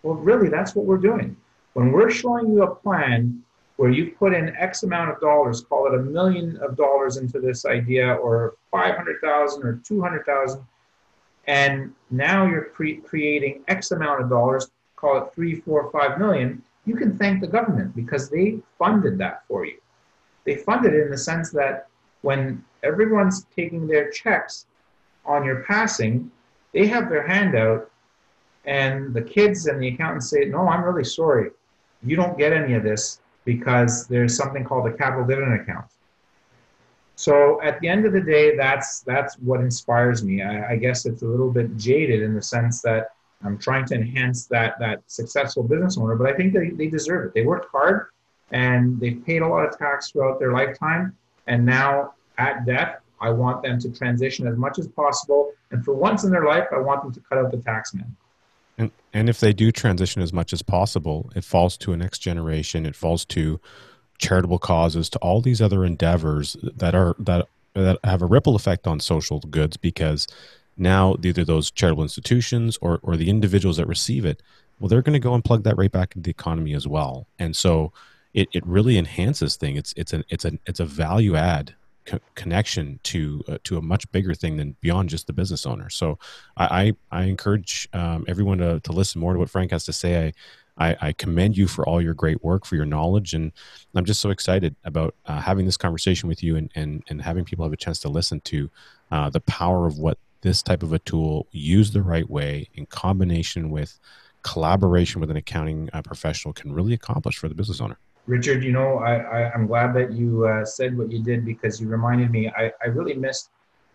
Well, 0.03 0.15
really, 0.15 0.49
that's 0.49 0.75
what 0.75 0.85
we're 0.85 0.97
doing. 0.97 1.37
When 1.75 1.91
we're 1.91 2.09
showing 2.09 2.53
you 2.53 2.63
a 2.63 2.73
plan 2.73 3.43
where 3.75 3.89
you 3.89 4.11
put 4.17 4.33
in 4.33 4.55
X 4.55 4.83
amount 4.83 5.11
of 5.11 5.19
dollars, 5.19 5.59
call 5.59 5.87
it 5.87 5.93
a 5.93 6.01
million 6.01 6.55
of 6.61 6.77
dollars 6.77 7.17
into 7.17 7.41
this 7.41 7.65
idea, 7.65 8.13
or 8.13 8.55
500,000 8.71 9.63
or 9.63 9.81
200,000, 9.83 10.65
and 11.47 11.93
now 12.11 12.47
you're 12.47 12.69
cre- 12.69 13.01
creating 13.05 13.65
X 13.67 13.91
amount 13.91 14.21
of 14.21 14.29
dollars, 14.29 14.71
call 14.95 15.17
it 15.17 15.33
three, 15.35 15.55
four, 15.59 15.91
five 15.91 16.17
million, 16.17 16.63
you 16.85 16.95
can 16.95 17.17
thank 17.17 17.41
the 17.41 17.47
government 17.47 17.93
because 17.93 18.29
they 18.29 18.59
funded 18.79 19.17
that 19.17 19.43
for 19.45 19.65
you. 19.65 19.77
They 20.45 20.55
funded 20.55 20.93
it 20.93 21.03
in 21.03 21.11
the 21.11 21.17
sense 21.17 21.51
that 21.51 21.89
when 22.21 22.63
everyone's 22.83 23.45
taking 23.53 23.85
their 23.85 24.09
checks, 24.11 24.65
on 25.25 25.43
your 25.43 25.63
passing, 25.63 26.31
they 26.71 26.87
have 26.87 27.09
their 27.09 27.27
hand 27.27 27.53
out, 27.53 27.91
and 28.63 29.13
the 29.13 29.21
kids 29.21 29.65
and 29.65 29.81
the 29.81 29.89
accountants 29.89 30.29
say, 30.29 30.45
No, 30.45 30.69
I'm 30.69 30.85
really 30.85 31.03
sorry. 31.03 31.51
You 32.05 32.15
don't 32.15 32.37
get 32.37 32.53
any 32.53 32.73
of 32.73 32.83
this 32.83 33.19
because 33.45 34.07
there's 34.07 34.35
something 34.35 34.63
called 34.63 34.87
a 34.87 34.93
capital 34.93 35.25
dividend 35.25 35.61
account. 35.61 35.85
So 37.15 37.61
at 37.61 37.79
the 37.79 37.87
end 37.87 38.05
of 38.05 38.13
the 38.13 38.21
day, 38.21 38.57
that's 38.57 39.01
that's 39.01 39.35
what 39.35 39.61
inspires 39.61 40.23
me. 40.23 40.41
I, 40.41 40.71
I, 40.71 40.75
guess 40.75 41.05
it's 41.05 41.21
a 41.21 41.25
little 41.25 41.49
bit 41.49 41.77
jaded 41.77 42.21
in 42.21 42.33
the 42.33 42.41
sense 42.41 42.81
that 42.81 43.11
I'm 43.43 43.57
trying 43.57 43.85
to 43.85 43.95
enhance 43.95 44.47
that 44.47 44.77
that 44.79 45.03
successful 45.07 45.63
business 45.63 45.97
owner, 45.97 46.15
but 46.15 46.27
I 46.27 46.33
think 46.33 46.53
they, 46.53 46.71
they 46.71 46.87
deserve 46.87 47.27
it. 47.27 47.33
They 47.33 47.43
worked 47.43 47.71
hard 47.71 48.07
and 48.51 48.99
they've 48.99 49.23
paid 49.25 49.41
a 49.41 49.47
lot 49.47 49.65
of 49.65 49.77
tax 49.77 50.11
throughout 50.11 50.39
their 50.39 50.51
lifetime, 50.51 51.15
and 51.47 51.65
now 51.65 52.13
at 52.37 52.65
death, 52.65 52.99
I 53.21 53.29
want 53.29 53.63
them 53.63 53.79
to 53.79 53.89
transition 53.89 54.45
as 54.45 54.57
much 54.57 54.77
as 54.77 54.87
possible. 54.89 55.51
And 55.71 55.83
for 55.83 55.93
once 55.93 56.25
in 56.25 56.31
their 56.31 56.45
life, 56.45 56.67
I 56.73 56.79
want 56.79 57.01
them 57.01 57.13
to 57.13 57.19
cut 57.21 57.37
out 57.37 57.51
the 57.51 57.57
tax 57.57 57.93
man. 57.93 58.15
And 58.77 58.91
and 59.13 59.29
if 59.29 59.39
they 59.39 59.53
do 59.53 59.71
transition 59.71 60.21
as 60.21 60.33
much 60.33 60.53
as 60.53 60.61
possible, 60.61 61.31
it 61.35 61.43
falls 61.43 61.77
to 61.77 61.93
a 61.93 61.97
next 61.97 62.19
generation. 62.19 62.85
It 62.85 62.95
falls 62.95 63.25
to 63.25 63.59
charitable 64.17 64.59
causes, 64.59 65.09
to 65.09 65.19
all 65.19 65.41
these 65.41 65.61
other 65.61 65.85
endeavors 65.85 66.55
that 66.61 66.95
are 66.95 67.15
that 67.19 67.47
that 67.73 67.99
have 68.03 68.21
a 68.21 68.25
ripple 68.25 68.55
effect 68.55 68.87
on 68.87 68.99
social 68.99 69.39
goods 69.39 69.77
because 69.77 70.27
now 70.77 71.15
either 71.23 71.45
those 71.45 71.71
charitable 71.71 72.03
institutions 72.03 72.77
or 72.81 72.99
or 73.03 73.15
the 73.15 73.29
individuals 73.29 73.77
that 73.77 73.87
receive 73.87 74.25
it, 74.25 74.41
well, 74.79 74.89
they're 74.89 75.01
going 75.01 75.13
to 75.13 75.19
go 75.19 75.33
and 75.33 75.43
plug 75.43 75.63
that 75.63 75.77
right 75.77 75.91
back 75.91 76.15
into 76.15 76.25
the 76.25 76.31
economy 76.31 76.73
as 76.73 76.87
well. 76.87 77.27
And 77.39 77.55
so 77.55 77.93
it, 78.33 78.49
it 78.51 78.65
really 78.65 78.97
enhances 78.97 79.55
thing. 79.55 79.77
It's 79.77 79.93
it's 79.95 80.13
an 80.13 80.25
it's 80.29 80.45
a 80.45 80.59
it's 80.65 80.79
a 80.79 80.85
value 80.85 81.35
add 81.35 81.75
co- 82.05 82.19
connection 82.35 82.99
to 83.03 83.43
uh, 83.47 83.57
to 83.63 83.77
a 83.77 83.81
much 83.81 84.09
bigger 84.11 84.33
thing 84.33 84.57
than 84.57 84.75
beyond 84.81 85.09
just 85.09 85.27
the 85.27 85.33
business 85.33 85.65
owner. 85.65 85.89
So 85.89 86.17
I 86.57 86.93
I, 87.11 87.19
I 87.21 87.23
encourage 87.23 87.87
um, 87.93 88.25
everyone 88.27 88.59
to 88.59 88.79
to 88.79 88.91
listen 88.91 89.21
more 89.21 89.33
to 89.33 89.39
what 89.39 89.49
Frank 89.49 89.71
has 89.71 89.85
to 89.85 89.93
say. 89.93 90.27
I, 90.27 90.33
I, 90.77 90.97
I, 91.01 91.13
commend 91.13 91.55
you 91.55 91.67
for 91.67 91.87
all 91.87 92.01
your 92.01 92.13
great 92.13 92.43
work, 92.43 92.65
for 92.65 92.75
your 92.75 92.85
knowledge, 92.85 93.33
and 93.33 93.53
I'm 93.95 94.03
just 94.03 94.19
so 94.19 94.29
excited 94.29 94.75
about 94.83 95.15
uh, 95.25 95.39
having 95.39 95.65
this 95.65 95.77
conversation 95.77 96.27
with 96.27 96.43
you 96.43 96.57
and, 96.57 96.69
and, 96.75 97.01
and 97.09 97.21
having 97.21 97.45
people 97.45 97.63
have 97.63 97.71
a 97.71 97.77
chance 97.77 97.99
to 97.99 98.09
listen 98.09 98.41
to 98.41 98.69
uh, 99.09 99.29
the 99.29 99.39
power 99.39 99.85
of 99.85 99.99
what 99.99 100.17
this 100.41 100.61
type 100.61 100.83
of 100.83 100.91
a 100.91 100.99
tool 100.99 101.47
used 101.51 101.93
the 101.93 102.03
right 102.03 102.29
way 102.29 102.69
in 102.73 102.85
combination 102.87 103.69
with 103.69 103.99
collaboration 104.41 105.19
with 105.19 105.31
an 105.31 105.37
accounting 105.37 105.89
uh, 105.93 106.01
professional 106.01 106.53
can 106.53 106.71
really 106.71 106.93
accomplish 106.93 107.37
for 107.37 107.47
the 107.47 107.55
business 107.55 107.81
owner. 107.81 107.97
Richard, 108.27 108.63
you 108.63 108.71
know, 108.71 108.97
I, 108.99 109.53
am 109.53 109.67
glad 109.67 109.93
that 109.93 110.11
you 110.11 110.47
uh, 110.47 110.65
said 110.65 110.97
what 110.97 111.11
you 111.11 111.21
did 111.21 111.45
because 111.45 111.79
you 111.79 111.87
reminded 111.87 112.31
me. 112.31 112.49
I, 112.49 112.71
I 112.83 112.87
really 112.87 113.13
missed 113.13 113.51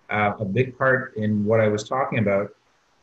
uh, 0.08 0.34
a 0.38 0.44
big 0.44 0.78
part 0.78 1.16
in 1.16 1.44
what 1.44 1.60
I 1.60 1.66
was 1.66 1.82
talking 1.88 2.20
about. 2.20 2.54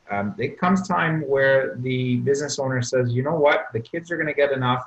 Um, 0.09 0.35
it 0.37 0.57
comes 0.57 0.87
time 0.87 1.27
where 1.27 1.75
the 1.75 2.17
business 2.17 2.59
owner 2.59 2.81
says, 2.81 3.11
you 3.11 3.23
know 3.23 3.35
what, 3.35 3.67
the 3.73 3.79
kids 3.81 4.09
are 4.09 4.15
going 4.15 4.27
to 4.27 4.33
get 4.33 4.53
enough, 4.53 4.85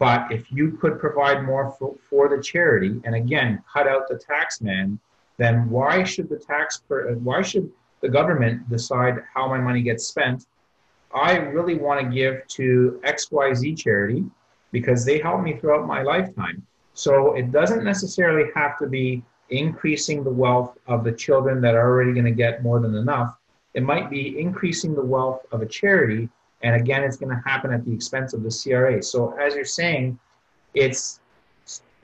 but 0.00 0.32
if 0.32 0.50
you 0.50 0.72
could 0.72 0.98
provide 0.98 1.44
more 1.44 1.70
for, 1.78 1.94
for 2.10 2.28
the 2.28 2.42
charity, 2.42 3.00
and 3.04 3.14
again, 3.14 3.62
cut 3.72 3.86
out 3.86 4.08
the 4.08 4.18
tax 4.18 4.60
man, 4.60 4.98
then 5.36 5.70
why 5.70 6.02
should 6.02 6.28
the 6.28 6.36
tax, 6.36 6.82
per, 6.88 7.14
why 7.14 7.42
should 7.42 7.70
the 8.00 8.08
government 8.08 8.68
decide 8.68 9.22
how 9.32 9.46
my 9.46 9.58
money 9.58 9.82
gets 9.82 10.08
spent? 10.08 10.46
I 11.14 11.36
really 11.36 11.76
want 11.76 12.00
to 12.00 12.12
give 12.12 12.44
to 12.48 13.00
XYZ 13.04 13.78
charity 13.78 14.24
because 14.72 15.04
they 15.04 15.18
helped 15.18 15.44
me 15.44 15.56
throughout 15.56 15.86
my 15.86 16.02
lifetime. 16.02 16.66
So 16.94 17.34
it 17.34 17.52
doesn't 17.52 17.84
necessarily 17.84 18.50
have 18.54 18.78
to 18.78 18.86
be 18.86 19.22
increasing 19.50 20.24
the 20.24 20.30
wealth 20.30 20.76
of 20.86 21.04
the 21.04 21.12
children 21.12 21.60
that 21.60 21.74
are 21.74 21.88
already 21.88 22.12
going 22.12 22.24
to 22.24 22.32
get 22.32 22.62
more 22.62 22.80
than 22.80 22.94
enough. 22.94 23.36
It 23.74 23.82
might 23.82 24.10
be 24.10 24.38
increasing 24.40 24.94
the 24.94 25.04
wealth 25.04 25.42
of 25.52 25.62
a 25.62 25.66
charity. 25.66 26.28
And 26.62 26.74
again, 26.74 27.02
it's 27.02 27.16
going 27.16 27.34
to 27.34 27.42
happen 27.44 27.72
at 27.72 27.84
the 27.84 27.92
expense 27.92 28.34
of 28.34 28.42
the 28.42 28.50
CRA. 28.50 29.02
So 29.02 29.36
as 29.38 29.54
you're 29.54 29.64
saying, 29.64 30.18
it's 30.74 31.20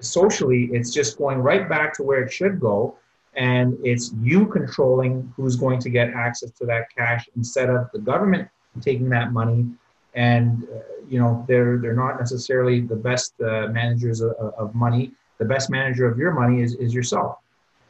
socially, 0.01 0.69
it's 0.73 0.93
just 0.93 1.19
going 1.19 1.39
right 1.39 1.69
back 1.69 1.95
to 1.95 2.03
where 2.03 2.23
it 2.23 2.33
should 2.33 2.61
go. 2.61 2.97
And 3.35 3.79
it's 3.85 4.13
you 4.21 4.47
controlling 4.47 5.33
who's 5.37 5.57
going 5.57 5.79
to 5.81 5.91
get 5.91 6.11
access 6.11 6.51
to 6.53 6.67
that 6.67 6.87
cash 6.97 7.29
instead 7.37 7.71
of 7.71 7.89
the 7.93 7.99
government 7.99 8.49
taking 8.81 9.09
that 9.09 9.33
money 9.33 9.67
and 10.15 10.65
uh, 10.65 10.79
you 11.09 11.19
know 11.19 11.45
they're 11.49 11.79
they're 11.79 11.95
not 11.95 12.19
necessarily 12.19 12.81
the 12.81 12.97
best 12.97 13.35
uh, 13.41 13.69
managers 13.69 14.21
of, 14.21 14.33
of, 14.37 14.75
money. 14.75 15.13
The 15.39 15.45
best 15.45 15.71
manager 15.71 16.07
of 16.07 16.19
your 16.19 16.33
money 16.33 16.63
is, 16.63 16.75
is 16.75 16.93
yourself. 16.93 17.39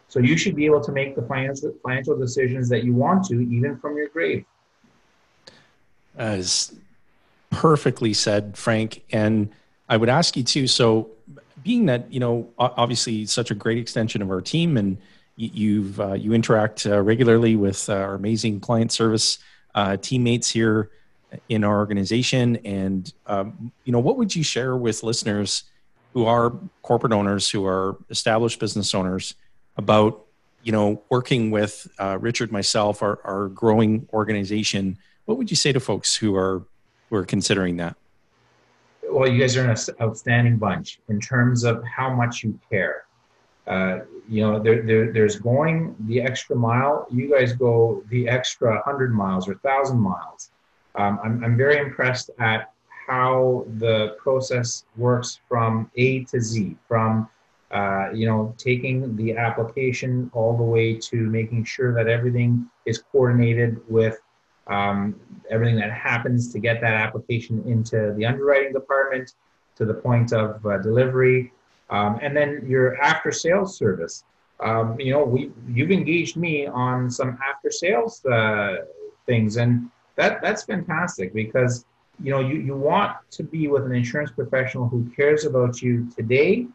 So 0.09 0.21
you 0.21 0.37
should 0.37 0.55
be 0.55 0.67
able 0.67 0.83
to 0.83 0.93
make 0.93 1.17
the 1.17 1.23
financial 1.23 1.75
financial 1.83 2.17
decisions 2.17 2.69
that 2.69 2.85
you 2.85 2.95
want 2.95 3.27
to, 3.27 3.41
even 3.41 3.79
from 3.79 3.97
your 3.97 4.09
grave. 4.09 4.45
As 6.17 6.75
perfectly 7.51 8.13
said, 8.13 8.57
Frank. 8.57 9.05
And 9.13 9.51
I 9.89 9.97
would 9.97 10.09
ask 10.09 10.37
you 10.37 10.43
too. 10.43 10.67
So, 10.67 11.11
being 11.63 11.87
that 11.87 12.13
you 12.13 12.21
know, 12.21 12.49
obviously, 12.59 13.27
such 13.27 13.51
a 13.51 13.55
great 13.55 13.79
extension 13.79 14.23
of 14.23 14.31
our 14.31 14.41
team, 14.41 14.77
and 14.77 14.99
you've 15.37 16.01
uh, 16.01 16.15
you 16.15 16.33
interact 16.33 16.87
uh, 16.87 17.01
regularly 17.01 17.57
with 17.57 17.89
our 17.89 18.15
amazing 18.15 18.61
client 18.61 18.93
service 18.93 19.39
uh, 19.75 19.97
teammates 19.97 20.51
here 20.51 20.91
in 21.49 21.65
our 21.65 21.79
organization. 21.79 22.57
And 22.65 23.13
um, 23.27 23.73
you 23.85 23.93
know 23.93 24.01
what 24.01 24.17
would 24.17 24.35
you 24.35 24.43
share 24.43 24.77
with 24.77 25.03
listeners 25.03 25.65
who 26.15 26.27
are 26.27 26.55
corporate 26.83 27.13
owners 27.13 27.51
who 27.51 27.67
are 27.67 27.97
established 28.11 28.61
business 28.61 28.95
owners 28.95 29.35
about 29.77 30.25
you 30.63 30.73
know 30.73 31.03
working 31.09 31.51
with 31.51 31.87
uh, 31.99 32.19
richard 32.21 32.51
myself 32.51 33.03
our, 33.03 33.21
our 33.25 33.49
growing 33.49 34.09
organization? 34.13 34.99
What 35.27 35.39
would 35.39 35.51
you 35.51 35.57
say 35.57 35.73
to 35.73 35.81
folks 35.81 36.15
who 36.15 36.35
are 36.37 36.63
who 37.11 37.17
are 37.17 37.25
considering 37.25 37.77
that? 37.77 37.97
Well 39.11 39.29
you 39.29 39.41
guys 39.41 39.57
are 39.57 39.71
an 39.71 39.77
outstanding 40.01 40.57
bunch 40.57 41.01
in 41.09 41.21
terms 41.21 41.65
of 41.65 41.83
how 41.85 42.15
much 42.15 42.43
you 42.43 42.59
care. 42.71 43.05
Uh, 43.67 44.01
you 44.31 44.41
know 44.41 44.59
there, 44.59 44.83
there, 44.83 45.13
there's 45.13 45.37
going 45.37 45.95
the 46.01 46.23
extra 46.23 46.57
mile. 46.57 47.07
You 47.11 47.31
guys 47.31 47.53
go 47.53 48.03
the 48.09 48.27
extra 48.27 48.75
100 48.77 49.13
miles 49.13 49.47
or 49.47 49.53
1000 49.63 49.99
miles 49.99 50.51
um, 50.99 51.21
I'm, 51.23 51.45
I'm 51.45 51.57
very 51.57 51.79
impressed 51.79 52.31
at 52.41 52.73
how 53.07 53.65
the 53.79 54.17
process 54.19 54.85
works 54.97 55.41
from 55.49 55.91
A 55.97 56.25
to 56.25 56.41
Z, 56.41 56.77
from 56.87 57.29
uh, 57.71 58.11
you 58.13 58.27
know 58.27 58.55
taking 58.59 59.17
the 59.17 59.37
application 59.37 60.31
all 60.35 60.57
the 60.57 60.63
way 60.63 60.95
to 60.95 61.17
making 61.17 61.65
sure 61.65 61.95
that 61.95 62.09
everything 62.09 62.69
is 62.85 62.99
coordinated 63.13 63.81
with 63.89 64.19
um, 64.67 65.19
everything 65.51 65.77
that 65.77 65.93
happens 65.93 66.53
to 66.53 66.59
get 66.59 66.81
that 66.81 66.95
application 66.95 67.63
into 67.67 68.13
the 68.17 68.27
underwriting 68.27 68.73
department 68.73 69.35
to 69.77 69.85
the 69.85 69.95
point 69.95 70.33
of 70.33 70.65
uh, 70.67 70.79
delivery, 70.79 71.53
um, 71.91 72.19
and 72.21 72.37
then 72.37 72.65
your 72.69 73.01
after 73.01 73.31
sales 73.31 73.77
service. 73.77 74.25
Um, 74.61 74.99
you 74.99 75.13
know, 75.13 75.25
we 75.25 75.53
you've 75.69 75.93
engaged 75.93 76.37
me 76.37 76.67
on 76.67 77.09
some 77.09 77.39
after 77.49 77.71
sales 77.71 78.25
uh, 78.27 78.79
things, 79.25 79.57
and 79.57 79.89
that 80.19 80.43
that's 80.43 80.65
fantastic 80.65 81.33
because 81.33 81.87
you 82.23 82.31
know 82.31 82.41
you, 82.41 82.57
you 82.57 82.77
want 82.77 83.17
to 83.31 83.43
be 83.43 83.69
with 83.69 83.85
an 83.87 83.95
insurance 83.95 84.31
professional 84.31 84.87
who 84.89 85.09
cares 85.17 85.47
about 85.47 85.81
you 85.81 86.11
today 86.15 86.67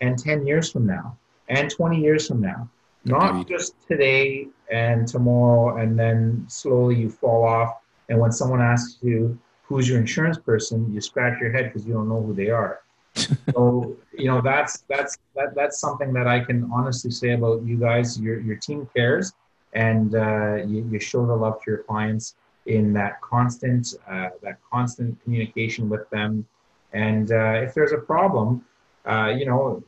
and 0.00 0.18
10 0.18 0.46
years 0.46 0.72
from 0.72 0.86
now 0.86 1.16
and 1.48 1.70
20 1.70 2.00
years 2.00 2.26
from 2.26 2.40
now. 2.40 2.68
Not 3.04 3.48
just 3.48 3.74
today 3.88 4.46
and 4.70 5.06
tomorrow 5.08 5.76
and 5.76 5.98
then 5.98 6.44
slowly 6.48 6.96
you 6.96 7.10
fall 7.10 7.44
off 7.44 7.80
and 8.08 8.18
when 8.18 8.32
someone 8.32 8.62
asks 8.62 8.98
you 9.02 9.38
who's 9.64 9.88
your 9.88 9.98
insurance 9.98 10.38
person? 10.38 10.92
you 10.92 11.00
scratch 11.00 11.40
your 11.40 11.52
head 11.52 11.64
because 11.64 11.86
you 11.86 11.92
don't 11.92 12.08
know 12.08 12.22
who 12.22 12.34
they 12.34 12.50
are. 12.50 12.80
So 13.52 13.96
you 14.16 14.28
know 14.28 14.40
that's 14.40 14.84
that's 14.88 15.18
that, 15.36 15.54
that's 15.54 15.78
something 15.78 16.14
that 16.14 16.26
i 16.26 16.40
can 16.40 16.70
honestly 16.72 17.10
say 17.10 17.32
about 17.32 17.62
you 17.66 17.76
guys. 17.76 18.18
Your 18.18 18.40
your 18.40 18.56
team 18.56 18.88
cares 18.96 19.34
and 19.74 20.14
uh, 20.14 20.54
you, 20.66 20.88
you 20.90 20.98
show 20.98 21.26
the 21.26 21.34
love 21.34 21.56
to 21.62 21.70
your 21.70 21.82
clients 21.82 22.36
in 22.66 22.92
that 22.92 23.20
constant 23.20 23.94
uh, 24.08 24.30
that 24.42 24.58
constant 24.72 25.20
communication 25.22 25.88
with 25.88 26.08
them. 26.10 26.46
And 26.92 27.32
uh, 27.32 27.60
if 27.64 27.74
there's 27.74 27.92
a 27.92 27.98
problem, 27.98 28.64
uh, 29.06 29.34
you 29.36 29.46
know, 29.46 29.82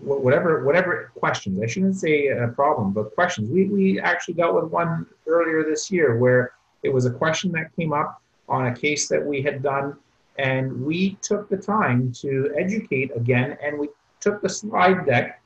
whatever 0.00 0.64
whatever 0.64 1.12
questions 1.14 1.60
I 1.62 1.66
shouldn't 1.66 1.96
say 1.96 2.28
a 2.28 2.48
problem, 2.48 2.92
but 2.92 3.14
questions. 3.14 3.50
We 3.50 3.64
we 3.64 4.00
actually 4.00 4.34
dealt 4.34 4.54
with 4.54 4.70
one 4.70 5.06
earlier 5.26 5.64
this 5.64 5.90
year 5.90 6.16
where 6.18 6.52
it 6.82 6.92
was 6.92 7.06
a 7.06 7.10
question 7.10 7.52
that 7.52 7.74
came 7.76 7.92
up 7.92 8.22
on 8.48 8.66
a 8.66 8.74
case 8.74 9.08
that 9.08 9.24
we 9.24 9.42
had 9.42 9.62
done, 9.62 9.96
and 10.38 10.84
we 10.84 11.18
took 11.22 11.48
the 11.48 11.56
time 11.56 12.12
to 12.20 12.54
educate 12.56 13.10
again, 13.16 13.58
and 13.62 13.78
we 13.78 13.88
took 14.20 14.40
the 14.40 14.48
slide 14.48 15.04
deck, 15.06 15.42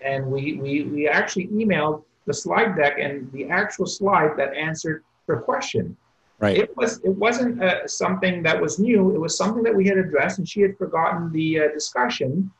and 0.00 0.26
we 0.26 0.54
we 0.54 0.82
we 0.84 1.08
actually 1.08 1.46
emailed 1.48 2.02
the 2.26 2.34
slide 2.34 2.76
deck 2.76 2.98
and 2.98 3.30
the 3.32 3.48
actual 3.48 3.86
slide 3.86 4.36
that 4.36 4.52
answered 4.54 5.02
her 5.28 5.40
question. 5.40 5.96
Right. 6.40 6.56
It 6.56 6.76
was 6.76 7.00
it 7.02 7.16
wasn't 7.16 7.62
uh, 7.62 7.86
something 7.86 8.42
that 8.44 8.60
was 8.60 8.78
new. 8.78 9.14
It 9.14 9.18
was 9.18 9.36
something 9.36 9.62
that 9.64 9.74
we 9.74 9.86
had 9.86 9.98
addressed, 9.98 10.38
and 10.38 10.48
she 10.48 10.60
had 10.60 10.76
forgotten 10.78 11.32
the 11.32 11.60
uh, 11.60 11.68
discussion. 11.72 12.50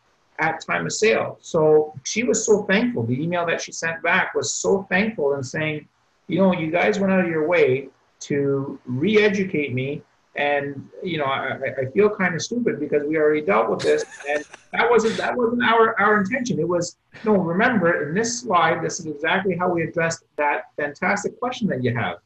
at 0.40 0.60
time 0.64 0.86
of 0.86 0.92
sale. 0.92 1.36
So 1.40 1.92
she 2.04 2.22
was 2.22 2.46
so 2.46 2.62
thankful. 2.70 3.02
The 3.02 3.20
email 3.20 3.44
that 3.46 3.60
she 3.60 3.72
sent 3.72 4.00
back 4.04 4.34
was 4.34 4.54
so 4.54 4.86
thankful 4.88 5.34
and 5.34 5.44
saying, 5.44 5.88
you 6.28 6.38
know, 6.38 6.52
you 6.52 6.70
guys 6.70 7.00
went 7.00 7.12
out 7.12 7.24
of 7.24 7.28
your 7.28 7.48
way 7.48 7.88
to 8.20 8.78
re-educate 8.86 9.72
me 9.74 10.02
and 10.36 10.88
you 11.02 11.18
know 11.18 11.24
I, 11.24 11.58
I 11.82 11.84
feel 11.92 12.08
kind 12.08 12.34
of 12.34 12.42
stupid 12.42 12.78
because 12.78 13.02
we 13.04 13.16
already 13.16 13.42
dealt 13.42 13.68
with 13.68 13.80
this 13.80 14.04
and 14.28 14.44
that 14.72 14.88
wasn't 14.88 15.16
that 15.16 15.36
wasn't 15.36 15.62
our 15.64 15.98
our 16.00 16.20
intention 16.20 16.58
it 16.58 16.68
was 16.68 16.96
no 17.24 17.36
remember 17.36 18.08
in 18.08 18.14
this 18.14 18.40
slide 18.40 18.82
this 18.82 19.00
is 19.00 19.06
exactly 19.06 19.56
how 19.56 19.68
we 19.68 19.82
addressed 19.82 20.24
that 20.36 20.64
fantastic 20.76 21.38
question 21.38 21.66
that 21.68 21.82
you 21.82 21.94
have 21.94 22.18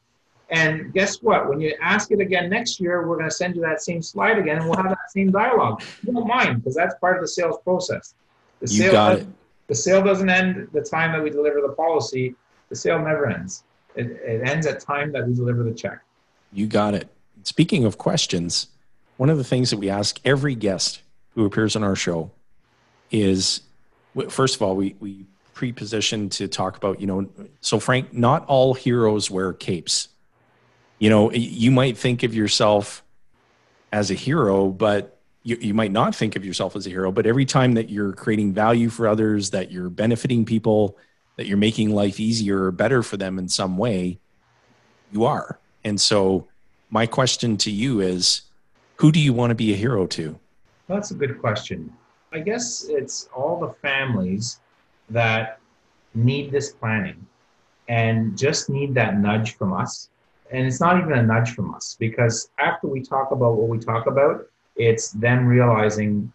and 0.49 0.93
guess 0.93 1.21
what? 1.21 1.49
When 1.49 1.59
you 1.59 1.75
ask 1.81 2.11
it 2.11 2.19
again 2.19 2.49
next 2.49 2.79
year 2.79 3.07
we're 3.07 3.17
going 3.17 3.29
to 3.29 3.35
send 3.35 3.55
you 3.55 3.61
that 3.61 3.81
same 3.81 4.01
slide 4.01 4.37
again 4.37 4.57
and 4.57 4.65
we'll 4.65 4.77
have 4.77 4.89
that 4.89 5.11
same 5.11 5.31
dialogue. 5.31 5.81
You 6.05 6.13
don't 6.13 6.27
mind 6.27 6.57
because 6.57 6.75
that's 6.75 6.95
part 6.95 7.15
of 7.15 7.21
the 7.21 7.27
sales 7.27 7.57
process. 7.63 8.13
The 8.61 8.71
you 8.71 8.91
got 8.91 9.19
it. 9.19 9.27
the 9.67 9.75
sale 9.75 10.03
doesn't 10.03 10.29
end 10.29 10.67
the 10.73 10.81
time 10.81 11.11
that 11.13 11.23
we 11.23 11.29
deliver 11.29 11.61
the 11.61 11.73
policy. 11.73 12.35
The 12.69 12.75
sale 12.75 12.99
never 12.99 13.27
ends. 13.27 13.63
It, 13.95 14.07
it 14.07 14.47
ends 14.47 14.65
at 14.65 14.79
time 14.79 15.11
that 15.13 15.27
we 15.27 15.33
deliver 15.33 15.63
the 15.63 15.73
check. 15.73 15.99
You 16.51 16.67
got 16.67 16.93
it. 16.93 17.09
Speaking 17.43 17.85
of 17.85 17.97
questions, 17.97 18.67
one 19.17 19.29
of 19.29 19.37
the 19.37 19.43
things 19.43 19.69
that 19.69 19.77
we 19.77 19.89
ask 19.89 20.19
every 20.25 20.55
guest 20.55 21.01
who 21.35 21.45
appears 21.45 21.75
on 21.75 21.83
our 21.83 21.95
show 21.95 22.31
is 23.11 23.61
first 24.29 24.55
of 24.55 24.61
all, 24.61 24.75
we, 24.75 24.95
we 24.99 25.25
pre-position 25.53 26.29
to 26.29 26.47
talk 26.47 26.77
about, 26.77 26.99
you 26.99 27.07
know, 27.07 27.27
so 27.61 27.79
Frank, 27.79 28.13
not 28.13 28.45
all 28.45 28.73
heroes 28.73 29.29
wear 29.29 29.53
capes. 29.53 30.09
You 31.03 31.09
know, 31.09 31.33
you 31.33 31.69
might 31.69 31.97
think 31.97 32.23
of 32.23 32.33
yourself 32.33 33.03
as 33.91 34.09
a 34.09 34.13
hero, 34.13 34.69
but 34.69 35.19
you, 35.43 35.57
you 35.59 35.73
might 35.73 35.91
not 35.91 36.15
think 36.15 36.37
of 36.37 36.45
yourself 36.45 36.77
as 36.77 36.87
a 36.87 36.89
hero. 36.89 37.11
But 37.11 37.25
every 37.25 37.43
time 37.43 37.73
that 37.73 37.89
you're 37.89 38.13
creating 38.13 38.53
value 38.53 38.87
for 38.87 39.09
others, 39.09 39.49
that 39.49 39.69
you're 39.69 39.89
benefiting 39.89 40.45
people, 40.45 40.97
that 41.35 41.45
you're 41.45 41.57
making 41.57 41.93
life 41.93 42.21
easier 42.21 42.63
or 42.63 42.71
better 42.71 43.03
for 43.03 43.17
them 43.17 43.37
in 43.37 43.49
some 43.49 43.77
way, 43.77 44.17
you 45.11 45.25
are. 45.25 45.59
And 45.83 45.99
so 45.99 46.47
my 46.89 47.05
question 47.05 47.57
to 47.57 47.69
you 47.69 47.99
is 47.99 48.43
who 48.95 49.11
do 49.11 49.19
you 49.19 49.33
want 49.33 49.51
to 49.51 49.55
be 49.55 49.73
a 49.73 49.75
hero 49.75 50.07
to? 50.07 50.39
That's 50.87 51.11
a 51.11 51.15
good 51.15 51.37
question. 51.41 51.91
I 52.31 52.39
guess 52.39 52.85
it's 52.87 53.27
all 53.35 53.59
the 53.59 53.73
families 53.81 54.61
that 55.09 55.59
need 56.15 56.49
this 56.49 56.71
planning 56.71 57.27
and 57.89 58.37
just 58.37 58.69
need 58.69 58.95
that 58.95 59.19
nudge 59.19 59.57
from 59.57 59.73
us. 59.73 60.07
And 60.53 60.67
it's 60.67 60.79
not 60.79 60.99
even 60.99 61.13
a 61.13 61.23
nudge 61.23 61.55
from 61.55 61.73
us 61.73 61.97
because 61.99 62.49
after 62.59 62.87
we 62.87 63.01
talk 63.01 63.31
about 63.31 63.55
what 63.55 63.67
we 63.67 63.79
talk 63.79 64.05
about, 64.05 64.45
it's 64.75 65.11
them 65.11 65.47
realizing 65.47 66.31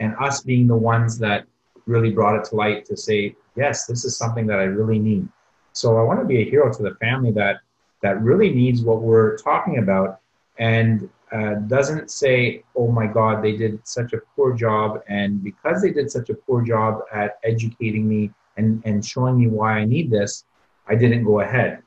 and 0.00 0.16
us 0.18 0.42
being 0.42 0.66
the 0.66 0.76
ones 0.76 1.16
that 1.18 1.46
really 1.86 2.10
brought 2.10 2.34
it 2.34 2.44
to 2.46 2.56
light 2.56 2.84
to 2.86 2.96
say, 2.96 3.36
yes, 3.56 3.86
this 3.86 4.04
is 4.04 4.16
something 4.16 4.46
that 4.48 4.58
I 4.58 4.64
really 4.64 4.98
need. 4.98 5.28
So 5.74 5.96
I 5.96 6.02
want 6.02 6.18
to 6.18 6.26
be 6.26 6.42
a 6.42 6.50
hero 6.50 6.72
to 6.72 6.82
the 6.82 6.94
family 6.96 7.30
that 7.32 7.60
that 8.02 8.20
really 8.20 8.50
needs 8.50 8.82
what 8.82 9.00
we're 9.00 9.36
talking 9.38 9.78
about 9.78 10.18
and 10.58 11.08
uh, 11.30 11.54
doesn't 11.68 12.10
say, 12.10 12.64
oh 12.76 12.90
my 12.90 13.06
God, 13.06 13.42
they 13.44 13.56
did 13.56 13.80
such 13.86 14.12
a 14.12 14.18
poor 14.34 14.54
job. 14.54 15.02
And 15.08 15.42
because 15.42 15.80
they 15.82 15.92
did 15.92 16.10
such 16.10 16.28
a 16.30 16.34
poor 16.34 16.62
job 16.62 17.02
at 17.12 17.38
educating 17.44 18.08
me 18.08 18.32
and, 18.56 18.82
and 18.84 19.04
showing 19.06 19.38
me 19.38 19.46
why 19.46 19.78
I 19.78 19.84
need 19.84 20.10
this, 20.10 20.44
I 20.88 20.96
didn't 20.96 21.24
go 21.24 21.40
ahead. 21.40 21.82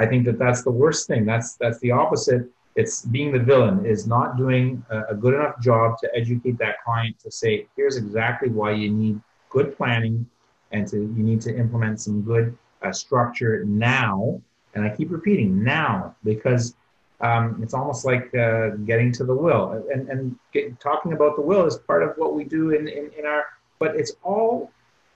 I 0.00 0.06
think 0.06 0.24
that 0.26 0.38
that's 0.38 0.62
the 0.62 0.70
worst 0.70 1.06
thing. 1.06 1.24
That's, 1.24 1.54
that's 1.54 1.78
the 1.80 1.90
opposite. 1.90 2.42
It's 2.76 3.04
being 3.04 3.32
the 3.32 3.38
villain 3.38 3.84
is 3.84 4.06
not 4.06 4.36
doing 4.36 4.84
a, 4.90 4.96
a 5.10 5.14
good 5.14 5.34
enough 5.34 5.60
job 5.60 5.98
to 6.02 6.10
educate 6.14 6.56
that 6.58 6.76
client 6.84 7.18
to 7.20 7.30
say, 7.30 7.66
here's 7.76 7.96
exactly 7.96 8.48
why 8.48 8.72
you 8.72 8.90
need 8.90 9.20
good 9.50 9.76
planning 9.76 10.26
and 10.72 10.86
to, 10.88 10.96
you 10.96 11.22
need 11.30 11.40
to 11.42 11.56
implement 11.56 12.00
some 12.00 12.22
good 12.22 12.56
uh, 12.82 12.92
structure 12.92 13.64
now 13.64 14.40
and 14.74 14.84
I 14.84 14.90
keep 14.90 15.10
repeating 15.10 15.62
now 15.62 16.14
because 16.24 16.76
um, 17.20 17.60
it's 17.62 17.74
almost 17.74 18.04
like 18.04 18.34
uh, 18.34 18.70
getting 18.86 19.12
to 19.12 19.24
the 19.24 19.34
will. 19.34 19.84
And, 19.92 20.08
and 20.08 20.36
get, 20.52 20.78
talking 20.80 21.12
about 21.12 21.36
the 21.36 21.42
will 21.42 21.66
is 21.66 21.76
part 21.76 22.02
of 22.02 22.16
what 22.16 22.34
we 22.34 22.44
do 22.44 22.70
in, 22.70 22.88
in, 22.88 23.10
in 23.18 23.26
our, 23.26 23.44
but 23.78 23.96
it's 23.96 24.12
all 24.22 24.70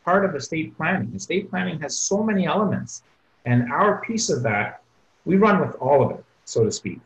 part 0.04 0.24
of 0.24 0.34
estate 0.34 0.76
planning. 0.76 1.12
Estate 1.14 1.48
planning 1.48 1.80
has 1.80 1.98
so 1.98 2.22
many 2.22 2.46
elements. 2.46 3.02
And 3.44 3.70
our 3.72 4.00
piece 4.00 4.30
of 4.30 4.42
that, 4.42 4.82
we 5.24 5.36
run 5.36 5.60
with 5.60 5.74
all 5.76 6.04
of 6.04 6.18
it, 6.18 6.24
so 6.44 6.64
to 6.64 6.72
speak. 6.72 7.00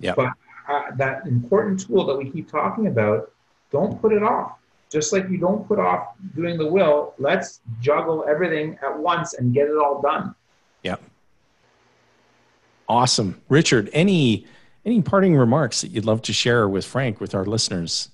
Yeah. 0.00 0.14
But 0.16 0.32
uh, 0.68 0.82
that 0.96 1.26
important 1.26 1.86
tool 1.86 2.06
that 2.06 2.16
we 2.16 2.30
keep 2.30 2.50
talking 2.50 2.86
about, 2.86 3.32
don't 3.70 4.00
put 4.00 4.12
it 4.12 4.22
off. 4.22 4.58
Just 4.90 5.12
like 5.12 5.28
you 5.30 5.38
don't 5.38 5.66
put 5.66 5.78
off 5.78 6.08
doing 6.34 6.58
the 6.58 6.66
will, 6.66 7.14
let's 7.18 7.60
juggle 7.80 8.26
everything 8.28 8.78
at 8.82 8.98
once 8.98 9.34
and 9.34 9.54
get 9.54 9.66
it 9.68 9.76
all 9.76 10.02
done. 10.02 10.34
Yeah. 10.82 10.96
Awesome. 12.88 13.40
Richard, 13.48 13.88
any 13.92 14.46
any 14.84 15.00
parting 15.00 15.36
remarks 15.36 15.80
that 15.80 15.92
you'd 15.92 16.04
love 16.04 16.22
to 16.22 16.32
share 16.32 16.68
with 16.68 16.84
Frank 16.84 17.20
with 17.20 17.34
our 17.34 17.44
listeners? 17.44 18.10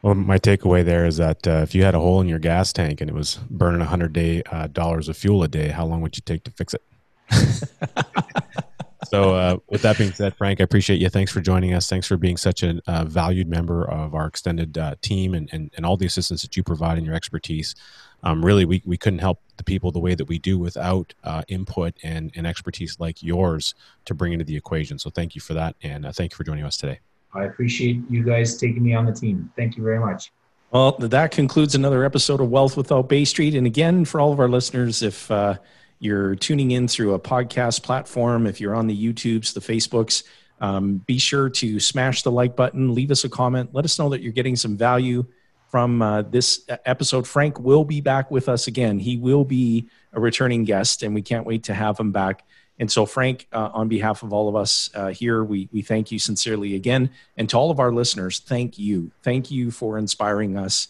Well, 0.00 0.14
my 0.14 0.38
takeaway 0.38 0.84
there 0.84 1.04
is 1.04 1.16
that 1.18 1.46
uh, 1.46 1.60
if 1.62 1.74
you 1.74 1.82
had 1.82 1.94
a 1.94 1.98
hole 1.98 2.20
in 2.20 2.28
your 2.28 2.38
gas 2.38 2.72
tank 2.72 3.00
and 3.00 3.10
it 3.10 3.14
was 3.14 3.38
burning 3.50 3.80
hundred 3.80 4.12
day 4.12 4.42
uh, 4.44 4.68
dollars 4.68 5.08
of 5.08 5.16
fuel 5.16 5.42
a 5.42 5.48
day, 5.48 5.68
how 5.68 5.84
long 5.84 6.00
would 6.00 6.16
you 6.16 6.22
take 6.24 6.44
to 6.44 6.50
fix 6.50 6.74
it? 6.74 6.82
so, 9.08 9.34
uh, 9.34 9.56
with 9.68 9.82
that 9.82 9.98
being 9.98 10.12
said, 10.12 10.34
Frank, 10.36 10.60
I 10.60 10.64
appreciate 10.64 11.00
you. 11.00 11.08
Thanks 11.08 11.32
for 11.32 11.40
joining 11.40 11.74
us. 11.74 11.88
Thanks 11.88 12.06
for 12.06 12.16
being 12.16 12.36
such 12.36 12.62
a 12.62 12.80
uh, 12.86 13.04
valued 13.04 13.48
member 13.48 13.88
of 13.88 14.14
our 14.14 14.26
extended 14.26 14.78
uh, 14.78 14.94
team 15.02 15.34
and, 15.34 15.48
and, 15.52 15.70
and 15.76 15.86
all 15.86 15.96
the 15.96 16.06
assistance 16.06 16.42
that 16.42 16.56
you 16.56 16.62
provide 16.62 16.98
and 16.98 17.06
your 17.06 17.14
expertise 17.14 17.74
um, 18.22 18.44
really 18.44 18.64
we, 18.64 18.82
we 18.84 18.96
couldn't 18.96 19.18
help 19.18 19.40
the 19.56 19.64
people 19.64 19.90
the 19.90 20.00
way 20.00 20.14
that 20.14 20.26
we 20.26 20.38
do 20.38 20.58
without 20.58 21.14
uh, 21.24 21.42
input 21.48 21.94
and, 22.02 22.32
and 22.36 22.46
expertise 22.46 22.98
like 23.00 23.22
yours 23.22 23.74
to 24.04 24.14
bring 24.14 24.32
into 24.32 24.44
the 24.44 24.56
equation. 24.56 24.98
So 24.98 25.10
thank 25.10 25.34
you 25.34 25.40
for 25.40 25.54
that. 25.54 25.76
And 25.82 26.06
uh, 26.06 26.12
thank 26.12 26.32
you 26.32 26.36
for 26.36 26.44
joining 26.44 26.64
us 26.64 26.76
today. 26.76 27.00
I 27.34 27.44
appreciate 27.44 28.00
you 28.10 28.22
guys 28.22 28.56
taking 28.56 28.82
me 28.82 28.94
on 28.94 29.06
the 29.06 29.12
team. 29.12 29.50
Thank 29.56 29.76
you 29.76 29.82
very 29.82 29.98
much. 29.98 30.32
Well, 30.70 30.92
that 30.98 31.32
concludes 31.32 31.74
another 31.74 32.04
episode 32.04 32.40
of 32.40 32.48
Wealth 32.50 32.76
Without 32.76 33.08
Bay 33.08 33.24
Street. 33.24 33.54
And 33.54 33.66
again, 33.66 34.04
for 34.04 34.20
all 34.20 34.32
of 34.32 34.40
our 34.40 34.48
listeners, 34.48 35.02
if 35.02 35.30
uh, 35.30 35.56
you're 36.02 36.34
tuning 36.34 36.72
in 36.72 36.88
through 36.88 37.14
a 37.14 37.20
podcast 37.20 37.82
platform, 37.82 38.46
if 38.46 38.60
you're 38.60 38.74
on 38.74 38.88
the 38.88 38.96
YouTubes, 38.96 39.54
the 39.54 39.60
Facebooks, 39.60 40.24
um, 40.60 40.98
be 41.06 41.18
sure 41.18 41.48
to 41.48 41.78
smash 41.78 42.22
the 42.22 42.30
like 42.30 42.56
button, 42.56 42.94
leave 42.94 43.10
us 43.10 43.24
a 43.24 43.28
comment, 43.28 43.70
let 43.72 43.84
us 43.84 43.98
know 43.98 44.08
that 44.08 44.20
you're 44.20 44.32
getting 44.32 44.56
some 44.56 44.76
value 44.76 45.24
from 45.68 46.02
uh, 46.02 46.22
this 46.22 46.64
episode. 46.84 47.26
Frank 47.26 47.58
will 47.60 47.84
be 47.84 48.00
back 48.00 48.30
with 48.30 48.48
us 48.48 48.66
again. 48.66 48.98
He 48.98 49.16
will 49.16 49.44
be 49.44 49.88
a 50.12 50.20
returning 50.20 50.64
guest, 50.64 51.02
and 51.02 51.14
we 51.14 51.22
can't 51.22 51.46
wait 51.46 51.62
to 51.64 51.74
have 51.74 51.98
him 51.98 52.12
back. 52.12 52.44
And 52.78 52.90
so, 52.90 53.06
Frank, 53.06 53.46
uh, 53.52 53.70
on 53.72 53.88
behalf 53.88 54.24
of 54.24 54.32
all 54.32 54.48
of 54.48 54.56
us 54.56 54.90
uh, 54.94 55.08
here, 55.08 55.44
we, 55.44 55.68
we 55.72 55.82
thank 55.82 56.10
you 56.10 56.18
sincerely 56.18 56.74
again. 56.74 57.10
And 57.36 57.48
to 57.50 57.56
all 57.56 57.70
of 57.70 57.78
our 57.78 57.92
listeners, 57.92 58.40
thank 58.40 58.78
you. 58.78 59.12
Thank 59.22 59.50
you 59.50 59.70
for 59.70 59.98
inspiring 59.98 60.58
us 60.58 60.88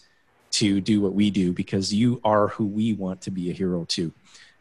to 0.53 0.81
do 0.81 1.01
what 1.01 1.13
we 1.13 1.29
do 1.29 1.53
because 1.53 1.93
you 1.93 2.19
are 2.23 2.47
who 2.47 2.65
we 2.65 2.93
want 2.93 3.21
to 3.21 3.31
be 3.31 3.49
a 3.49 3.53
hero 3.53 3.85
to. 3.85 4.11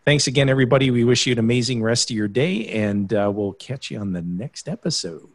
Thanks 0.05 0.27
again, 0.27 0.49
everybody. 0.49 0.91
We 0.91 1.05
wish 1.05 1.27
you 1.27 1.33
an 1.33 1.39
amazing 1.39 1.81
rest 1.81 2.11
of 2.11 2.17
your 2.17 2.27
day, 2.27 2.67
and 2.67 3.13
uh, 3.15 3.31
we'll 3.33 3.53
catch 3.53 3.89
you 3.89 4.01
on 4.01 4.13
the 4.13 4.23
next 4.23 4.69
episode. 4.69 5.29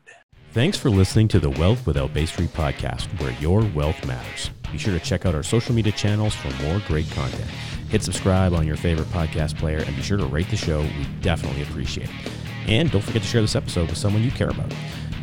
Thanks 0.52 0.78
for 0.78 0.90
listening 0.90 1.30
to 1.30 1.40
the 1.40 1.50
Wealth 1.52 1.86
Without 1.86 2.14
Bay 2.14 2.26
Street 2.26 2.50
podcast, 2.54 3.06
where 3.22 3.32
your 3.40 3.64
wealth 3.74 4.06
matters. 4.06 4.50
Be 4.70 4.78
sure 4.78 4.98
to 4.98 5.00
check 5.00 5.26
out 5.26 5.36
our 5.36 5.44
social 5.44 5.74
media 5.74 5.94
channels 5.94 6.36
for 6.36 6.50
more 6.64 6.82
great 6.86 7.10
content. 7.12 7.50
Hit 7.90 8.04
subscribe 8.04 8.54
on 8.54 8.68
your 8.68 8.76
favorite 8.76 9.08
podcast 9.10 9.58
player 9.58 9.78
and 9.78 9.96
be 9.96 10.02
sure 10.02 10.18
to 10.18 10.26
rate 10.26 10.50
the 10.50 10.58
show. 10.58 10.82
We 10.82 11.08
definitely 11.22 11.62
appreciate 11.62 12.10
it. 12.10 12.32
And 12.68 12.92
don't 12.92 13.02
forget 13.02 13.22
to 13.22 13.28
share 13.28 13.42
this 13.42 13.56
episode 13.56 13.88
with 13.88 13.98
someone 13.98 14.24
you 14.24 14.32
care 14.32 14.50
about. 14.50 14.74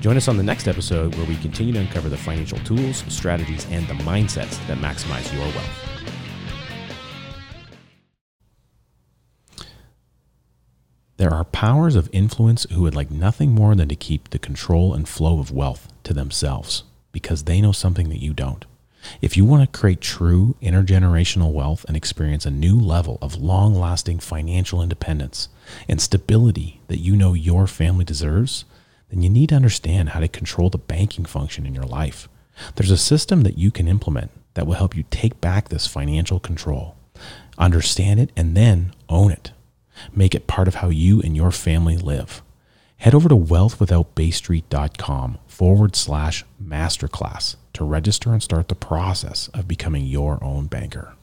Join 0.00 0.16
us 0.16 0.28
on 0.28 0.38
the 0.38 0.42
next 0.42 0.68
episode 0.68 1.14
where 1.16 1.26
we 1.26 1.36
continue 1.36 1.74
to 1.74 1.80
uncover 1.80 2.08
the 2.08 2.16
financial 2.16 2.58
tools, 2.60 3.04
strategies, 3.08 3.66
and 3.70 3.86
the 3.88 3.94
mindsets 4.04 4.66
that 4.68 4.78
maximize 4.78 5.30
your 5.34 5.42
wealth. 5.42 5.93
There 11.16 11.32
are 11.32 11.44
powers 11.44 11.94
of 11.94 12.10
influence 12.12 12.66
who 12.72 12.82
would 12.82 12.96
like 12.96 13.10
nothing 13.10 13.52
more 13.52 13.76
than 13.76 13.88
to 13.88 13.94
keep 13.94 14.30
the 14.30 14.38
control 14.38 14.94
and 14.94 15.08
flow 15.08 15.38
of 15.38 15.52
wealth 15.52 15.88
to 16.02 16.12
themselves 16.12 16.82
because 17.12 17.44
they 17.44 17.60
know 17.60 17.70
something 17.70 18.08
that 18.08 18.22
you 18.22 18.32
don't. 18.32 18.64
If 19.20 19.36
you 19.36 19.44
want 19.44 19.62
to 19.62 19.78
create 19.78 20.00
true 20.00 20.56
intergenerational 20.60 21.52
wealth 21.52 21.84
and 21.86 21.96
experience 21.96 22.46
a 22.46 22.50
new 22.50 22.80
level 22.80 23.18
of 23.22 23.36
long 23.36 23.74
lasting 23.74 24.18
financial 24.18 24.82
independence 24.82 25.48
and 25.88 26.00
stability 26.00 26.80
that 26.88 26.98
you 26.98 27.14
know 27.14 27.32
your 27.32 27.66
family 27.68 28.04
deserves, 28.04 28.64
then 29.10 29.22
you 29.22 29.30
need 29.30 29.50
to 29.50 29.54
understand 29.54 30.10
how 30.10 30.20
to 30.20 30.26
control 30.26 30.68
the 30.68 30.78
banking 30.78 31.24
function 31.24 31.64
in 31.64 31.74
your 31.74 31.84
life. 31.84 32.28
There's 32.74 32.90
a 32.90 32.96
system 32.96 33.42
that 33.42 33.58
you 33.58 33.70
can 33.70 33.86
implement 33.86 34.32
that 34.54 34.66
will 34.66 34.74
help 34.74 34.96
you 34.96 35.04
take 35.10 35.40
back 35.40 35.68
this 35.68 35.86
financial 35.86 36.40
control, 36.40 36.96
understand 37.56 38.18
it, 38.18 38.30
and 38.36 38.56
then 38.56 38.92
own 39.08 39.30
it. 39.30 39.52
Make 40.12 40.34
it 40.34 40.46
part 40.46 40.68
of 40.68 40.76
how 40.76 40.88
you 40.88 41.20
and 41.20 41.36
your 41.36 41.50
family 41.50 41.96
live. 41.96 42.42
Head 42.98 43.14
over 43.14 43.28
to 43.28 43.36
wealthwithoutbaystreet.com 43.36 45.38
forward 45.46 45.96
slash 45.96 46.44
masterclass 46.62 47.56
to 47.74 47.84
register 47.84 48.32
and 48.32 48.42
start 48.42 48.68
the 48.68 48.74
process 48.74 49.48
of 49.48 49.68
becoming 49.68 50.06
your 50.06 50.42
own 50.42 50.66
banker. 50.66 51.14